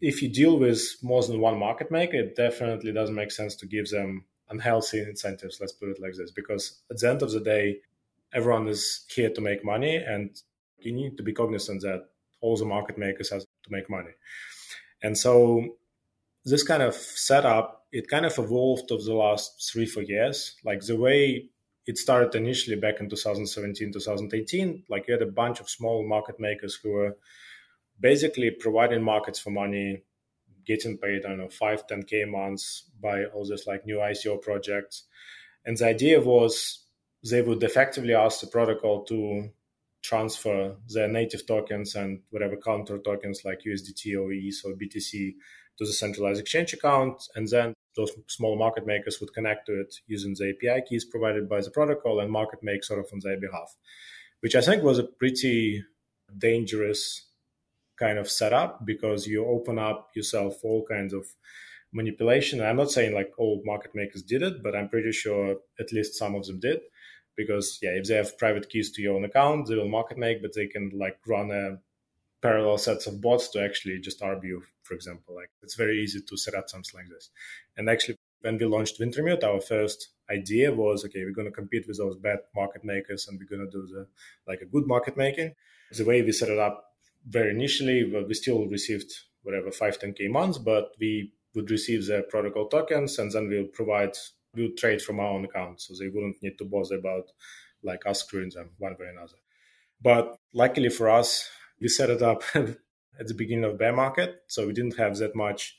if 0.00 0.22
you 0.22 0.28
deal 0.28 0.58
with 0.58 0.82
more 1.02 1.22
than 1.22 1.40
one 1.40 1.58
market 1.58 1.90
maker, 1.90 2.16
it 2.16 2.36
definitely 2.36 2.92
doesn't 2.92 3.14
make 3.14 3.30
sense 3.30 3.54
to 3.56 3.66
give 3.66 3.88
them 3.90 4.24
unhealthy 4.50 5.00
incentives, 5.00 5.58
let's 5.60 5.72
put 5.72 5.88
it 5.88 6.00
like 6.00 6.14
this, 6.14 6.30
because 6.30 6.80
at 6.90 6.98
the 6.98 7.08
end 7.08 7.22
of 7.22 7.32
the 7.32 7.40
day, 7.40 7.78
everyone 8.32 8.68
is 8.68 9.04
here 9.08 9.30
to 9.30 9.40
make 9.40 9.64
money 9.64 9.96
and 9.96 10.42
you 10.78 10.92
need 10.92 11.16
to 11.16 11.22
be 11.22 11.32
cognizant 11.32 11.80
that 11.82 12.06
all 12.40 12.56
the 12.56 12.64
market 12.64 12.98
makers 12.98 13.30
have 13.30 13.40
to 13.40 13.70
make 13.70 13.88
money. 13.88 14.10
And 15.02 15.16
so 15.16 15.76
this 16.44 16.62
kind 16.62 16.82
of 16.82 16.94
setup, 16.94 17.86
it 17.92 18.08
kind 18.08 18.26
of 18.26 18.38
evolved 18.38 18.90
over 18.92 19.02
the 19.02 19.14
last 19.14 19.70
three, 19.72 19.86
four 19.86 20.02
years. 20.02 20.56
Like 20.64 20.80
the 20.82 20.96
way 20.96 21.48
it 21.86 21.96
started 21.96 22.34
initially 22.34 22.76
back 22.76 23.00
in 23.00 23.08
2017, 23.08 23.92
2018, 23.92 24.84
like 24.88 25.06
you 25.06 25.14
had 25.14 25.22
a 25.22 25.30
bunch 25.30 25.60
of 25.60 25.70
small 25.70 26.06
market 26.06 26.38
makers 26.38 26.74
who 26.74 26.90
were 26.92 27.16
basically 28.00 28.50
providing 28.50 29.02
markets 29.02 29.38
for 29.38 29.50
money, 29.50 30.02
getting 30.66 30.98
paid, 30.98 31.24
I 31.24 31.30
don't 31.30 31.38
know, 31.38 31.48
5, 31.48 31.86
10K 31.86 32.28
months 32.28 32.90
by 33.00 33.24
all 33.26 33.46
these 33.46 33.66
like 33.66 33.86
new 33.86 33.98
ICO 33.98 34.40
projects. 34.40 35.04
And 35.64 35.76
the 35.76 35.86
idea 35.86 36.20
was 36.20 36.84
they 37.28 37.42
would 37.42 37.62
effectively 37.62 38.14
ask 38.14 38.40
the 38.40 38.46
protocol 38.46 39.04
to 39.04 39.50
transfer 40.02 40.76
their 40.88 41.08
native 41.08 41.46
tokens 41.46 41.94
and 41.94 42.20
whatever 42.30 42.56
counter 42.56 42.98
tokens 42.98 43.42
like 43.44 43.60
USDT 43.66 44.20
or 44.20 44.30
ETH 44.32 44.60
or 44.64 44.72
BTC 44.72 45.34
to 45.78 45.86
the 45.86 45.92
centralized 45.92 46.40
exchange 46.40 46.74
account. 46.74 47.22
And 47.34 47.48
then 47.48 47.72
those 47.96 48.12
small 48.28 48.58
market 48.58 48.86
makers 48.86 49.18
would 49.20 49.32
connect 49.32 49.66
to 49.66 49.80
it 49.80 49.94
using 50.06 50.34
the 50.34 50.50
API 50.50 50.82
keys 50.86 51.04
provided 51.04 51.48
by 51.48 51.62
the 51.62 51.70
protocol 51.70 52.20
and 52.20 52.30
market 52.30 52.58
make 52.62 52.84
sort 52.84 53.00
of 53.00 53.06
on 53.12 53.20
their 53.22 53.40
behalf, 53.40 53.74
which 54.40 54.54
I 54.54 54.60
think 54.60 54.82
was 54.82 54.98
a 54.98 55.04
pretty 55.04 55.82
dangerous 56.36 57.28
kind 58.04 58.18
of 58.18 58.30
setup 58.30 58.84
because 58.84 59.26
you 59.26 59.46
open 59.56 59.78
up 59.78 60.10
yourself 60.14 60.52
all 60.62 60.84
kinds 60.94 61.12
of 61.14 61.24
manipulation. 61.92 62.60
I'm 62.60 62.76
not 62.82 62.90
saying 62.90 63.14
like 63.14 63.32
all 63.38 63.62
market 63.64 63.92
makers 63.94 64.22
did 64.22 64.42
it, 64.42 64.62
but 64.62 64.76
I'm 64.76 64.90
pretty 64.90 65.12
sure 65.12 65.56
at 65.80 65.92
least 65.92 66.18
some 66.18 66.34
of 66.34 66.44
them 66.46 66.60
did. 66.60 66.80
Because 67.36 67.78
yeah, 67.82 67.94
if 68.00 68.04
they 68.06 68.16
have 68.16 68.38
private 68.44 68.68
keys 68.68 68.90
to 68.92 69.02
your 69.02 69.16
own 69.16 69.24
account, 69.24 69.68
they 69.68 69.76
will 69.76 69.88
market 69.98 70.18
make, 70.18 70.42
but 70.42 70.54
they 70.54 70.66
can 70.66 70.90
like 71.04 71.18
run 71.26 71.50
a 71.50 71.78
parallel 72.42 72.78
sets 72.78 73.06
of 73.06 73.22
bots 73.22 73.48
to 73.50 73.64
actually 73.64 73.98
just 74.00 74.22
argue, 74.22 74.60
for 74.82 74.94
example. 74.94 75.34
Like 75.34 75.50
it's 75.62 75.76
very 75.76 75.96
easy 76.02 76.20
to 76.28 76.36
set 76.36 76.54
up 76.54 76.68
something 76.68 76.96
like 77.00 77.08
this. 77.08 77.30
And 77.76 77.88
actually 77.88 78.16
when 78.42 78.58
we 78.58 78.66
launched 78.66 79.00
Wintermute, 79.00 79.44
our 79.44 79.62
first 79.62 80.10
idea 80.30 80.72
was 80.72 81.04
okay, 81.06 81.24
we're 81.24 81.38
gonna 81.40 81.58
compete 81.62 81.86
with 81.88 81.96
those 81.96 82.16
bad 82.16 82.40
market 82.54 82.84
makers 82.84 83.26
and 83.26 83.40
we're 83.40 83.56
gonna 83.56 83.70
do 83.70 83.86
the 83.86 84.06
like 84.46 84.60
a 84.60 84.72
good 84.74 84.86
market 84.86 85.16
making. 85.16 85.54
The 85.96 86.04
way 86.04 86.22
we 86.22 86.32
set 86.32 86.50
it 86.50 86.58
up 86.58 86.93
very 87.26 87.50
initially, 87.50 88.04
we 88.04 88.34
still 88.34 88.66
received 88.66 89.12
whatever 89.42 89.70
5, 89.70 89.98
10k 89.98 90.30
months, 90.30 90.58
but 90.58 90.92
we 90.98 91.32
would 91.54 91.70
receive 91.70 92.06
the 92.06 92.24
protocol 92.28 92.68
tokens 92.68 93.18
and 93.18 93.30
then 93.32 93.48
we'll 93.48 93.66
provide, 93.66 94.16
we'll 94.54 94.74
trade 94.76 95.00
from 95.00 95.20
our 95.20 95.28
own 95.28 95.44
account. 95.44 95.80
So 95.80 95.94
they 95.98 96.08
wouldn't 96.08 96.42
need 96.42 96.58
to 96.58 96.64
bother 96.64 96.96
about 96.96 97.30
like 97.82 98.06
us 98.06 98.20
screwing 98.20 98.50
them 98.54 98.70
one 98.78 98.96
way 98.98 99.06
or 99.06 99.10
another. 99.10 99.36
But 100.00 100.36
luckily 100.52 100.88
for 100.88 101.08
us, 101.10 101.48
we 101.80 101.88
set 101.88 102.10
it 102.10 102.22
up 102.22 102.42
at 102.54 103.26
the 103.26 103.34
beginning 103.34 103.64
of 103.64 103.78
bear 103.78 103.92
market. 103.92 104.42
So 104.48 104.66
we 104.66 104.72
didn't 104.72 104.98
have 104.98 105.16
that 105.18 105.36
much 105.36 105.76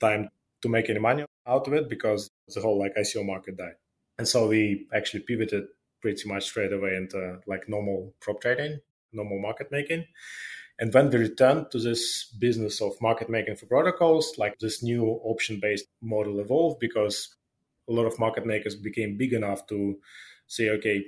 time 0.00 0.28
to 0.62 0.68
make 0.68 0.88
any 0.88 0.98
money 0.98 1.24
out 1.46 1.66
of 1.66 1.72
it 1.74 1.88
because 1.88 2.30
the 2.54 2.60
whole 2.60 2.78
like 2.78 2.94
ICO 2.96 3.24
market 3.24 3.56
died. 3.56 3.76
And 4.18 4.26
so 4.26 4.48
we 4.48 4.86
actually 4.94 5.20
pivoted 5.20 5.64
pretty 6.00 6.28
much 6.28 6.44
straight 6.44 6.72
away 6.72 6.96
into 6.96 7.40
like 7.46 7.68
normal 7.68 8.14
prop 8.20 8.40
trading, 8.40 8.80
normal 9.12 9.40
market 9.40 9.70
making. 9.70 10.04
And 10.78 10.92
when 10.92 11.10
we 11.10 11.18
returned 11.18 11.70
to 11.70 11.78
this 11.78 12.24
business 12.24 12.82
of 12.82 13.00
market 13.00 13.30
making 13.30 13.56
for 13.56 13.66
protocols, 13.66 14.34
like 14.36 14.58
this 14.58 14.82
new 14.82 15.04
option 15.24 15.58
based 15.60 15.86
model 16.02 16.38
evolved 16.40 16.80
because 16.80 17.34
a 17.88 17.92
lot 17.92 18.06
of 18.06 18.18
market 18.18 18.44
makers 18.44 18.74
became 18.74 19.16
big 19.16 19.32
enough 19.32 19.66
to 19.68 19.98
say, 20.46 20.68
okay, 20.70 21.04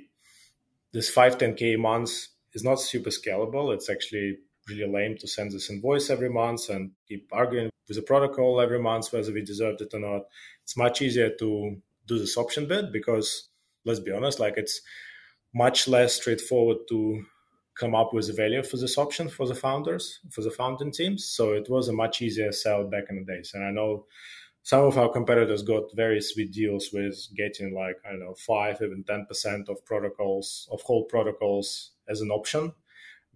this 0.91 1.09
5, 1.09 1.37
10K 1.37 1.77
months 1.77 2.29
is 2.53 2.63
not 2.63 2.79
super 2.79 3.11
scalable. 3.11 3.73
It's 3.73 3.89
actually 3.89 4.37
really 4.67 4.91
lame 4.91 5.17
to 5.17 5.27
send 5.27 5.51
this 5.51 5.69
invoice 5.69 6.09
every 6.09 6.29
month 6.29 6.69
and 6.69 6.91
keep 7.07 7.29
arguing 7.31 7.69
with 7.87 7.97
the 7.97 8.03
protocol 8.03 8.61
every 8.61 8.79
month 8.79 9.11
whether 9.11 9.31
we 9.31 9.43
deserved 9.43 9.81
it 9.81 9.93
or 9.93 9.99
not. 9.99 10.23
It's 10.63 10.77
much 10.77 11.01
easier 11.01 11.29
to 11.29 11.81
do 12.07 12.19
this 12.19 12.37
option 12.37 12.67
bid 12.67 12.91
because 12.91 13.49
let's 13.85 13.99
be 13.99 14.11
honest, 14.11 14.39
like 14.39 14.55
it's 14.57 14.81
much 15.53 15.87
less 15.87 16.13
straightforward 16.15 16.77
to 16.89 17.23
come 17.79 17.95
up 17.95 18.13
with 18.13 18.29
a 18.29 18.33
value 18.33 18.61
for 18.61 18.77
this 18.77 18.97
option 18.97 19.29
for 19.29 19.47
the 19.47 19.55
founders, 19.55 20.19
for 20.29 20.41
the 20.41 20.51
founding 20.51 20.91
teams. 20.91 21.25
So 21.25 21.53
it 21.53 21.69
was 21.69 21.87
a 21.87 21.93
much 21.93 22.21
easier 22.21 22.51
sell 22.51 22.83
back 22.83 23.05
in 23.09 23.15
the 23.15 23.23
days. 23.23 23.51
And 23.53 23.63
I 23.63 23.71
know 23.71 24.05
some 24.63 24.83
of 24.83 24.97
our 24.97 25.09
competitors 25.09 25.63
got 25.63 25.95
very 25.95 26.21
sweet 26.21 26.51
deals 26.51 26.89
with 26.91 27.15
getting 27.35 27.73
like, 27.73 27.95
I 28.05 28.11
don't 28.11 28.19
know, 28.19 28.35
five, 28.35 28.81
even 28.81 29.03
10% 29.03 29.69
of 29.69 29.85
protocols, 29.85 30.67
of 30.71 30.81
whole 30.81 31.05
protocols 31.05 31.91
as 32.07 32.21
an 32.21 32.31
option 32.31 32.73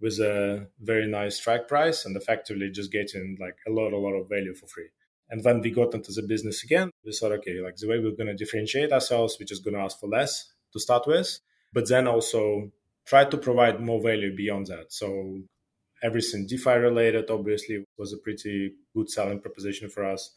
with 0.00 0.18
a 0.20 0.68
very 0.80 1.06
nice 1.06 1.36
strike 1.36 1.66
price 1.66 2.04
and 2.04 2.16
effectively 2.16 2.70
just 2.70 2.92
getting 2.92 3.38
like 3.40 3.56
a 3.66 3.70
lot, 3.70 3.92
a 3.92 3.98
lot 3.98 4.12
of 4.12 4.28
value 4.28 4.54
for 4.54 4.66
free. 4.66 4.88
And 5.30 5.42
when 5.42 5.62
we 5.62 5.70
got 5.70 5.94
into 5.94 6.12
the 6.12 6.22
business 6.22 6.62
again, 6.62 6.90
we 7.04 7.12
thought, 7.12 7.32
okay, 7.32 7.60
like 7.60 7.76
the 7.76 7.88
way 7.88 7.98
we're 7.98 8.10
going 8.10 8.26
to 8.26 8.34
differentiate 8.34 8.92
ourselves, 8.92 9.38
we're 9.40 9.46
just 9.46 9.64
going 9.64 9.74
to 9.74 9.80
ask 9.80 9.98
for 9.98 10.08
less 10.08 10.52
to 10.74 10.78
start 10.78 11.06
with, 11.06 11.40
but 11.72 11.88
then 11.88 12.06
also 12.06 12.70
try 13.06 13.24
to 13.24 13.36
provide 13.36 13.80
more 13.80 14.02
value 14.02 14.34
beyond 14.34 14.66
that. 14.66 14.92
So 14.92 15.42
everything 16.02 16.46
DeFi 16.46 16.74
related, 16.74 17.30
obviously, 17.30 17.84
was 17.98 18.12
a 18.12 18.18
pretty 18.18 18.74
good 18.94 19.10
selling 19.10 19.40
proposition 19.40 19.88
for 19.88 20.04
us, 20.04 20.30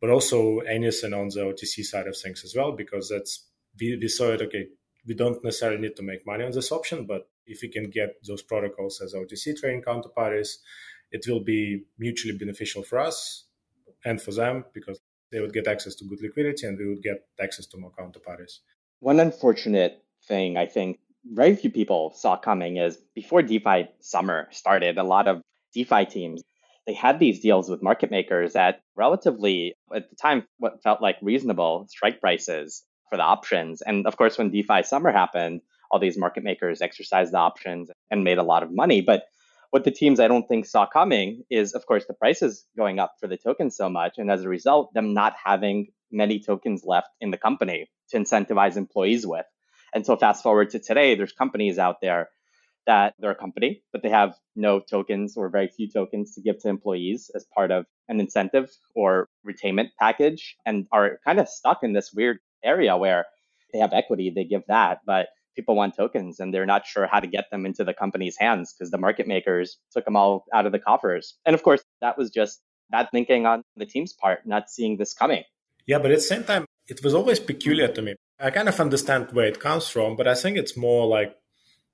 but 0.00 0.10
also 0.10 0.58
anything 0.60 1.12
on 1.12 1.28
the 1.28 1.40
OTC 1.40 1.84
side 1.84 2.06
of 2.06 2.16
things 2.16 2.44
as 2.44 2.54
well, 2.56 2.72
because 2.72 3.08
that's 3.08 3.46
we, 3.78 3.96
we 4.00 4.08
saw 4.08 4.30
it. 4.30 4.42
Okay, 4.42 4.66
we 5.06 5.14
don't 5.14 5.42
necessarily 5.44 5.80
need 5.80 5.96
to 5.96 6.02
make 6.02 6.26
money 6.26 6.44
on 6.44 6.52
this 6.52 6.72
option, 6.72 7.06
but 7.06 7.28
if 7.46 7.62
we 7.62 7.68
can 7.68 7.90
get 7.90 8.14
those 8.26 8.42
protocols 8.42 9.00
as 9.00 9.14
OTC 9.14 9.56
trading 9.56 9.82
counterparties, 9.82 10.58
it 11.10 11.24
will 11.28 11.42
be 11.42 11.84
mutually 11.98 12.36
beneficial 12.36 12.82
for 12.82 12.98
us 12.98 13.46
and 14.04 14.20
for 14.20 14.32
them 14.32 14.64
because 14.72 15.00
they 15.32 15.40
would 15.40 15.52
get 15.52 15.66
access 15.66 15.94
to 15.96 16.04
good 16.04 16.22
liquidity 16.22 16.66
and 16.66 16.78
we 16.78 16.88
would 16.88 17.02
get 17.02 17.26
access 17.40 17.66
to 17.66 17.78
more 17.78 17.92
counterparties. 17.98 18.58
One 19.00 19.20
unfortunate 19.20 20.04
thing 20.26 20.56
I 20.56 20.66
think 20.66 20.98
very 21.24 21.56
few 21.56 21.70
people 21.70 22.12
saw 22.14 22.36
coming 22.36 22.76
is 22.76 22.98
before 23.14 23.42
DeFi 23.42 23.88
summer 24.00 24.48
started, 24.50 24.98
a 24.98 25.02
lot 25.02 25.28
of 25.28 25.42
DeFi 25.74 26.06
teams 26.06 26.42
they 26.86 26.94
had 26.94 27.20
these 27.20 27.40
deals 27.40 27.68
with 27.68 27.82
market 27.82 28.10
makers 28.10 28.56
at 28.56 28.80
relatively 28.96 29.74
at 29.94 30.10
the 30.10 30.16
time 30.16 30.44
what 30.58 30.82
felt 30.82 31.00
like 31.00 31.16
reasonable 31.22 31.86
strike 31.88 32.20
prices 32.20 32.82
for 33.08 33.16
the 33.16 33.22
options. 33.22 33.82
And 33.82 34.06
of 34.06 34.16
course, 34.16 34.38
when 34.38 34.50
DeFi 34.50 34.82
summer 34.82 35.12
happened, 35.12 35.60
all 35.90 36.00
these 36.00 36.18
market 36.18 36.42
makers 36.42 36.80
exercised 36.80 37.32
the 37.32 37.38
options 37.38 37.90
and 38.10 38.24
made 38.24 38.38
a 38.38 38.42
lot 38.42 38.62
of 38.62 38.74
money. 38.74 39.02
But 39.02 39.24
what 39.70 39.84
the 39.84 39.90
teams 39.90 40.18
I 40.18 40.28
don't 40.28 40.48
think 40.48 40.66
saw 40.66 40.86
coming 40.86 41.44
is, 41.48 41.74
of 41.74 41.86
course, 41.86 42.06
the 42.06 42.14
prices 42.14 42.64
going 42.76 42.98
up 42.98 43.14
for 43.20 43.28
the 43.28 43.36
tokens 43.36 43.76
so 43.76 43.88
much. 43.88 44.14
And 44.18 44.30
as 44.30 44.42
a 44.42 44.48
result, 44.48 44.92
them 44.94 45.14
not 45.14 45.34
having 45.44 45.92
many 46.10 46.40
tokens 46.40 46.82
left 46.84 47.10
in 47.20 47.30
the 47.30 47.38
company 47.38 47.88
to 48.08 48.18
incentivize 48.18 48.76
employees 48.76 49.26
with. 49.26 49.46
And 49.92 50.06
so 50.06 50.16
fast 50.16 50.42
forward 50.42 50.70
to 50.70 50.78
today, 50.78 51.14
there's 51.14 51.32
companies 51.32 51.78
out 51.78 52.00
there 52.00 52.28
that 52.86 53.14
they're 53.18 53.32
a 53.32 53.36
company, 53.36 53.82
but 53.92 54.02
they 54.02 54.08
have 54.08 54.34
no 54.56 54.80
tokens 54.80 55.36
or 55.36 55.48
very 55.48 55.68
few 55.68 55.88
tokens 55.88 56.34
to 56.34 56.40
give 56.40 56.58
to 56.60 56.68
employees 56.68 57.30
as 57.34 57.44
part 57.54 57.70
of 57.70 57.86
an 58.08 58.20
incentive 58.20 58.70
or 58.94 59.28
retainment 59.46 59.90
package 59.98 60.56
and 60.66 60.86
are 60.90 61.20
kind 61.24 61.38
of 61.38 61.48
stuck 61.48 61.82
in 61.82 61.92
this 61.92 62.12
weird 62.12 62.38
area 62.64 62.96
where 62.96 63.26
they 63.72 63.78
have 63.78 63.92
equity, 63.92 64.32
they 64.34 64.44
give 64.44 64.62
that, 64.68 65.00
but 65.06 65.28
people 65.54 65.76
want 65.76 65.94
tokens 65.94 66.40
and 66.40 66.52
they're 66.54 66.66
not 66.66 66.86
sure 66.86 67.06
how 67.06 67.20
to 67.20 67.26
get 67.26 67.50
them 67.50 67.66
into 67.66 67.84
the 67.84 67.94
company's 67.94 68.36
hands 68.38 68.72
because 68.72 68.90
the 68.90 68.98
market 68.98 69.26
makers 69.26 69.78
took 69.92 70.04
them 70.04 70.16
all 70.16 70.44
out 70.54 70.66
of 70.66 70.72
the 70.72 70.78
coffers. 70.78 71.34
And 71.44 71.54
of 71.54 71.62
course, 71.62 71.82
that 72.00 72.16
was 72.16 72.30
just 72.30 72.60
bad 72.90 73.08
thinking 73.12 73.46
on 73.46 73.62
the 73.76 73.86
team's 73.86 74.12
part, 74.12 74.46
not 74.46 74.70
seeing 74.70 74.96
this 74.96 75.14
coming. 75.14 75.44
Yeah, 75.86 75.98
but 75.98 76.10
at 76.10 76.18
the 76.18 76.22
same 76.22 76.44
time, 76.44 76.66
it 76.88 77.02
was 77.04 77.14
always 77.14 77.38
peculiar 77.38 77.88
to 77.88 78.02
me. 78.02 78.14
I 78.42 78.50
kind 78.50 78.68
of 78.68 78.80
understand 78.80 79.32
where 79.32 79.46
it 79.46 79.60
comes 79.60 79.88
from, 79.88 80.16
but 80.16 80.26
I 80.26 80.34
think 80.34 80.56
it's 80.56 80.76
more 80.76 81.06
like 81.06 81.36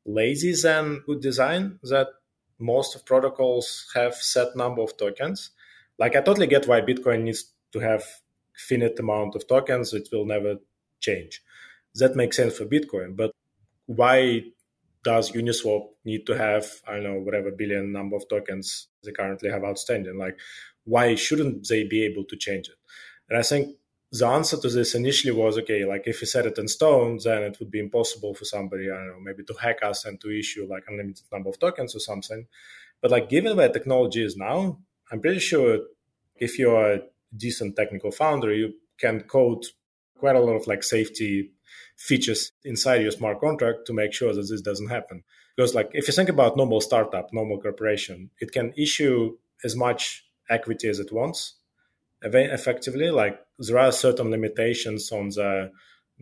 lazy 0.04 0.54
than 0.54 1.02
good 1.04 1.20
design 1.20 1.80
that 1.82 2.08
most 2.58 2.94
of 2.94 3.04
protocols 3.04 3.90
have 3.94 4.14
set 4.14 4.56
number 4.56 4.82
of 4.82 4.96
tokens. 4.96 5.50
Like 5.98 6.14
I 6.14 6.20
totally 6.20 6.46
get 6.46 6.68
why 6.68 6.80
Bitcoin 6.80 7.22
needs 7.22 7.52
to 7.72 7.80
have 7.80 8.04
finite 8.56 8.98
amount 8.98 9.34
of 9.34 9.46
tokens. 9.48 9.92
It 9.92 10.08
will 10.12 10.24
never 10.24 10.56
change. 11.00 11.42
That 11.96 12.16
makes 12.16 12.36
sense 12.36 12.56
for 12.56 12.64
Bitcoin. 12.64 13.16
But 13.16 13.32
why 13.86 14.44
does 15.02 15.32
Uniswap 15.32 15.88
need 16.04 16.26
to 16.26 16.36
have, 16.36 16.66
I 16.86 16.94
don't 16.94 17.04
know, 17.04 17.20
whatever 17.20 17.50
billion 17.50 17.92
number 17.92 18.16
of 18.16 18.28
tokens 18.28 18.88
they 19.04 19.12
currently 19.12 19.50
have 19.50 19.64
outstanding? 19.64 20.18
Like, 20.18 20.38
why 20.84 21.14
shouldn't 21.14 21.68
they 21.68 21.84
be 21.84 22.04
able 22.04 22.24
to 22.24 22.36
change 22.36 22.68
it? 22.68 22.76
And 23.28 23.38
I 23.38 23.42
think 23.42 23.76
the 24.12 24.26
answer 24.26 24.56
to 24.56 24.68
this 24.68 24.94
initially 24.94 25.32
was 25.32 25.58
okay, 25.58 25.84
like 25.84 26.04
if 26.06 26.20
you 26.20 26.26
set 26.26 26.46
it 26.46 26.58
in 26.58 26.68
stone, 26.68 27.18
then 27.22 27.42
it 27.42 27.58
would 27.58 27.70
be 27.70 27.80
impossible 27.80 28.34
for 28.34 28.44
somebody, 28.44 28.90
I 28.90 28.94
don't 28.94 29.08
know, 29.08 29.20
maybe 29.20 29.42
to 29.44 29.54
hack 29.54 29.78
us 29.82 30.04
and 30.04 30.20
to 30.20 30.30
issue 30.30 30.66
like 30.68 30.84
unlimited 30.88 31.24
number 31.32 31.50
of 31.50 31.58
tokens 31.58 31.94
or 31.94 31.98
something. 31.98 32.46
But 33.00 33.10
like 33.10 33.28
given 33.28 33.56
where 33.56 33.68
technology 33.68 34.24
is 34.24 34.36
now, 34.36 34.78
I'm 35.10 35.20
pretty 35.20 35.40
sure 35.40 35.80
if 36.36 36.58
you're 36.58 36.92
a 36.94 37.00
decent 37.36 37.76
technical 37.76 38.10
founder, 38.10 38.54
you 38.54 38.74
can 38.98 39.20
code 39.22 39.64
quite 40.18 40.36
a 40.36 40.40
lot 40.40 40.54
of 40.54 40.66
like 40.66 40.82
safety 40.82 41.50
features 41.96 42.52
inside 42.64 43.02
your 43.02 43.10
smart 43.10 43.40
contract 43.40 43.86
to 43.86 43.92
make 43.92 44.12
sure 44.12 44.32
that 44.32 44.48
this 44.48 44.62
doesn't 44.62 44.88
happen. 44.88 45.24
Because 45.56 45.74
like 45.74 45.90
if 45.92 46.06
you 46.06 46.14
think 46.14 46.28
about 46.28 46.56
normal 46.56 46.80
startup, 46.80 47.32
normal 47.32 47.60
corporation, 47.60 48.30
it 48.38 48.52
can 48.52 48.72
issue 48.76 49.36
as 49.64 49.74
much 49.74 50.24
equity 50.48 50.88
as 50.88 51.00
it 51.00 51.12
wants 51.12 51.54
effectively. 52.22 53.10
Like 53.10 53.40
there 53.58 53.78
are 53.78 53.92
certain 53.92 54.30
limitations 54.30 55.10
on 55.12 55.30
the 55.30 55.70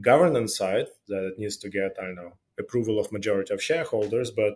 governance 0.00 0.56
side 0.56 0.86
that 1.08 1.24
it 1.24 1.38
needs 1.38 1.56
to 1.58 1.68
get, 1.68 1.96
I 2.00 2.04
don't 2.06 2.16
know, 2.16 2.34
approval 2.58 2.98
of 2.98 3.12
majority 3.12 3.52
of 3.52 3.62
shareholders, 3.62 4.30
but 4.30 4.54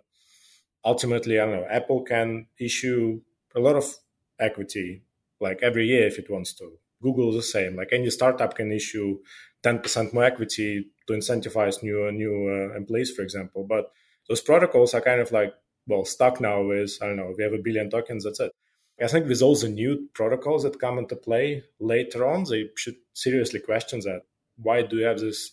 ultimately, 0.83 1.39
I 1.39 1.45
don't 1.45 1.55
know, 1.61 1.67
Apple 1.69 2.03
can 2.03 2.47
issue 2.59 3.21
a 3.55 3.59
lot 3.59 3.75
of 3.75 3.95
equity 4.39 5.03
like 5.39 5.59
every 5.61 5.87
year 5.87 6.07
if 6.07 6.19
it 6.19 6.29
wants 6.29 6.53
to. 6.53 6.73
Google 7.01 7.29
is 7.29 7.35
the 7.35 7.43
same. 7.43 7.75
Like 7.75 7.89
any 7.93 8.09
startup 8.09 8.55
can 8.55 8.71
issue 8.71 9.19
10% 9.63 10.13
more 10.13 10.23
equity 10.23 10.87
to 11.07 11.13
incentivize 11.13 11.81
new 11.81 12.11
new 12.11 12.49
uh, 12.49 12.75
employees, 12.75 13.11
for 13.11 13.21
example. 13.21 13.65
But 13.67 13.91
those 14.27 14.41
protocols 14.41 14.93
are 14.93 15.01
kind 15.01 15.21
of 15.21 15.31
like 15.31 15.53
well 15.87 16.05
stuck 16.05 16.41
now 16.41 16.61
with 16.63 16.97
I 17.01 17.07
don't 17.07 17.17
know. 17.17 17.33
We 17.37 17.43
have 17.43 17.53
a 17.53 17.57
billion 17.57 17.89
tokens. 17.89 18.25
That's 18.25 18.39
it. 18.39 18.51
I 19.01 19.07
think 19.07 19.27
with 19.27 19.41
all 19.41 19.55
the 19.55 19.69
new 19.69 20.09
protocols 20.13 20.63
that 20.63 20.79
come 20.79 20.97
into 20.97 21.15
play 21.15 21.63
later 21.79 22.27
on, 22.27 22.43
they 22.43 22.69
should 22.75 22.95
seriously 23.13 23.59
question 23.59 23.99
that. 24.01 24.23
Why 24.57 24.81
do 24.81 24.97
you 24.97 25.05
have 25.05 25.19
this? 25.19 25.51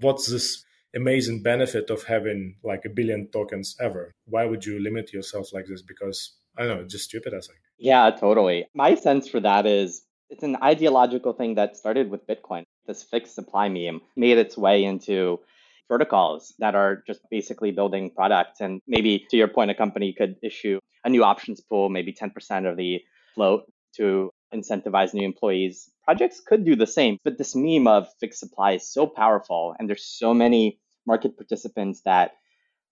What's 0.00 0.26
this 0.26 0.64
amazing 0.94 1.42
benefit 1.42 1.90
of 1.90 2.04
having 2.04 2.56
like 2.62 2.84
a 2.84 2.88
billion 2.88 3.28
tokens 3.28 3.76
ever? 3.80 4.12
Why 4.26 4.46
would 4.46 4.64
you 4.64 4.80
limit 4.80 5.12
yourself 5.12 5.52
like 5.52 5.66
this? 5.66 5.82
Because 5.82 6.34
I 6.56 6.62
don't 6.64 6.76
know, 6.76 6.82
it's 6.82 6.92
just 6.92 7.04
stupid, 7.04 7.34
I 7.34 7.40
think. 7.40 7.58
Yeah, 7.78 8.10
totally. 8.10 8.66
My 8.74 8.94
sense 8.94 9.28
for 9.28 9.40
that 9.40 9.66
is 9.66 10.02
it's 10.30 10.42
an 10.42 10.56
ideological 10.62 11.32
thing 11.32 11.54
that 11.54 11.76
started 11.76 12.10
with 12.10 12.26
Bitcoin. 12.26 12.64
This 12.86 13.02
fixed 13.02 13.34
supply 13.34 13.68
meme 13.68 14.00
made 14.16 14.38
its 14.38 14.56
way 14.56 14.84
into 14.84 15.40
protocols 15.88 16.54
that 16.58 16.74
are 16.74 17.02
just 17.06 17.20
basically 17.30 17.70
building 17.70 18.10
products. 18.10 18.60
And 18.60 18.80
maybe 18.86 19.26
to 19.30 19.36
your 19.36 19.48
point, 19.48 19.70
a 19.70 19.74
company 19.74 20.12
could 20.12 20.36
issue 20.42 20.80
a 21.08 21.10
new 21.10 21.24
options 21.24 21.60
pool, 21.60 21.88
maybe 21.88 22.12
10% 22.12 22.70
of 22.70 22.76
the 22.76 23.00
float 23.34 23.62
to 23.96 24.30
incentivize 24.54 25.14
new 25.14 25.24
employees. 25.24 25.90
Projects 26.04 26.40
could 26.40 26.64
do 26.64 26.76
the 26.76 26.86
same, 26.86 27.18
but 27.24 27.36
this 27.38 27.54
meme 27.56 27.86
of 27.86 28.06
fixed 28.20 28.40
supply 28.40 28.72
is 28.72 28.92
so 28.92 29.06
powerful, 29.06 29.74
and 29.78 29.88
there's 29.88 30.04
so 30.04 30.32
many 30.32 30.78
market 31.06 31.36
participants 31.36 32.02
that 32.04 32.32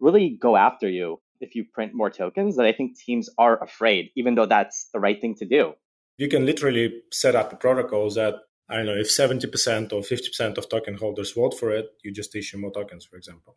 really 0.00 0.30
go 0.40 0.56
after 0.56 0.88
you 0.88 1.20
if 1.40 1.54
you 1.54 1.64
print 1.64 1.92
more 1.94 2.10
tokens 2.10 2.56
that 2.56 2.66
I 2.66 2.72
think 2.72 2.98
teams 2.98 3.28
are 3.38 3.62
afraid, 3.62 4.10
even 4.16 4.34
though 4.34 4.46
that's 4.46 4.88
the 4.92 5.00
right 5.00 5.20
thing 5.20 5.34
to 5.36 5.44
do. 5.44 5.74
You 6.16 6.28
can 6.28 6.46
literally 6.46 7.02
set 7.12 7.34
up 7.34 7.52
a 7.52 7.56
protocol 7.56 8.08
that 8.10 8.36
I 8.68 8.76
don't 8.76 8.86
know, 8.86 8.96
if 8.96 9.08
70% 9.08 9.92
or 9.92 10.00
50% 10.00 10.58
of 10.58 10.68
token 10.68 10.96
holders 10.96 11.32
vote 11.32 11.58
for 11.58 11.70
it, 11.70 11.86
you 12.02 12.12
just 12.12 12.34
issue 12.34 12.58
more 12.58 12.72
tokens, 12.72 13.04
for 13.04 13.16
example. 13.16 13.56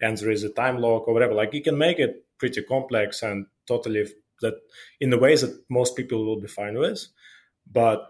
And 0.00 0.16
there 0.18 0.30
is 0.30 0.44
a 0.44 0.50
time 0.50 0.78
lock 0.78 1.08
or 1.08 1.14
whatever. 1.14 1.34
Like 1.34 1.54
you 1.54 1.62
can 1.62 1.78
make 1.78 1.98
it 1.98 2.24
pretty 2.38 2.62
complex 2.62 3.22
and 3.22 3.46
totally 3.66 4.06
that 4.42 4.54
in 5.00 5.10
the 5.10 5.18
ways 5.18 5.42
that 5.42 5.64
most 5.68 5.96
people 5.96 6.24
will 6.24 6.40
be 6.40 6.48
fine 6.48 6.78
with. 6.78 7.06
But 7.70 8.06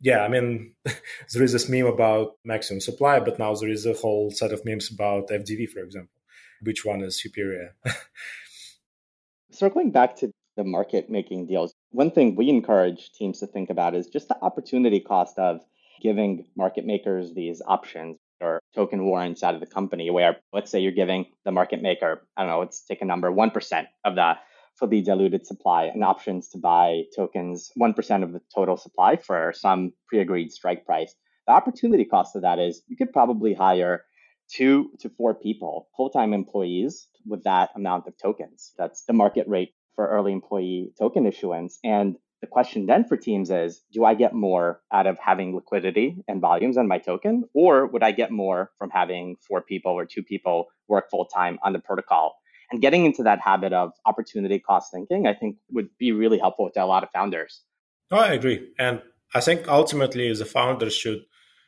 yeah, 0.00 0.20
I 0.20 0.28
mean, 0.28 0.74
there 0.84 1.42
is 1.42 1.52
this 1.52 1.68
meme 1.68 1.86
about 1.86 2.36
maximum 2.44 2.80
supply, 2.80 3.20
but 3.20 3.38
now 3.38 3.54
there 3.54 3.70
is 3.70 3.86
a 3.86 3.94
whole 3.94 4.30
set 4.30 4.52
of 4.52 4.64
memes 4.64 4.90
about 4.92 5.28
FDV, 5.28 5.68
for 5.70 5.80
example. 5.80 6.20
Which 6.62 6.84
one 6.84 7.02
is 7.02 7.20
superior? 7.20 7.74
Circling 9.50 9.92
back 9.92 10.16
to 10.16 10.30
the 10.56 10.64
market 10.64 11.10
making 11.10 11.46
deals, 11.46 11.74
one 11.94 12.10
thing 12.10 12.34
we 12.34 12.48
encourage 12.48 13.12
teams 13.12 13.38
to 13.38 13.46
think 13.46 13.70
about 13.70 13.94
is 13.94 14.08
just 14.08 14.26
the 14.26 14.36
opportunity 14.42 14.98
cost 14.98 15.38
of 15.38 15.60
giving 16.02 16.44
market 16.56 16.84
makers 16.84 17.32
these 17.34 17.62
options 17.66 18.18
or 18.40 18.58
token 18.74 19.04
warrants 19.04 19.44
out 19.44 19.54
of 19.54 19.60
the 19.60 19.66
company 19.66 20.10
where 20.10 20.36
let's 20.52 20.72
say 20.72 20.80
you're 20.80 20.90
giving 20.90 21.24
the 21.44 21.52
market 21.52 21.80
maker, 21.80 22.26
I 22.36 22.42
don't 22.42 22.50
know, 22.50 22.58
let's 22.58 22.84
take 22.84 23.00
a 23.00 23.04
number, 23.04 23.30
1% 23.30 23.86
of 24.04 24.16
the 24.16 24.34
fully 24.76 25.02
diluted 25.02 25.46
supply 25.46 25.84
and 25.84 26.02
options 26.02 26.48
to 26.48 26.58
buy 26.58 27.04
tokens, 27.14 27.70
1% 27.80 28.22
of 28.24 28.32
the 28.32 28.40
total 28.52 28.76
supply 28.76 29.14
for 29.14 29.52
some 29.54 29.92
pre-agreed 30.08 30.50
strike 30.50 30.84
price. 30.84 31.14
The 31.46 31.52
opportunity 31.52 32.04
cost 32.04 32.34
of 32.34 32.42
that 32.42 32.58
is 32.58 32.82
you 32.88 32.96
could 32.96 33.12
probably 33.12 33.54
hire 33.54 34.04
two 34.50 34.90
to 34.98 35.08
four 35.10 35.32
people, 35.32 35.86
full-time 35.96 36.32
employees 36.32 37.06
with 37.24 37.44
that 37.44 37.70
amount 37.76 38.08
of 38.08 38.18
tokens. 38.18 38.72
That's 38.76 39.04
the 39.04 39.12
market 39.12 39.46
rate 39.46 39.74
for 39.94 40.08
early 40.08 40.32
employee 40.32 40.92
token 40.98 41.26
issuance. 41.26 41.78
And 41.84 42.16
the 42.40 42.46
question 42.46 42.86
then 42.86 43.04
for 43.04 43.16
teams 43.16 43.50
is 43.50 43.82
do 43.92 44.04
I 44.04 44.14
get 44.14 44.34
more 44.34 44.80
out 44.92 45.06
of 45.06 45.16
having 45.18 45.54
liquidity 45.54 46.16
and 46.28 46.40
volumes 46.40 46.76
on 46.76 46.86
my 46.86 46.98
token, 46.98 47.44
or 47.54 47.86
would 47.86 48.02
I 48.02 48.12
get 48.12 48.30
more 48.30 48.70
from 48.78 48.90
having 48.90 49.36
four 49.48 49.62
people 49.62 49.92
or 49.92 50.04
two 50.04 50.22
people 50.22 50.66
work 50.88 51.10
full 51.10 51.24
time 51.24 51.58
on 51.62 51.72
the 51.72 51.78
protocol? 51.78 52.36
And 52.70 52.82
getting 52.82 53.04
into 53.04 53.22
that 53.22 53.40
habit 53.40 53.72
of 53.72 53.92
opportunity 54.04 54.58
cost 54.58 54.92
thinking, 54.92 55.26
I 55.26 55.34
think 55.34 55.56
would 55.70 55.88
be 55.98 56.12
really 56.12 56.38
helpful 56.38 56.70
to 56.74 56.84
a 56.84 56.86
lot 56.86 57.02
of 57.02 57.10
founders. 57.14 57.62
Oh, 58.10 58.18
I 58.18 58.32
agree. 58.32 58.68
And 58.78 59.00
I 59.34 59.40
think 59.40 59.68
ultimately 59.68 60.32
the 60.34 60.44
founders 60.44 60.94
should 60.94 61.22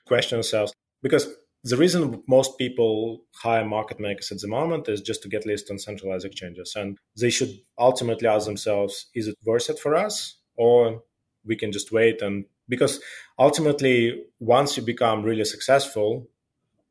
question 0.07 0.37
themselves 0.37 0.73
because 1.03 1.29
the 1.69 1.77
reason 1.77 2.23
most 2.29 2.59
people 2.59 3.23
hire 3.35 3.65
market 3.65 3.99
makers 4.01 4.31
at 4.33 4.41
the 4.41 4.49
moment 4.49 4.89
is 4.89 5.01
just 5.01 5.23
to 5.23 5.29
get 5.29 5.47
listed 5.47 5.73
on 5.73 5.79
centralized 5.79 6.25
exchanges. 6.25 6.75
And 6.77 6.99
they 7.21 7.31
should 7.31 7.53
ultimately 7.79 8.29
ask 8.29 8.47
themselves, 8.47 9.07
is 9.15 9.27
it 9.29 9.37
worth 9.45 9.69
it 9.71 9.79
for 9.79 9.95
us? 9.97 10.37
or 10.57 11.03
we 11.45 11.57
can 11.57 11.73
just 11.73 11.93
wait 11.93 12.23
and 12.23 12.45
because 12.69 13.01
ultimately 13.39 14.25
once 14.41 14.77
you 14.77 14.83
become 14.83 15.23
really 15.23 15.45
successful 15.45 16.29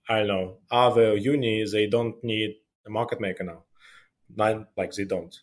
i 0.09 0.19
don't 0.19 0.27
know 0.27 0.57
Aave 0.71 1.13
or 1.13 1.17
uni 1.17 1.65
they 1.69 1.87
don't 1.87 2.23
need 2.23 2.55
a 2.85 2.89
market 2.89 3.19
maker 3.19 3.43
now 3.43 3.63
not 4.35 4.67
like 4.77 4.93
they 4.93 5.05
don't 5.05 5.39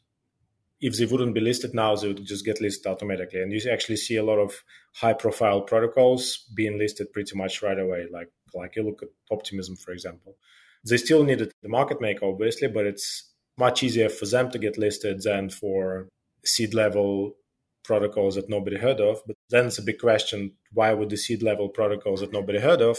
if 0.80 0.96
they 0.96 1.06
wouldn't 1.06 1.34
be 1.34 1.40
listed 1.40 1.74
now 1.74 1.94
they 1.94 2.08
would 2.08 2.24
just 2.24 2.44
get 2.44 2.60
listed 2.60 2.86
automatically 2.86 3.42
and 3.42 3.52
you 3.52 3.70
actually 3.70 3.96
see 3.96 4.16
a 4.16 4.24
lot 4.24 4.38
of 4.38 4.64
high 4.94 5.12
profile 5.12 5.60
protocols 5.60 6.44
being 6.54 6.78
listed 6.78 7.12
pretty 7.12 7.36
much 7.36 7.62
right 7.62 7.78
away 7.78 8.06
like 8.10 8.30
like 8.54 8.76
you 8.76 8.82
look 8.82 9.02
at 9.02 9.08
optimism 9.30 9.76
for 9.76 9.92
example 9.92 10.36
they 10.84 10.96
still 10.96 11.24
needed 11.24 11.52
the 11.62 11.68
market 11.68 12.00
maker 12.00 12.26
obviously 12.26 12.68
but 12.68 12.86
it's 12.86 13.30
much 13.58 13.82
easier 13.82 14.08
for 14.08 14.26
them 14.26 14.50
to 14.50 14.58
get 14.58 14.78
listed 14.78 15.22
than 15.22 15.50
for 15.50 16.08
seed 16.44 16.74
level 16.74 17.36
protocols 17.84 18.36
that 18.36 18.48
nobody 18.48 18.78
heard 18.78 19.00
of. 19.00 19.20
But 19.26 19.36
then 19.50 19.66
it's 19.66 19.78
a 19.78 19.82
big 19.82 19.98
question 19.98 20.52
why 20.72 20.92
would 20.94 21.10
the 21.10 21.16
seed 21.16 21.42
level 21.42 21.68
protocols 21.68 22.20
that 22.20 22.32
nobody 22.32 22.58
heard 22.58 22.80
of 22.80 22.96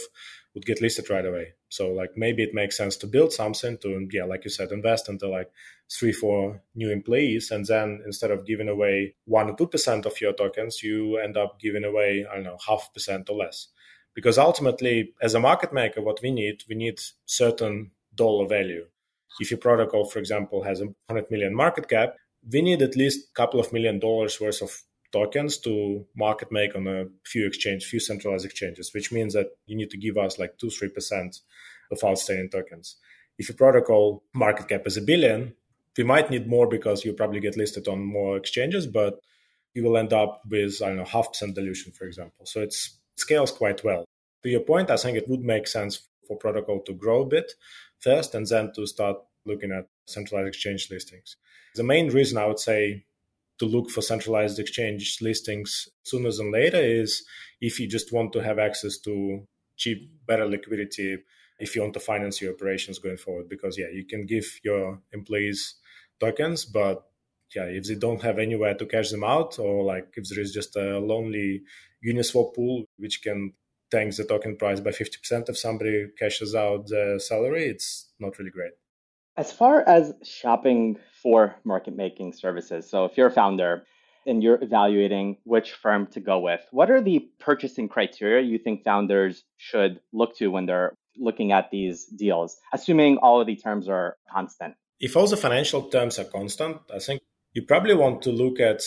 would 0.54 0.66
get 0.66 0.82
listed 0.82 1.10
right 1.10 1.26
away? 1.26 1.54
So 1.70 1.91
like 1.91 2.12
maybe 2.16 2.43
it 2.43 2.54
makes 2.54 2.78
sense 2.78 2.97
to 2.97 3.08
build 3.08 3.34
something 3.34 3.78
to 3.80 4.08
yeah, 4.12 4.26
like 4.26 4.43
you 4.43 4.51
said, 4.51 4.72
invest 4.72 5.10
into 5.10 5.28
like 5.28 5.49
three, 5.91 6.12
four 6.12 6.62
new 6.76 6.91
employees, 6.91 7.49
and 7.51 7.66
then 7.66 8.01
instead 8.06 8.32
of 8.32 8.45
giving 8.45 8.68
away 8.68 9.16
one 9.26 9.49
or 9.49 9.56
two 9.56 9.68
percent 9.68 10.06
of 10.06 10.20
your 10.22 10.34
tokens, 10.34 10.84
you 10.84 11.18
end 11.18 11.38
up 11.38 11.60
giving 11.60 11.84
away, 11.84 12.26
I 12.30 12.36
don't 12.36 12.43
know, 12.43 12.58
half 12.68 12.89
percent 12.93 13.30
or 13.30 13.38
less. 13.38 13.70
Because 14.14 14.38
ultimately, 14.38 15.14
as 15.22 15.34
a 15.34 15.39
market 15.39 15.74
maker, 15.74 16.01
what 16.01 16.22
we 16.22 16.32
need, 16.32 16.64
we 16.70 16.76
need 16.76 16.99
certain 17.26 17.91
dollar 18.14 18.47
value. 18.47 18.86
If 19.39 19.49
your 19.49 19.57
protocol, 19.57 20.05
for 20.05 20.20
example, 20.20 20.64
has 20.64 20.82
a 20.82 20.86
100 20.86 21.32
million 21.32 21.55
market 21.55 21.89
cap, 21.89 22.16
we 22.51 22.61
need 22.61 22.82
at 22.82 22.95
least 22.95 23.30
a 23.30 23.34
couple 23.34 23.59
of 23.59 23.74
million 23.74 23.99
dollars 23.99 24.39
worth 24.39 24.61
of 24.61 24.84
tokens 25.11 25.57
to 25.59 26.05
market 26.16 26.51
make 26.51 26.76
on 26.76 26.88
a 26.88 27.05
few 27.26 27.47
exchange, 27.47 27.86
few 27.86 27.99
centralized 27.99 28.45
exchanges, 28.45 28.91
which 28.93 29.11
means 29.11 29.34
that 29.34 29.47
you 29.66 29.76
need 29.76 29.89
to 29.91 29.97
give 29.97 30.18
us 30.18 30.38
like 30.39 30.57
two, 30.57 30.70
three 30.70 30.89
percent 30.89 31.39
of 31.91 32.03
outstanding 32.03 32.49
tokens. 32.49 32.97
If 33.38 33.49
your 33.49 33.55
protocol 33.55 34.24
market 34.34 34.68
cap 34.68 34.86
is 34.86 34.97
a 34.97 35.01
billion, 35.01 35.53
we 35.97 36.03
might 36.03 36.30
need 36.30 36.47
more 36.47 36.68
because 36.68 37.05
you 37.05 37.14
probably 37.14 37.39
get 37.39 37.57
listed 37.57 37.88
on 37.88 37.99
more 37.99 38.38
exchanges, 38.38 38.88
but 38.88 39.20
you 39.74 39.84
will 39.84 39.97
end 39.97 40.14
up 40.14 40.41
with 40.49 40.82
I 40.82 40.88
don't 40.88 40.97
know 40.97 41.05
half 41.05 41.30
percent 41.30 41.55
dilution, 41.55 41.91
for 41.91 42.05
example. 42.05 42.45
So 42.45 42.61
it 42.61 42.76
scales 43.16 43.51
quite 43.51 43.84
well. 43.84 44.05
To 44.43 44.49
your 44.49 44.61
point, 44.61 44.89
I 44.91 44.97
think 44.97 45.18
it 45.18 45.30
would 45.30 45.41
make 45.41 45.68
sense 45.68 46.07
for 46.28 46.38
protocol 46.38 46.82
to 46.82 46.93
grow 46.93 47.22
a 47.22 47.28
bit 47.28 47.53
first, 47.99 48.36
and 48.36 48.45
then 48.47 48.72
to 48.76 48.86
start 48.86 49.18
looking 49.45 49.72
at 49.72 49.88
centralized 50.07 50.47
exchange 50.47 50.89
listings. 50.89 51.38
The 51.76 51.84
main 51.84 52.09
reason 52.09 52.38
I 52.38 52.45
would 52.45 52.59
say 52.59 53.05
to 53.59 53.66
look 53.66 53.89
for 53.89 54.01
centralized 54.01 54.59
exchange 54.59 55.20
listings 55.22 55.88
sooner 56.03 56.32
than 56.32 56.51
later 56.51 56.82
is 56.82 57.24
if 57.61 57.80
you 57.80 57.88
just 57.88 58.11
want 58.11 58.34
to 58.34 58.43
have 58.43 58.59
access 58.59 58.97
to 58.99 59.47
cheap, 59.78 60.11
better 60.26 60.45
liquidity 60.45 61.18
if 61.59 61.76
you 61.76 61.82
want 61.82 61.93
to 61.93 61.99
finance 61.99 62.41
your 62.41 62.53
operations 62.53 62.99
going 62.99 63.18
forward. 63.18 63.47
Because, 63.47 63.78
yeah, 63.78 63.89
you 63.91 64.05
can 64.05 64.26
give 64.26 64.59
your 64.64 65.01
employees 65.14 65.76
tokens, 66.20 66.66
but 66.66 67.05
yeah, 67.55 67.66
if 67.66 67.86
they 67.86 67.95
don't 67.95 68.22
have 68.22 68.39
anywhere 68.39 68.74
to 68.74 68.86
cash 68.86 69.11
them 69.11 69.24
out, 69.24 69.59
or 69.59 69.84
like 69.84 70.14
if 70.16 70.28
there 70.30 70.39
is 70.39 70.51
just 70.51 70.76
a 70.76 70.99
lonely 70.99 71.61
Uniswap 72.06 72.56
pool 72.56 72.86
which 72.97 73.22
can 73.22 73.54
tank 73.91 74.16
the 74.16 74.24
token 74.24 74.56
price 74.58 74.80
by 74.80 74.89
50% 74.89 75.49
if 75.49 75.58
somebody 75.58 76.08
cashes 76.18 76.56
out 76.56 76.88
the 76.88 77.22
salary, 77.24 77.66
it's 77.66 78.12
not 78.20 78.38
really 78.39 78.51
great. 78.51 78.72
As 79.38 79.51
far 79.51 79.88
as 79.88 80.14
shopping 80.24 80.97
for 81.22 81.56
market 81.64 81.95
making 81.95 82.34
services, 82.34 82.89
so 82.89 83.06
if 83.06 83.18
you're 83.18 83.28
a 83.28 83.32
founder 83.32 83.84
and 84.26 84.41
you're 84.43 84.64
evaluating 84.64 85.38
which 85.43 85.72
firm 85.74 86.08
to 86.08 86.20
go 86.20 86.39
with, 86.39 86.62
what 86.72 86.89
are 86.89 87.01
the 87.01 87.20
purchasing 87.39 87.88
criteria 87.88 88.43
you 88.43 88.58
think 88.58 88.84
founders 88.84 89.43
should 89.58 89.99
look 90.12 90.36
to 90.38 90.47
when 90.47 90.66
they're 90.66 90.93
looking 91.18 91.51
at 91.51 91.70
these 91.72 92.06
deals, 92.06 92.58
assuming 92.74 93.18
all 93.18 93.41
of 93.41 93.47
the 93.47 93.56
terms 93.56 93.88
are 93.89 94.18
constant? 94.32 94.76
If 94.99 95.16
all 95.16 95.28
the 95.28 95.38
financial 95.38 95.84
terms 95.84 96.18
are 96.20 96.26
constant, 96.26 96.78
I 96.93 96.99
think 96.99 97.22
you 97.54 97.64
probably 97.64 97.95
want 97.95 98.22
to 98.24 98.32
look 98.32 98.60
at 98.60 98.82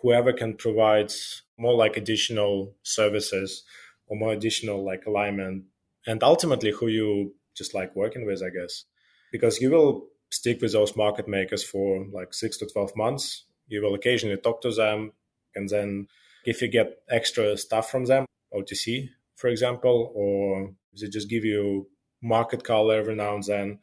whoever 0.00 0.32
can 0.32 0.56
provide 0.56 1.12
more 1.58 1.74
like 1.74 1.96
additional 1.96 2.74
services 2.82 3.64
or 4.06 4.16
more 4.16 4.32
additional 4.32 4.84
like 4.84 5.04
alignment 5.06 5.64
and 6.06 6.22
ultimately 6.22 6.70
who 6.70 6.88
you 6.88 7.34
just 7.56 7.74
like 7.74 7.94
working 7.96 8.24
with, 8.24 8.42
I 8.42 8.50
guess 8.50 8.84
because 9.30 9.60
you 9.60 9.70
will 9.70 10.06
stick 10.30 10.60
with 10.60 10.72
those 10.72 10.96
market 10.96 11.28
makers 11.28 11.64
for 11.64 12.06
like 12.12 12.34
six 12.34 12.56
to 12.58 12.66
12 12.66 12.96
months. 12.96 13.44
You 13.66 13.82
will 13.82 13.94
occasionally 13.94 14.36
talk 14.36 14.60
to 14.62 14.70
them. 14.70 15.12
And 15.54 15.68
then 15.68 16.06
if 16.44 16.62
you 16.62 16.68
get 16.68 16.98
extra 17.10 17.56
stuff 17.56 17.90
from 17.90 18.06
them, 18.06 18.26
OTC, 18.54 19.08
for 19.36 19.48
example, 19.48 20.12
or 20.14 20.72
they 20.98 21.08
just 21.08 21.28
give 21.28 21.44
you 21.44 21.88
market 22.22 22.64
call 22.64 22.90
every 22.90 23.14
now 23.14 23.34
and 23.34 23.44
then, 23.44 23.78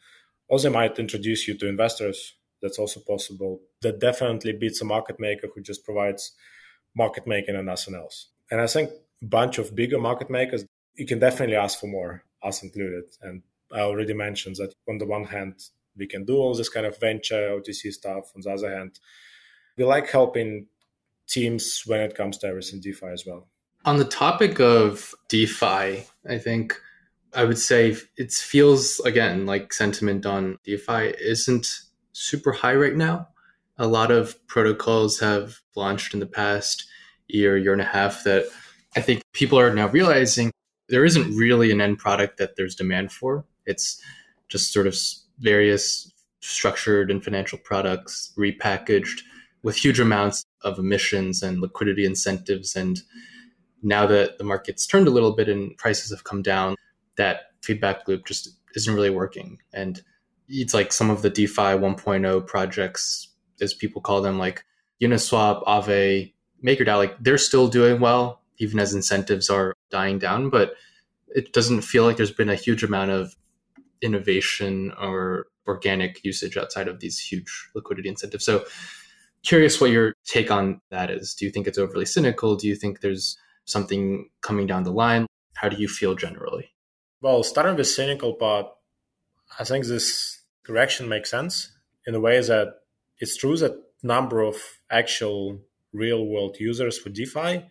or 0.48 0.60
they 0.60 0.70
might 0.70 1.00
introduce 1.00 1.48
you 1.48 1.58
to 1.58 1.68
investors. 1.68 2.36
That's 2.62 2.80
also 2.80 3.00
possible. 3.00 3.62
That 3.82 4.00
definitely 4.00 4.54
beats 4.54 4.82
a 4.82 4.86
market 4.86 5.20
maker 5.20 5.48
who 5.54 5.62
just 5.62 5.86
provides 5.86 6.32
market 6.96 7.28
making 7.28 7.56
and 7.56 7.66
nothing 7.66 7.96
else. 7.96 8.30
And 8.52 8.62
I 8.62 8.68
think 8.68 8.90
a 9.22 9.26
bunch 9.26 9.58
of 9.58 9.76
bigger 9.76 10.00
market 10.00 10.30
makers, 10.30 10.66
you 10.96 11.06
can 11.06 11.20
definitely 11.20 11.56
ask 11.56 11.80
for 11.80 11.88
more, 11.88 12.24
us 12.44 12.64
included. 12.64 13.06
And 13.22 13.42
I 13.72 13.82
already 13.82 14.14
mentioned 14.14 14.56
that 14.58 14.74
on 14.88 14.98
the 14.98 15.06
one 15.06 15.26
hand, 15.26 15.56
we 15.98 16.08
can 16.08 16.26
do 16.26 16.38
all 16.38 16.54
this 16.54 16.70
kind 16.70 16.86
of 16.86 17.00
venture 17.00 17.60
OTC 17.60 17.92
stuff. 17.92 18.32
On 18.36 18.42
the 18.42 18.52
other 18.52 18.76
hand, 18.76 19.00
we 19.78 19.84
like 19.84 20.10
helping 20.10 20.68
teams 21.28 21.84
when 21.86 22.02
it 22.02 22.16
comes 22.16 22.38
to 22.40 22.48
everything 22.48 22.82
DeFi 22.82 23.08
as 23.08 23.26
well. 23.26 23.48
On 23.86 23.98
the 23.98 24.06
topic 24.06 24.60
of 24.60 25.14
DeFi, 25.30 26.06
I 26.28 26.38
think 26.38 26.80
I 27.34 27.44
would 27.44 27.60
say 27.60 27.96
it 28.18 28.32
feels 28.32 29.00
again 29.02 29.46
like 29.46 29.74
sentiment 29.74 30.26
on 30.26 30.58
DeFi 30.64 31.14
isn't 31.20 31.68
super 32.14 32.52
high 32.52 32.76
right 32.76 32.96
now. 32.96 33.28
A 33.78 33.88
lot 33.88 34.12
of 34.12 34.36
protocols 34.48 35.20
have 35.20 35.60
launched 35.76 36.14
in 36.14 36.20
the 36.20 36.26
past 36.26 36.86
year, 37.28 37.58
year 37.58 37.74
and 37.74 37.82
a 37.82 37.86
half 37.86 38.24
that 38.24 38.46
I 38.96 39.02
think 39.02 39.22
people 39.34 39.60
are 39.60 39.74
now 39.74 39.88
realizing 39.88 40.52
there 40.88 41.06
isn't 41.06 41.36
really 41.36 41.72
an 41.72 41.82
end 41.82 41.98
product 41.98 42.38
that 42.38 42.56
there's 42.56 42.76
demand 42.76 43.12
for. 43.12 43.46
It's 43.66 44.02
just 44.48 44.72
sort 44.72 44.88
of 44.88 44.96
various 45.40 46.12
structured 46.42 47.10
and 47.10 47.24
financial 47.24 47.58
products 47.58 48.32
repackaged 48.38 49.22
with 49.64 49.76
huge 49.76 50.00
amounts 50.00 50.46
of 50.62 50.78
emissions 50.78 51.42
and 51.42 51.60
liquidity 51.60 52.06
incentives. 52.06 52.76
And 52.76 53.02
now 53.82 54.06
that 54.06 54.38
the 54.38 54.44
market's 54.44 54.86
turned 54.86 55.08
a 55.08 55.12
little 55.12 55.36
bit 55.36 55.50
and 55.50 55.76
prices 55.78 56.12
have 56.12 56.24
come 56.24 56.44
down, 56.44 56.76
that 57.18 57.48
feedback 57.62 58.08
loop 58.08 58.26
just 58.26 58.50
isn't 58.76 58.94
really 58.94 59.10
working. 59.10 59.58
And 59.74 60.02
it's 60.48 60.76
like 60.76 60.94
some 60.94 61.10
of 61.10 61.24
the 61.24 61.32
DeFi 61.32 61.62
1.0 61.80 62.46
projects, 62.46 63.30
as 63.62 63.74
people 63.74 64.02
call 64.02 64.22
them, 64.22 64.38
like 64.38 64.64
Uniswap, 65.02 65.64
Aave, 65.66 66.34
MakerDAO, 66.64 66.98
like 66.98 67.16
they're 67.20 67.38
still 67.38 67.68
doing 67.68 68.00
well, 68.00 68.42
even 68.58 68.80
as 68.80 68.94
incentives 68.94 69.50
are 69.50 69.74
dying 69.90 70.20
down. 70.20 70.50
But 70.50 70.74
it 71.30 71.54
doesn't 71.54 71.82
feel 71.82 72.04
like 72.04 72.18
there's 72.18 72.32
been 72.32 72.50
a 72.50 72.56
huge 72.56 72.84
amount 72.84 73.12
of 73.12 73.36
innovation 74.02 74.94
or 75.00 75.48
organic 75.68 76.24
usage 76.24 76.58
outside 76.58 76.88
of 76.88 77.00
these 77.00 77.20
huge 77.20 77.70
liquidity 77.76 78.10
incentives. 78.10 78.46
So, 78.46 78.66
curious 79.44 79.80
what 79.80 79.92
your 79.92 80.14
take 80.26 80.52
on 80.52 80.82
that 80.90 81.12
is. 81.12 81.34
Do 81.34 81.46
you 81.46 81.52
think 81.52 81.68
it's 81.68 81.78
overly 81.78 82.06
cynical? 82.06 82.56
Do 82.56 82.68
you 82.68 82.76
think 82.76 83.02
there's 83.02 83.38
something 83.66 84.30
coming 84.42 84.68
down 84.68 84.84
the 84.84 84.92
line? 84.92 85.28
How 85.56 85.70
do 85.70 85.78
you 85.78 85.88
feel 85.88 86.16
generally? 86.16 86.72
Well, 87.22 87.44
starting 87.44 87.76
with 87.76 87.88
cynical 87.88 88.34
part, 88.34 88.68
I 89.60 89.64
think 89.64 89.86
this 89.86 90.42
correction 90.64 91.08
makes 91.08 91.30
sense 91.30 91.72
in 92.06 92.16
a 92.16 92.20
way 92.20 92.40
that 92.42 92.82
it's 93.20 93.38
true 93.38 93.58
that 93.58 93.82
number 94.04 94.42
of 94.42 94.58
actual 94.92 95.62
real 95.94 96.26
world 96.26 96.58
users 96.60 96.98
for 96.98 97.10
DeFi 97.10 97.66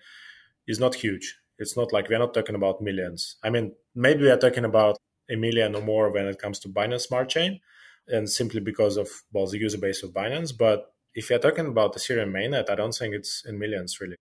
is 0.67 0.81
not 0.81 0.95
huge. 0.95 1.37
It's 1.59 1.77
not 1.77 1.93
like 1.93 2.09
we're 2.09 2.19
not 2.19 2.35
talking 2.35 2.55
about 2.55 2.81
millions. 2.81 3.37
I 3.45 3.51
mean, 3.51 3.73
maybe 3.95 4.25
we're 4.25 4.39
talking 4.39 4.65
about 4.65 4.99
a 5.31 5.37
million 5.37 5.75
or 5.75 5.83
more 5.83 6.11
when 6.11 6.27
it 6.27 6.39
comes 6.39 6.59
to 6.61 6.69
Binance 6.69 7.03
Smart 7.03 7.29
Chain, 7.29 7.61
and 8.09 8.29
simply 8.29 8.61
because 8.61 8.97
of 8.97 9.09
well 9.33 9.47
the 9.47 9.59
user 9.59 9.79
base 9.79 10.03
of 10.03 10.11
Binance. 10.13 10.57
But 10.57 10.93
if 11.15 11.31
you're 11.31 11.39
talking 11.39 11.67
about 11.67 11.95
Ethereum 11.95 12.33
mainnet, 12.33 12.69
I 12.69 12.75
don't 12.75 12.95
think 12.95 13.15
it's 13.15 13.45
in 13.47 13.59
millions 13.59 14.01
really. 14.01 14.17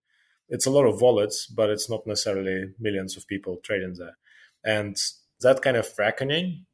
It's 0.49 0.65
a 0.65 0.71
lot 0.71 0.85
of 0.85 1.01
wallets, 1.01 1.47
but 1.47 1.69
it's 1.69 1.89
not 1.89 2.05
necessarily 2.05 2.73
millions 2.79 3.17
of 3.17 3.27
people 3.27 3.57
trading 3.63 3.95
there. 3.97 4.17
And 4.63 4.95
that 5.41 5.61
kind 5.61 5.77
of 5.77 5.87
reckoning 5.97 6.65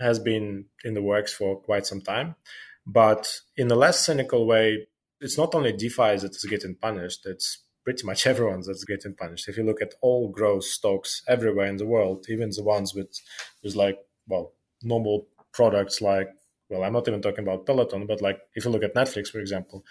has 0.00 0.18
been 0.18 0.64
in 0.84 0.94
the 0.94 1.02
works 1.02 1.32
for 1.32 1.60
quite 1.60 1.86
some 1.86 2.00
time. 2.00 2.34
But 2.92 3.40
in 3.56 3.70
a 3.70 3.76
less 3.76 4.04
cynical 4.04 4.46
way, 4.46 4.88
it's 5.20 5.38
not 5.38 5.54
only 5.54 5.72
DeFi 5.72 6.16
that 6.16 6.34
is 6.34 6.46
getting 6.48 6.74
punished, 6.74 7.24
it's 7.24 7.62
pretty 7.84 8.04
much 8.04 8.26
everyone 8.32 8.62
that's 8.66 8.84
getting 8.84 9.14
punished. 9.14 9.48
If 9.48 9.56
you 9.56 9.64
look 9.64 9.80
at 9.80 9.94
all 10.00 10.28
growth 10.28 10.64
stocks 10.64 11.22
everywhere 11.28 11.66
in 11.66 11.76
the 11.76 11.86
world, 11.86 12.26
even 12.28 12.50
the 12.50 12.64
ones 12.64 12.94
with, 12.94 13.12
with 13.62 13.76
like, 13.76 13.98
well, 14.26 14.54
normal 14.82 15.28
products 15.52 16.00
like, 16.00 16.28
well, 16.68 16.82
I'm 16.82 16.92
not 16.92 17.06
even 17.06 17.22
talking 17.22 17.44
about 17.44 17.66
Peloton, 17.66 18.06
but 18.06 18.20
like 18.20 18.40
if 18.54 18.64
you 18.64 18.70
look 18.70 18.84
at 18.84 18.94
Netflix, 18.94 19.28
for 19.28 19.38
example, 19.38 19.84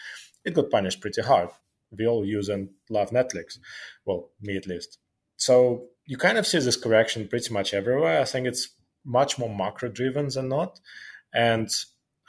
it 0.44 0.54
got 0.54 0.70
punished 0.70 1.02
pretty 1.02 1.22
hard. 1.22 1.50
We 1.98 2.06
all 2.06 2.26
use 2.26 2.50
and 2.50 2.70
love 2.90 3.12
Netflix. 3.12 3.60
Well, 4.06 4.30
me 4.42 4.58
at 4.58 4.68
least. 4.68 4.98
So 5.38 5.86
you 6.06 6.18
kind 6.18 6.38
of 6.38 6.46
see 6.46 6.60
this 6.60 6.76
correction 6.76 7.28
pretty 7.30 7.54
much 7.54 7.74
everywhere. 7.74 8.22
I 8.22 8.26
think 8.26 8.46
it's 8.46 8.70
much 9.06 9.40
more 9.40 9.54
macro 9.54 9.90
driven 9.90 10.28
than 10.30 10.50
not. 10.50 10.80
And 11.34 11.70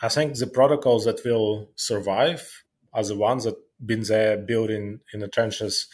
I 0.02 0.08
think 0.08 0.36
the 0.36 0.46
protocols 0.46 1.04
that 1.04 1.24
will 1.24 1.70
survive 1.76 2.64
are 2.92 3.04
the 3.04 3.16
ones 3.16 3.44
that 3.44 3.56
been 3.84 4.02
there 4.02 4.36
building 4.36 5.00
in 5.12 5.20
the 5.20 5.28
trenches 5.28 5.88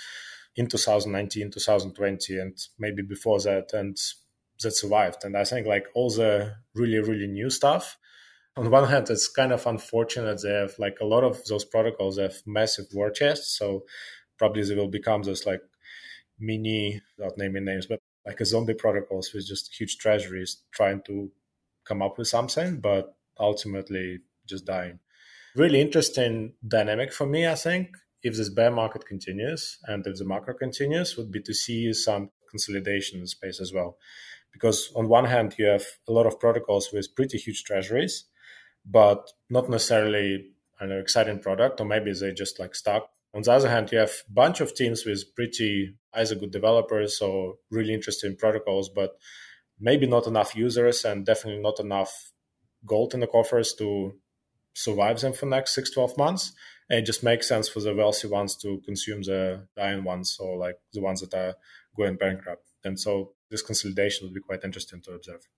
in 0.54 0.68
2019, 0.68 1.50
2020, 1.50 2.38
and 2.38 2.56
maybe 2.78 3.02
before 3.02 3.40
that, 3.40 3.72
and 3.72 3.96
that 4.62 4.70
survived. 4.72 5.24
And 5.24 5.36
I 5.36 5.44
think 5.44 5.66
like 5.66 5.86
all 5.94 6.10
the 6.10 6.54
really, 6.74 6.98
really 6.98 7.26
new 7.26 7.50
stuff, 7.50 7.98
on 8.56 8.70
one 8.70 8.88
hand, 8.88 9.10
it's 9.10 9.28
kind 9.28 9.52
of 9.52 9.66
unfortunate 9.66 10.40
they 10.42 10.52
have 10.52 10.78
like 10.78 10.98
a 11.00 11.04
lot 11.04 11.24
of 11.24 11.44
those 11.44 11.64
protocols 11.64 12.18
have 12.18 12.36
massive 12.46 12.86
war 12.94 13.10
chests. 13.10 13.58
So 13.58 13.84
probably 14.38 14.62
they 14.62 14.74
will 14.74 14.88
become 14.88 15.22
this 15.22 15.44
like 15.44 15.60
mini, 16.38 17.02
without 17.18 17.36
naming 17.36 17.64
names, 17.64 17.86
but 17.86 18.00
like 18.24 18.40
a 18.40 18.46
zombie 18.46 18.74
protocols 18.74 19.32
with 19.32 19.46
just 19.46 19.74
huge 19.74 19.98
treasuries 19.98 20.62
trying 20.70 21.02
to 21.02 21.30
come 21.84 22.02
up 22.02 22.18
with 22.18 22.28
something, 22.28 22.80
but 22.80 23.14
ultimately 23.38 24.18
just 24.46 24.66
dying. 24.66 24.98
Really 25.54 25.80
interesting 25.80 26.54
dynamic 26.66 27.12
for 27.12 27.26
me, 27.26 27.46
I 27.46 27.54
think, 27.54 27.88
if 28.22 28.36
this 28.36 28.50
bear 28.50 28.70
market 28.70 29.06
continues 29.06 29.78
and 29.84 30.06
if 30.06 30.18
the 30.18 30.24
macro 30.24 30.54
continues, 30.54 31.16
would 31.16 31.30
be 31.30 31.40
to 31.42 31.54
see 31.54 31.92
some 31.92 32.30
consolidation 32.50 33.16
in 33.16 33.22
the 33.22 33.28
space 33.28 33.60
as 33.60 33.72
well. 33.72 33.96
Because 34.52 34.90
on 34.96 35.08
one 35.08 35.26
hand, 35.26 35.54
you 35.58 35.66
have 35.66 35.84
a 36.08 36.12
lot 36.12 36.26
of 36.26 36.40
protocols 36.40 36.90
with 36.92 37.14
pretty 37.14 37.38
huge 37.38 37.64
treasuries, 37.64 38.24
but 38.84 39.30
not 39.50 39.68
necessarily 39.68 40.52
an 40.80 40.92
exciting 40.92 41.40
product, 41.40 41.80
or 41.80 41.84
maybe 41.84 42.12
they 42.12 42.32
just 42.32 42.58
like 42.58 42.74
stuck. 42.74 43.08
On 43.34 43.42
the 43.42 43.52
other 43.52 43.68
hand, 43.68 43.92
you 43.92 43.98
have 43.98 44.12
a 44.28 44.32
bunch 44.32 44.60
of 44.60 44.74
teams 44.74 45.04
with 45.04 45.34
pretty 45.34 45.94
either 46.14 46.34
good 46.34 46.52
developers 46.52 47.20
or 47.20 47.56
really 47.70 47.92
interesting 47.92 48.36
protocols, 48.36 48.88
but 48.88 49.10
maybe 49.78 50.06
not 50.06 50.26
enough 50.26 50.56
users 50.56 51.04
and 51.04 51.26
definitely 51.26 51.62
not 51.62 51.78
enough 51.78 52.32
gold 52.86 53.14
in 53.14 53.20
the 53.20 53.26
coffers 53.26 53.74
to 53.74 54.14
survive 54.74 55.20
them 55.20 55.32
for 55.32 55.46
the 55.46 55.50
next 55.50 55.74
six, 55.74 55.90
12 55.90 56.16
months. 56.16 56.52
And 56.88 57.00
it 57.00 57.06
just 57.06 57.22
makes 57.22 57.48
sense 57.48 57.68
for 57.68 57.80
the 57.80 57.94
wealthy 57.94 58.28
ones 58.28 58.56
to 58.56 58.80
consume 58.84 59.22
the 59.22 59.66
dying 59.76 60.04
ones 60.04 60.36
or 60.38 60.56
like 60.56 60.78
the 60.92 61.00
ones 61.00 61.20
that 61.20 61.34
are 61.34 61.54
going 61.96 62.16
bankrupt. 62.16 62.66
And 62.84 62.98
so 63.00 63.32
this 63.50 63.62
consolidation 63.62 64.26
will 64.26 64.34
be 64.34 64.40
quite 64.40 64.64
interesting 64.64 65.00
to 65.02 65.12
observe. 65.12 65.48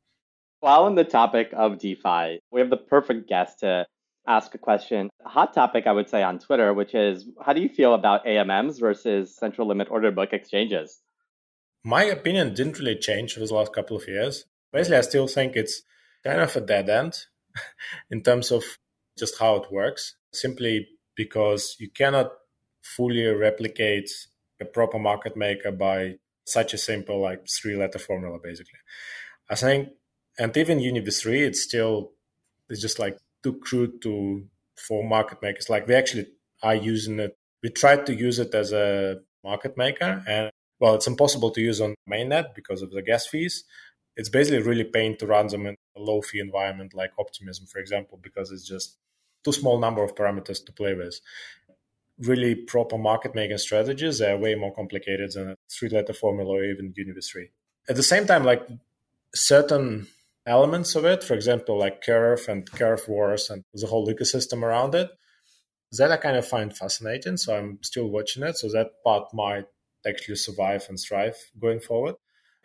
While 0.61 0.85
on 0.85 0.95
the 0.95 1.05
topic 1.05 1.51
of 1.53 1.79
DeFi, 1.79 2.41
we 2.51 2.61
have 2.61 2.70
the 2.70 2.76
perfect 2.76 3.29
guest 3.29 3.61
to 3.61 3.87
ask 4.26 4.55
a 4.55 4.59
question. 4.59 5.09
A 5.24 5.29
hot 5.29 5.55
topic, 5.55 5.87
I 5.87 5.93
would 5.93 6.09
say, 6.09 6.22
on 6.22 6.39
Twitter, 6.39 6.72
which 6.74 6.95
is 6.95 7.26
how 7.45 7.53
do 7.53 7.61
you 7.61 7.68
feel 7.68 7.95
about 7.95 8.24
AMMs 8.26 8.81
versus 8.81 9.37
central 9.37 9.68
limit 9.68 9.89
order 9.91 10.11
book 10.11 10.33
exchanges? 10.33 11.01
My 11.85 12.05
opinion 12.05 12.55
didn't 12.55 12.79
really 12.79 12.97
change 12.97 13.37
over 13.37 13.47
the 13.47 13.55
last 13.55 13.72
couple 13.72 13.97
of 13.97 14.09
years. 14.09 14.45
Basically, 14.72 14.97
I 14.97 15.03
still 15.03 15.26
think 15.26 15.55
it's 15.55 15.83
kind 16.29 16.43
of 16.43 16.57
a 16.57 16.61
dead 16.61 16.91
end 16.91 17.14
in 18.11 18.22
terms 18.22 18.51
of 18.53 18.62
just 19.18 19.39
how 19.39 19.57
it 19.57 19.72
works, 19.72 20.14
simply 20.33 20.87
because 21.16 21.74
you 21.81 21.89
cannot 21.91 22.31
fully 22.83 23.24
replicate 23.26 24.11
a 24.61 24.64
proper 24.64 24.99
market 24.99 25.37
maker 25.37 25.72
by 25.72 26.16
such 26.45 26.74
a 26.74 26.79
simple 26.79 27.20
like 27.20 27.47
three 27.49 27.76
letter 27.76 27.99
formula 27.99 28.39
basically. 28.43 28.79
I 29.51 29.55
think 29.55 29.89
and 30.39 30.57
even 30.57 30.79
UniV3 30.79 31.47
it's 31.49 31.62
still 31.62 32.12
it's 32.68 32.81
just 32.81 32.99
like 32.99 33.16
too 33.43 33.55
crude 33.55 34.03
to 34.03 34.45
for 34.87 35.03
market 35.03 35.39
makers. 35.43 35.70
Like 35.70 35.87
we 35.87 35.95
actually 35.95 36.26
are 36.62 36.74
using 36.74 37.18
it. 37.20 37.37
We 37.62 37.70
tried 37.70 38.07
to 38.07 38.14
use 38.14 38.39
it 38.39 38.55
as 38.55 38.72
a 38.72 39.16
market 39.43 39.76
maker 39.76 40.22
and 40.29 40.51
well 40.79 40.95
it's 40.95 41.07
impossible 41.07 41.51
to 41.53 41.61
use 41.61 41.81
on 41.81 41.95
mainnet 42.11 42.55
because 42.55 42.83
of 42.83 42.91
the 42.91 43.03
gas 43.03 43.26
fees. 43.26 43.64
It's 44.16 44.29
basically 44.29 44.62
really 44.62 44.85
pain 44.85 45.16
to 45.18 45.26
run 45.26 45.47
them 45.47 45.66
in 45.66 45.76
low 45.99 46.21
fee 46.21 46.41
environment 46.41 46.95
like 46.95 47.13
optimism 47.19 47.67
for 47.67 47.79
example 47.79 48.19
because 48.23 48.51
it's 48.51 48.67
just 48.67 48.97
too 49.45 49.53
small 49.53 49.79
number 49.79 50.03
of 50.03 50.15
parameters 50.15 50.65
to 50.65 50.73
play 50.73 50.95
with. 50.95 51.21
Really 52.19 52.55
proper 52.55 52.99
market 52.99 53.35
making 53.35 53.59
strategies 53.59 54.21
are 54.21 54.37
way 54.37 54.55
more 54.55 54.75
complicated 54.75 55.33
than 55.33 55.51
a 55.51 55.57
three 55.71 55.89
letter 55.89 56.13
formula 56.13 56.51
or 56.51 56.65
even 56.65 56.93
UniV3. 56.93 57.49
At 57.89 57.97
the 57.97 58.03
same 58.03 58.27
time, 58.27 58.45
like 58.45 58.67
certain 59.35 60.09
elements 60.47 60.97
of 60.97 61.05
it, 61.05 61.23
for 61.23 61.35
example, 61.35 61.79
like 61.79 62.03
Curve 62.03 62.47
and 62.49 62.71
Curve 62.71 63.07
Wars 63.07 63.51
and 63.51 63.63
the 63.73 63.87
whole 63.87 64.09
ecosystem 64.09 64.63
around 64.63 64.95
it, 64.95 65.11
that 65.93 66.11
I 66.11 66.17
kind 66.17 66.37
of 66.37 66.47
find 66.47 66.77
fascinating. 66.77 67.37
So 67.37 67.57
I'm 67.57 67.79
still 67.83 68.09
watching 68.09 68.43
it. 68.43 68.57
So 68.57 68.69
that 68.69 68.91
part 69.05 69.33
might 69.33 69.67
actually 70.07 70.37
survive 70.37 70.87
and 70.89 70.99
thrive 70.99 71.37
going 71.61 71.81
forward, 71.81 72.17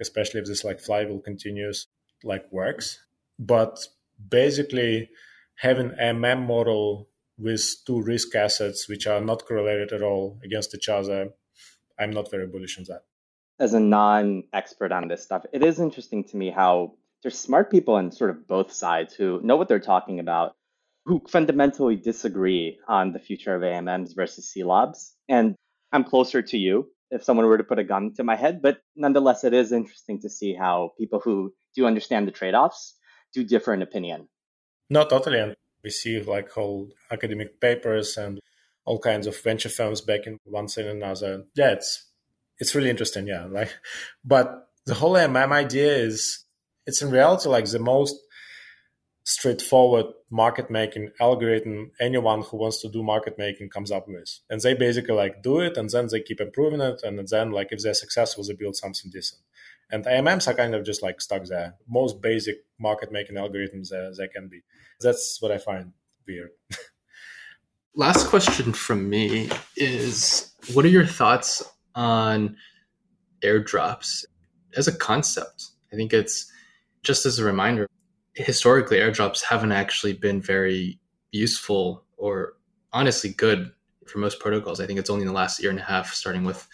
especially 0.01 0.39
if 0.39 0.47
this 0.47 0.63
like 0.63 0.79
flywheel 0.79 1.19
continues, 1.19 1.87
like 2.23 2.51
works. 2.51 2.99
But 3.39 3.79
basically, 4.29 5.09
having 5.55 5.91
AMM 5.91 6.45
model 6.45 7.07
with 7.37 7.63
two 7.85 8.01
risk 8.01 8.35
assets 8.35 8.87
which 8.87 9.07
are 9.07 9.21
not 9.21 9.45
correlated 9.45 9.91
at 9.91 10.01
all 10.01 10.39
against 10.43 10.75
each 10.75 10.89
other, 10.89 11.29
I'm 11.99 12.11
not 12.11 12.29
very 12.29 12.47
bullish 12.47 12.77
on 12.77 12.85
that. 12.85 13.03
As 13.59 13.73
a 13.73 13.79
non 13.79 14.43
expert 14.53 14.91
on 14.91 15.07
this 15.07 15.23
stuff, 15.23 15.45
it 15.53 15.63
is 15.63 15.79
interesting 15.79 16.23
to 16.25 16.37
me 16.37 16.49
how 16.49 16.93
there's 17.21 17.37
smart 17.37 17.71
people 17.71 17.95
on 17.95 18.11
sort 18.11 18.29
of 18.29 18.47
both 18.47 18.71
sides 18.71 19.13
who 19.13 19.39
know 19.43 19.55
what 19.55 19.67
they're 19.67 19.79
talking 19.79 20.19
about, 20.19 20.55
who 21.05 21.21
fundamentally 21.27 21.95
disagree 21.95 22.77
on 22.87 23.13
the 23.13 23.19
future 23.19 23.55
of 23.55 23.61
AMMs 23.61 24.13
versus 24.13 24.51
CLOBs. 24.53 25.13
And 25.29 25.55
I'm 25.91 26.03
closer 26.03 26.41
to 26.41 26.57
you 26.57 26.89
if 27.11 27.23
someone 27.23 27.45
were 27.45 27.57
to 27.57 27.63
put 27.63 27.79
a 27.79 27.83
gun 27.83 28.13
to 28.15 28.23
my 28.23 28.35
head, 28.35 28.61
but 28.61 28.79
nonetheless, 28.95 29.43
it 29.43 29.53
is 29.53 29.71
interesting 29.71 30.19
to 30.21 30.29
see 30.29 30.53
how 30.53 30.93
people 30.97 31.19
who 31.23 31.53
do 31.75 31.85
understand 31.85 32.27
the 32.27 32.31
trade 32.31 32.55
offs 32.55 32.95
do 33.33 33.43
differ 33.43 33.73
in 33.73 33.81
opinion. 33.81 34.27
No, 34.89 35.05
totally. 35.05 35.39
And 35.39 35.55
we 35.83 35.89
see 35.89 36.21
like 36.21 36.51
whole 36.51 36.89
academic 37.11 37.59
papers 37.59 38.17
and 38.17 38.39
all 38.85 38.99
kinds 38.99 39.27
of 39.27 39.41
venture 39.41 39.69
firms 39.69 40.01
back 40.01 40.27
in 40.27 40.37
one 40.45 40.67
thing 40.67 40.87
and 40.87 41.01
another. 41.03 41.45
Yeah, 41.55 41.71
it's 41.71 42.05
it's 42.59 42.75
really 42.75 42.89
interesting. 42.89 43.27
Yeah, 43.27 43.45
like, 43.45 43.73
but 44.23 44.69
the 44.85 44.93
whole 44.93 45.13
AMM 45.13 45.51
idea 45.51 45.95
is 45.95 46.45
it's 46.85 47.01
in 47.01 47.11
reality 47.11 47.49
like 47.49 47.65
the 47.65 47.79
most 47.79 48.15
straightforward 49.25 50.05
market 50.29 50.69
making 50.69 51.09
algorithm 51.21 51.91
anyone 52.01 52.41
who 52.41 52.57
wants 52.57 52.81
to 52.81 52.89
do 52.89 53.01
market 53.01 53.37
making 53.37 53.69
comes 53.69 53.89
up 53.89 54.05
with 54.05 54.39
and 54.49 54.59
they 54.59 54.73
basically 54.73 55.15
like 55.15 55.41
do 55.41 55.61
it 55.61 55.77
and 55.77 55.89
then 55.91 56.07
they 56.11 56.19
keep 56.19 56.41
improving 56.41 56.81
it 56.81 57.01
and 57.03 57.25
then 57.29 57.49
like 57.51 57.69
if 57.71 57.81
they're 57.81 57.93
successful 57.93 58.43
they 58.43 58.53
build 58.53 58.75
something 58.75 59.09
decent 59.09 59.41
and 59.93 60.05
AMMs 60.05 60.47
are 60.47 60.55
kind 60.55 60.73
of 60.73 60.83
just 60.83 61.03
like 61.03 61.21
stuck 61.21 61.45
there. 61.45 61.75
Most 61.87 62.19
basic 62.19 62.65
market 62.79 63.11
making 63.11 63.35
algorithms 63.35 63.93
uh, 63.93 64.11
they 64.17 64.27
can 64.27 64.47
be. 64.47 64.61
That's 64.99 65.39
what 65.39 65.51
I 65.51 65.59
find 65.59 65.93
weird. 66.27 66.49
Last 67.95 68.27
question 68.27 68.73
from 68.73 69.07
me 69.07 69.51
is 69.77 70.51
what 70.73 70.83
are 70.83 70.89
your 70.89 71.05
thoughts 71.05 71.61
on 71.93 72.57
airdrops 73.43 74.25
as 74.75 74.87
a 74.87 74.97
concept? 74.97 75.67
I 75.93 75.95
think 75.95 76.11
it's 76.11 76.51
just 77.03 77.27
as 77.27 77.37
a 77.37 77.45
reminder, 77.45 77.87
historically, 78.33 78.97
airdrops 78.97 79.43
haven't 79.43 79.73
actually 79.73 80.13
been 80.13 80.41
very 80.41 80.99
useful 81.31 82.03
or 82.17 82.53
honestly 82.93 83.29
good 83.29 83.71
for 84.07 84.17
most 84.17 84.39
protocols. 84.39 84.79
I 84.79 84.87
think 84.87 84.97
it's 84.97 85.11
only 85.11 85.21
in 85.21 85.27
the 85.27 85.33
last 85.33 85.61
year 85.61 85.69
and 85.69 85.79
a 85.79 85.83
half, 85.83 86.15
starting 86.15 86.45
with 86.45 86.67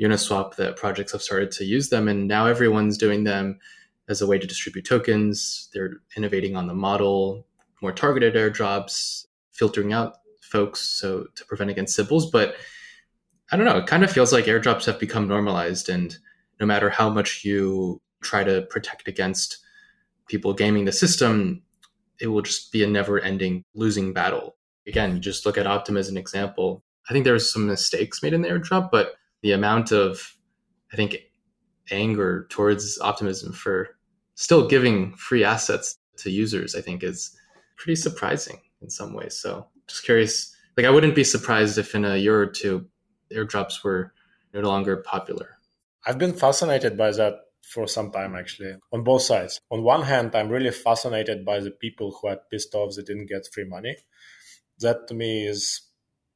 Uniswap 0.00 0.56
that 0.56 0.76
projects 0.76 1.12
have 1.12 1.22
started 1.22 1.50
to 1.52 1.64
use 1.64 1.88
them, 1.88 2.08
and 2.08 2.28
now 2.28 2.46
everyone's 2.46 2.98
doing 2.98 3.24
them 3.24 3.58
as 4.08 4.20
a 4.20 4.26
way 4.26 4.38
to 4.38 4.46
distribute 4.46 4.84
tokens. 4.84 5.68
They're 5.72 6.00
innovating 6.16 6.56
on 6.56 6.66
the 6.66 6.74
model, 6.74 7.46
more 7.82 7.92
targeted 7.92 8.34
airdrops, 8.34 9.26
filtering 9.52 9.92
out 9.92 10.16
folks 10.40 10.80
so 10.80 11.26
to 11.34 11.44
prevent 11.44 11.70
against 11.70 11.98
Sybils. 11.98 12.30
But 12.30 12.56
I 13.50 13.56
don't 13.56 13.66
know, 13.66 13.78
it 13.78 13.86
kind 13.86 14.04
of 14.04 14.10
feels 14.10 14.32
like 14.32 14.44
airdrops 14.46 14.86
have 14.86 14.98
become 14.98 15.28
normalized, 15.28 15.88
and 15.88 16.16
no 16.60 16.66
matter 16.66 16.90
how 16.90 17.10
much 17.10 17.44
you 17.44 18.00
try 18.22 18.44
to 18.44 18.62
protect 18.70 19.08
against 19.08 19.58
people 20.28 20.52
gaming 20.52 20.84
the 20.84 20.92
system, 20.92 21.62
it 22.20 22.28
will 22.28 22.42
just 22.42 22.72
be 22.72 22.82
a 22.82 22.86
never 22.86 23.20
ending 23.20 23.64
losing 23.74 24.12
battle. 24.12 24.56
Again, 24.86 25.20
just 25.20 25.46
look 25.46 25.58
at 25.58 25.66
Optimism 25.66 25.98
as 25.98 26.08
an 26.10 26.16
example. 26.16 26.82
I 27.08 27.12
think 27.12 27.24
there 27.24 27.32
there's 27.32 27.52
some 27.52 27.66
mistakes 27.66 28.22
made 28.22 28.32
in 28.32 28.42
the 28.42 28.48
airdrop, 28.48 28.90
but 28.90 29.14
the 29.46 29.52
amount 29.52 29.92
of, 29.92 30.36
I 30.92 30.96
think, 30.96 31.16
anger 31.92 32.48
towards 32.50 32.98
optimism 33.00 33.52
for 33.52 33.90
still 34.34 34.66
giving 34.66 35.14
free 35.14 35.44
assets 35.44 35.96
to 36.18 36.30
users, 36.32 36.74
I 36.74 36.80
think 36.80 37.04
is 37.04 37.30
pretty 37.76 37.94
surprising 37.94 38.58
in 38.82 38.90
some 38.90 39.14
ways. 39.14 39.38
So 39.38 39.68
just 39.86 40.04
curious, 40.04 40.52
like 40.76 40.84
I 40.84 40.90
wouldn't 40.90 41.14
be 41.14 41.22
surprised 41.22 41.78
if 41.78 41.94
in 41.94 42.04
a 42.04 42.16
year 42.16 42.40
or 42.40 42.46
two 42.46 42.88
airdrops 43.32 43.84
were 43.84 44.12
no 44.52 44.62
longer 44.62 44.96
popular. 44.96 45.58
I've 46.04 46.18
been 46.18 46.34
fascinated 46.34 46.96
by 46.96 47.12
that 47.12 47.34
for 47.62 47.86
some 47.86 48.10
time 48.10 48.34
actually 48.34 48.74
on 48.92 49.04
both 49.04 49.22
sides. 49.22 49.60
On 49.70 49.84
one 49.84 50.02
hand, 50.02 50.34
I'm 50.34 50.48
really 50.48 50.72
fascinated 50.72 51.44
by 51.44 51.60
the 51.60 51.70
people 51.70 52.18
who 52.20 52.28
are 52.28 52.40
pissed 52.50 52.74
off 52.74 52.96
they 52.96 53.02
didn't 53.02 53.26
get 53.26 53.48
free 53.52 53.64
money. 53.64 53.96
That 54.80 55.06
to 55.06 55.14
me 55.14 55.46
is 55.46 55.82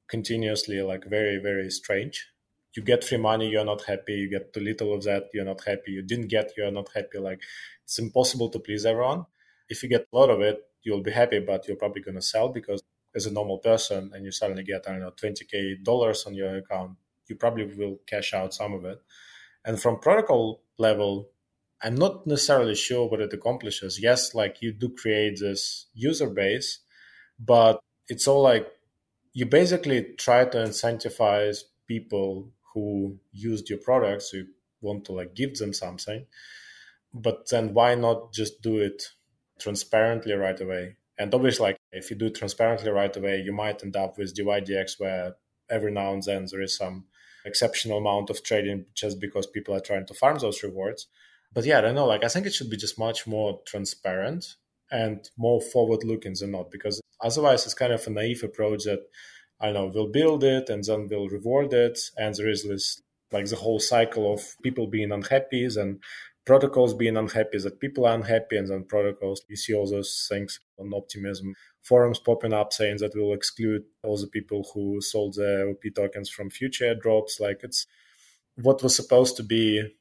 continuously 0.08 0.80
like 0.80 1.04
very, 1.08 1.38
very 1.38 1.70
strange. 1.70 2.28
You 2.76 2.82
get 2.82 3.04
free 3.04 3.18
money, 3.18 3.48
you're 3.48 3.64
not 3.64 3.84
happy. 3.84 4.14
You 4.14 4.30
get 4.30 4.52
too 4.52 4.60
little 4.60 4.94
of 4.94 5.02
that, 5.04 5.24
you're 5.34 5.44
not 5.44 5.64
happy. 5.64 5.92
You 5.92 6.02
didn't 6.02 6.28
get, 6.28 6.52
you're 6.56 6.70
not 6.70 6.88
happy. 6.94 7.18
Like 7.18 7.40
it's 7.84 7.98
impossible 7.98 8.48
to 8.50 8.58
please 8.58 8.86
everyone. 8.86 9.26
If 9.68 9.82
you 9.82 9.88
get 9.88 10.06
a 10.12 10.16
lot 10.16 10.30
of 10.30 10.40
it, 10.40 10.60
you'll 10.82 11.02
be 11.02 11.10
happy, 11.10 11.40
but 11.40 11.66
you're 11.66 11.76
probably 11.76 12.02
going 12.02 12.14
to 12.16 12.22
sell 12.22 12.48
because 12.48 12.82
as 13.14 13.26
a 13.26 13.32
normal 13.32 13.58
person 13.58 14.10
and 14.14 14.24
you 14.24 14.30
suddenly 14.30 14.62
get, 14.62 14.84
I 14.86 14.92
don't 14.92 15.00
know, 15.00 15.10
20K 15.10 15.82
dollars 15.84 16.24
on 16.26 16.34
your 16.34 16.58
account, 16.58 16.96
you 17.28 17.36
probably 17.36 17.64
will 17.64 17.98
cash 18.06 18.32
out 18.34 18.54
some 18.54 18.72
of 18.72 18.84
it. 18.84 19.00
And 19.64 19.80
from 19.80 19.98
protocol 19.98 20.62
level, 20.78 21.30
I'm 21.82 21.94
not 21.94 22.26
necessarily 22.26 22.74
sure 22.74 23.08
what 23.08 23.20
it 23.20 23.32
accomplishes. 23.32 23.98
Yes, 24.00 24.34
like 24.34 24.58
you 24.60 24.72
do 24.72 24.90
create 24.90 25.38
this 25.40 25.86
user 25.94 26.28
base, 26.28 26.80
but 27.38 27.80
it's 28.08 28.28
all 28.28 28.42
like 28.42 28.68
you 29.32 29.46
basically 29.46 30.14
try 30.18 30.44
to 30.44 30.58
incentivize 30.58 31.60
people 31.86 32.50
who 32.74 33.18
used 33.32 33.68
your 33.68 33.78
products, 33.78 34.32
you 34.32 34.46
want 34.80 35.04
to 35.06 35.12
like 35.12 35.34
give 35.34 35.56
them 35.56 35.72
something. 35.72 36.26
But 37.12 37.48
then 37.50 37.74
why 37.74 37.94
not 37.94 38.32
just 38.32 38.62
do 38.62 38.78
it 38.78 39.02
transparently 39.58 40.32
right 40.32 40.60
away? 40.60 40.96
And 41.18 41.34
obviously, 41.34 41.64
like 41.64 41.76
if 41.92 42.10
you 42.10 42.16
do 42.16 42.26
it 42.26 42.36
transparently 42.36 42.90
right 42.90 43.14
away, 43.14 43.42
you 43.44 43.52
might 43.52 43.82
end 43.82 43.96
up 43.96 44.16
with 44.16 44.34
DYDX 44.36 44.98
where 44.98 45.34
every 45.68 45.92
now 45.92 46.12
and 46.12 46.22
then 46.22 46.46
there 46.50 46.62
is 46.62 46.76
some 46.76 47.04
exceptional 47.44 47.98
amount 47.98 48.30
of 48.30 48.42
trading 48.42 48.86
just 48.94 49.20
because 49.20 49.46
people 49.46 49.74
are 49.74 49.80
trying 49.80 50.06
to 50.06 50.14
farm 50.14 50.38
those 50.38 50.62
rewards. 50.62 51.08
But 51.52 51.64
yeah, 51.64 51.78
I 51.78 51.80
don't 51.82 51.94
know. 51.94 52.06
Like 52.06 52.24
I 52.24 52.28
think 52.28 52.46
it 52.46 52.54
should 52.54 52.70
be 52.70 52.76
just 52.76 52.98
much 52.98 53.26
more 53.26 53.60
transparent 53.66 54.56
and 54.90 55.28
more 55.36 55.60
forward 55.60 56.04
looking 56.04 56.34
than 56.38 56.52
not, 56.52 56.70
because 56.70 57.00
otherwise 57.20 57.64
it's 57.64 57.74
kind 57.74 57.92
of 57.92 58.06
a 58.06 58.10
naive 58.10 58.42
approach 58.42 58.84
that 58.84 59.00
I 59.60 59.72
know, 59.72 59.90
we'll 59.92 60.08
build 60.08 60.42
it 60.44 60.70
and 60.70 60.82
then 60.84 61.08
we'll 61.10 61.28
reward 61.28 61.72
it. 61.72 61.98
And 62.16 62.34
there 62.34 62.48
is 62.48 62.64
this 62.64 63.00
like 63.32 63.46
the 63.46 63.56
whole 63.56 63.78
cycle 63.78 64.32
of 64.32 64.56
people 64.62 64.86
being 64.86 65.12
unhappy 65.12 65.64
and 65.64 66.02
protocols 66.44 66.94
being 66.94 67.16
unhappy, 67.16 67.58
that 67.58 67.78
people 67.78 68.06
are 68.06 68.14
unhappy, 68.14 68.56
and 68.56 68.68
then 68.68 68.84
protocols. 68.84 69.42
You 69.48 69.56
see 69.56 69.74
all 69.74 69.88
those 69.88 70.26
things 70.28 70.58
on 70.78 70.92
optimism 70.94 71.54
forums 71.82 72.18
popping 72.18 72.52
up 72.52 72.72
saying 72.72 72.98
that 72.98 73.12
we'll 73.14 73.32
exclude 73.32 73.82
all 74.02 74.16
the 74.16 74.26
people 74.26 74.68
who 74.74 75.00
sold 75.00 75.34
the 75.34 75.70
OP 75.70 75.94
tokens 75.94 76.28
from 76.28 76.50
future 76.50 76.94
drops. 76.94 77.40
Like 77.40 77.60
it's 77.62 77.86
what 78.56 78.82
was 78.82 78.94
supposed 78.94 79.36
to 79.36 79.42
be 79.42 79.94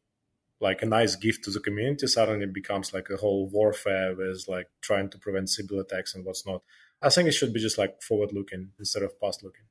like 0.62 0.82
a 0.82 0.86
nice 0.86 1.16
gift 1.16 1.46
to 1.46 1.52
the 1.52 1.60
community 1.60 2.08
suddenly 2.08 2.46
becomes 2.46 2.94
like 2.94 3.10
a 3.10 3.18
whole 3.18 3.48
warfare 3.50 4.14
with 4.16 4.46
like 4.48 4.68
trying 4.82 5.10
to 5.10 5.18
prevent 5.18 5.50
Sybil 5.50 5.80
attacks 5.80 6.16
and 6.16 6.26
what's 6.26 6.46
not. 6.46 6.62
I 7.02 7.10
think 7.10 7.28
it 7.28 7.34
should 7.34 7.54
be 7.54 7.62
just 7.62 7.78
like 7.78 8.02
forward 8.02 8.32
looking 8.34 8.72
instead 8.78 9.04
of 9.04 9.20
past 9.20 9.44
looking. 9.44 9.66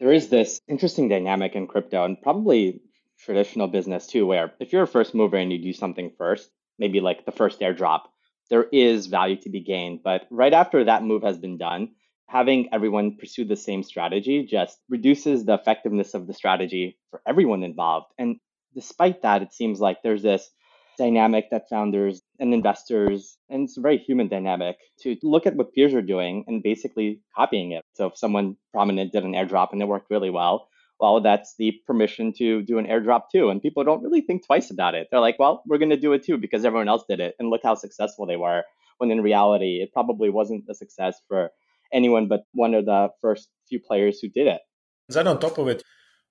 There 0.00 0.12
is 0.12 0.28
this 0.28 0.60
interesting 0.68 1.08
dynamic 1.08 1.54
in 1.54 1.66
crypto 1.66 2.04
and 2.04 2.20
probably 2.20 2.80
traditional 3.18 3.68
business 3.68 4.06
too, 4.06 4.26
where 4.26 4.52
if 4.60 4.72
you're 4.72 4.82
a 4.82 4.88
first 4.88 5.14
mover 5.14 5.36
and 5.36 5.52
you 5.52 5.62
do 5.62 5.72
something 5.72 6.12
first, 6.18 6.50
maybe 6.78 7.00
like 7.00 7.24
the 7.24 7.32
first 7.32 7.60
airdrop, 7.60 8.02
there 8.50 8.66
is 8.72 9.06
value 9.06 9.36
to 9.42 9.50
be 9.50 9.60
gained. 9.60 10.00
But 10.04 10.26
right 10.30 10.52
after 10.52 10.84
that 10.84 11.02
move 11.02 11.22
has 11.22 11.38
been 11.38 11.56
done, 11.56 11.92
having 12.28 12.68
everyone 12.72 13.16
pursue 13.16 13.44
the 13.44 13.56
same 13.56 13.82
strategy 13.82 14.44
just 14.44 14.78
reduces 14.88 15.44
the 15.44 15.54
effectiveness 15.54 16.14
of 16.14 16.26
the 16.26 16.34
strategy 16.34 16.98
for 17.10 17.22
everyone 17.26 17.62
involved. 17.62 18.12
And 18.18 18.36
despite 18.74 19.22
that, 19.22 19.42
it 19.42 19.52
seems 19.52 19.80
like 19.80 20.02
there's 20.02 20.22
this 20.22 20.50
dynamic 20.98 21.46
that 21.50 21.68
founders 21.68 22.22
and 22.38 22.52
investors, 22.52 23.38
and 23.48 23.64
it's 23.64 23.76
a 23.76 23.80
very 23.80 23.98
human 23.98 24.28
dynamic, 24.28 24.76
to 25.00 25.16
look 25.22 25.46
at 25.46 25.56
what 25.56 25.72
peers 25.72 25.94
are 25.94 26.02
doing 26.02 26.44
and 26.46 26.62
basically 26.62 27.20
copying 27.34 27.72
it. 27.72 27.84
So 27.94 28.06
if 28.06 28.18
someone 28.18 28.56
prominent 28.72 29.12
did 29.12 29.24
an 29.24 29.32
airdrop 29.32 29.68
and 29.72 29.82
it 29.82 29.88
worked 29.88 30.10
really 30.10 30.30
well, 30.30 30.68
well, 30.98 31.20
that's 31.20 31.54
the 31.58 31.72
permission 31.86 32.32
to 32.38 32.62
do 32.62 32.78
an 32.78 32.86
airdrop 32.86 33.24
too. 33.30 33.50
And 33.50 33.60
people 33.60 33.84
don't 33.84 34.02
really 34.02 34.22
think 34.22 34.46
twice 34.46 34.70
about 34.70 34.94
it. 34.94 35.08
They're 35.10 35.20
like, 35.20 35.38
well, 35.38 35.62
we're 35.66 35.78
going 35.78 35.90
to 35.90 35.96
do 35.96 36.12
it 36.14 36.24
too 36.24 36.38
because 36.38 36.64
everyone 36.64 36.88
else 36.88 37.04
did 37.08 37.20
it. 37.20 37.34
And 37.38 37.50
look 37.50 37.60
how 37.62 37.74
successful 37.74 38.26
they 38.26 38.36
were. 38.36 38.62
When 38.98 39.10
in 39.10 39.20
reality, 39.20 39.80
it 39.82 39.92
probably 39.92 40.30
wasn't 40.30 40.64
a 40.70 40.74
success 40.74 41.20
for 41.28 41.50
anyone 41.92 42.28
but 42.28 42.44
one 42.52 42.74
of 42.74 42.86
the 42.86 43.08
first 43.20 43.48
few 43.68 43.78
players 43.78 44.18
who 44.20 44.28
did 44.28 44.46
it. 44.46 44.60
Then 45.08 45.28
on 45.28 45.38
top 45.38 45.58
of 45.58 45.68
it, 45.68 45.82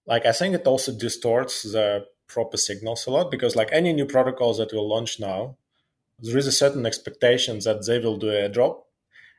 like 0.07 0.25
I 0.25 0.31
think 0.31 0.55
it 0.55 0.67
also 0.67 0.91
distorts 0.97 1.63
the 1.63 2.05
proper 2.27 2.57
signals 2.57 3.05
a 3.07 3.11
lot 3.11 3.31
because 3.31 3.55
like 3.55 3.69
any 3.71 3.93
new 3.93 4.05
protocols 4.05 4.57
that 4.57 4.73
will 4.73 4.87
launch 4.87 5.19
now, 5.19 5.57
there 6.19 6.37
is 6.37 6.47
a 6.47 6.51
certain 6.51 6.85
expectation 6.85 7.59
that 7.59 7.85
they 7.85 7.99
will 7.99 8.17
do 8.17 8.29
a 8.29 8.49
drop. 8.49 8.85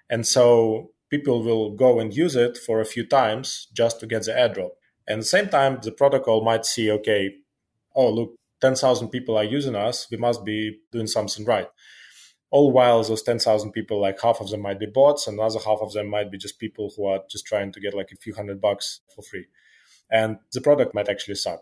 And 0.09 0.27
so 0.27 0.91
people 1.11 1.43
will 1.43 1.71
go 1.71 2.01
and 2.01 2.15
use 2.15 2.37
it 2.37 2.57
for 2.57 2.81
a 2.81 2.85
few 2.85 3.07
times 3.07 3.69
just 3.73 4.01
to 4.01 4.07
get 4.07 4.25
the 4.25 4.33
airdrop. 4.33 4.71
And 5.07 5.19
at 5.19 5.21
the 5.21 5.25
same 5.25 5.49
time, 5.49 5.79
the 5.83 5.93
protocol 5.93 6.45
might 6.45 6.67
see, 6.67 6.91
okay, 6.91 7.37
oh, 7.95 8.11
look, 8.11 8.35
10,000 8.61 9.09
people 9.09 9.37
are 9.37 9.45
using 9.45 9.75
us. 9.77 10.09
We 10.11 10.17
must 10.17 10.45
be 10.45 10.81
doing 10.91 11.07
something 11.07 11.45
right. 11.45 11.69
All 12.51 12.73
while 12.73 13.03
those 13.03 13.23
10,000 13.23 13.73
people, 13.73 14.01
like 14.01 14.21
half 14.21 14.41
of 14.41 14.51
them 14.51 14.63
might 14.63 14.79
be 14.79 14.87
bots 14.87 15.27
and 15.27 15.39
another 15.39 15.59
half 15.59 15.79
of 15.81 15.93
them 15.93 16.09
might 16.09 16.31
be 16.31 16.39
just 16.39 16.59
people 16.59 16.93
who 16.97 17.07
are 17.07 17.21
just 17.29 17.47
trying 17.47 17.73
to 17.73 17.81
get 17.81 17.95
like 17.95 18.11
a 18.13 18.17
few 18.17 18.35
hundred 18.35 18.61
bucks 18.61 19.01
for 19.15 19.23
free. 19.23 19.47
And 20.11 20.39
the 20.53 20.61
product 20.61 20.95
might 20.95 21.09
actually 21.09 21.35
suck. 21.35 21.61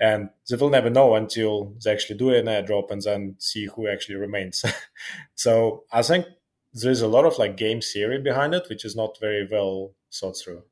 And 0.00 0.30
they 0.48 0.56
will 0.56 0.70
never 0.70 0.90
know 0.90 1.14
until 1.16 1.74
they 1.84 1.90
actually 1.90 2.18
do 2.18 2.30
an 2.30 2.46
airdrop 2.46 2.90
and 2.90 3.02
then 3.02 3.34
see 3.38 3.66
who 3.66 3.88
actually 3.88 4.14
remains. 4.14 4.64
so 5.34 5.84
I 5.92 6.02
think 6.02 6.26
there's 6.72 7.00
a 7.00 7.08
lot 7.08 7.24
of 7.24 7.38
like 7.38 7.56
game 7.56 7.80
theory 7.80 8.20
behind 8.20 8.54
it, 8.54 8.68
which 8.68 8.84
is 8.84 8.94
not 8.94 9.18
very 9.20 9.48
well 9.50 9.92
thought 10.12 10.36
through 10.36 10.62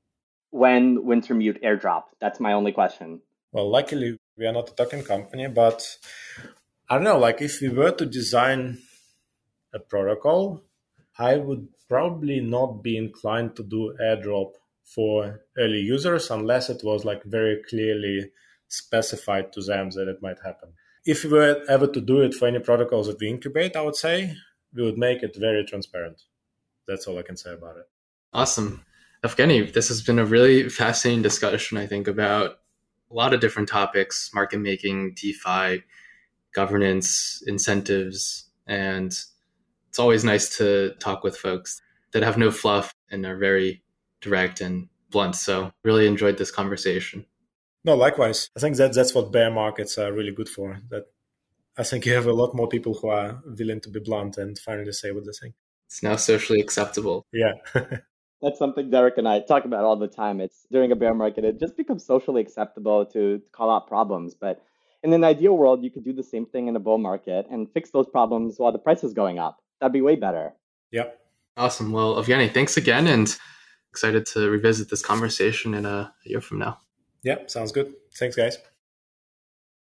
when 0.57 1.05
Wintermute 1.05 1.63
airdrop? 1.63 2.05
That's 2.21 2.41
my 2.41 2.53
only 2.53 2.73
question. 2.73 3.21
Well, 3.53 3.71
luckily 3.71 4.19
we 4.37 4.47
are 4.47 4.53
not 4.53 4.71
a 4.71 4.75
token 4.75 5.03
company, 5.03 5.49
but 5.49 5.87
I 6.89 6.95
don't 6.95 7.05
know. 7.05 7.19
Like 7.19 7.43
if 7.43 7.61
we 7.61 7.69
were 7.69 7.93
to 7.93 8.07
design 8.07 8.79
a 9.75 9.79
protocol, 9.79 10.63
I 11.19 11.37
would 11.37 11.69
probably 11.89 12.41
not 12.41 12.83
be 12.83 12.97
inclined 12.97 13.57
to 13.57 13.63
do 13.63 13.95
airdrop 14.01 14.53
for 14.85 15.41
early 15.59 15.81
users 15.81 16.31
unless 16.31 16.71
it 16.71 16.83
was 16.83 17.05
like 17.05 17.23
very 17.25 17.63
clearly 17.69 18.31
specified 18.69 19.53
to 19.53 19.63
them 19.63 19.91
that 19.91 20.09
it 20.09 20.23
might 20.23 20.39
happen. 20.45 20.71
If 21.05 21.25
we 21.25 21.31
were 21.31 21.63
ever 21.69 21.87
to 21.87 22.01
do 22.01 22.21
it 22.21 22.35
for 22.35 22.49
any 22.49 22.59
protocols 22.59 23.07
that 23.07 23.21
we 23.21 23.29
incubate, 23.29 23.77
I 23.77 23.83
would 23.83 23.97
say 23.97 24.35
we 24.75 24.83
would 24.83 24.99
make 24.99 25.23
it 25.23 25.37
very 25.37 25.65
transparent. 25.65 26.23
That's 26.89 27.07
all 27.07 27.19
I 27.19 27.23
can 27.23 27.37
say 27.37 27.53
about 27.53 27.77
it. 27.77 27.89
Awesome. 28.33 28.85
Evgeny, 29.25 29.73
this 29.73 29.89
has 29.89 30.03
been 30.03 30.19
a 30.19 30.25
really 30.25 30.69
fascinating 30.69 31.23
discussion, 31.23 31.79
I 31.79 31.87
think, 31.87 32.07
about 32.07 32.59
a 33.11 33.15
lot 33.15 33.33
of 33.33 33.41
different 33.41 33.69
topics 33.69 34.31
market 34.35 34.59
making, 34.59 35.15
DeFi, 35.15 35.83
governance, 36.55 37.43
incentives. 37.47 38.47
And 38.67 39.17
it's 39.89 39.99
always 39.99 40.25
nice 40.25 40.57
to 40.59 40.95
talk 40.99 41.23
with 41.23 41.37
folks 41.37 41.81
that 42.13 42.23
have 42.23 42.39
no 42.39 42.51
fluff 42.51 42.95
and 43.11 43.25
are 43.25 43.37
very 43.37 43.83
direct 44.21 44.61
and 44.61 44.89
blunt. 45.11 45.37
So, 45.37 45.73
really 45.85 46.07
enjoyed 46.07 46.39
this 46.39 46.51
conversation. 46.51 47.27
No, 47.87 47.95
likewise. 47.95 48.51
I 48.57 48.61
think 48.61 48.77
that 48.77 48.95
that's 48.95 49.15
what 49.15 49.31
bear 49.31 49.49
markets 49.49 49.97
are 49.97 50.13
really 50.13 50.33
good 50.33 50.49
for. 50.49 50.81
That 50.91 51.05
I 51.79 51.85
think 51.85 52.05
you 52.05 52.15
have 52.15 52.27
a 52.27 52.33
lot 52.33 52.53
more 52.53 52.69
people 52.69 52.95
who 52.95 53.09
are 53.09 53.41
willing 53.47 53.81
to 53.83 53.91
be 53.91 54.01
blunt 54.01 54.39
and 54.39 54.59
finally 54.59 54.91
say 54.91 55.13
what 55.13 55.25
they 55.25 55.31
think. 55.31 55.55
It's 55.87 56.03
now 56.03 56.17
socially 56.17 56.61
acceptable. 56.61 57.25
Yeah. 57.33 57.53
That's 58.43 58.59
something 58.59 58.91
Derek 58.91 59.19
and 59.19 59.29
I 59.29 59.39
talk 59.41 59.65
about 59.65 59.85
all 59.85 59.97
the 59.97 60.09
time. 60.09 60.41
It's 60.41 60.67
during 60.71 60.91
a 60.91 60.97
bear 60.97 61.15
market, 61.15 61.45
it 61.45 61.61
just 61.61 61.77
becomes 61.77 62.05
socially 62.05 62.43
acceptable 62.43 63.07
to 63.07 63.41
call 63.53 63.71
out 63.71 63.87
problems. 63.87 64.35
But 64.35 64.61
in 65.05 65.13
an 65.13 65.23
ideal 65.23 65.57
world, 65.57 65.85
you 65.85 65.91
could 65.91 66.05
do 66.05 66.13
the 66.13 66.25
same 66.25 66.45
thing 66.45 66.67
in 66.67 66.75
a 66.75 66.81
bull 66.81 66.99
market 66.99 67.47
and 67.53 67.71
fix 67.73 67.91
those 67.91 68.09
problems 68.09 68.57
while 68.59 68.73
the 68.73 68.81
price 68.81 69.05
is 69.05 69.15
going 69.15 69.39
up. 69.39 69.59
That'd 69.81 69.93
be 69.93 70.03
way 70.03 70.17
better. 70.17 70.55
Yep. 70.91 71.19
Awesome. 71.57 71.93
Well, 71.93 72.17
Evgeny, 72.17 72.53
thanks 72.53 72.77
again 72.77 73.07
and 73.07 73.35
excited 73.91 74.27
to 74.27 74.51
revisit 74.51 74.91
this 74.91 75.03
conversation 75.03 75.73
in 75.73 75.87
a 75.87 76.13
year 76.25 76.41
from 76.41 76.59
now. 76.59 76.81
Yep, 77.27 77.51
sounds 77.51 77.73
good. 77.73 77.95
Thanks, 78.15 78.37
guys. 78.37 78.59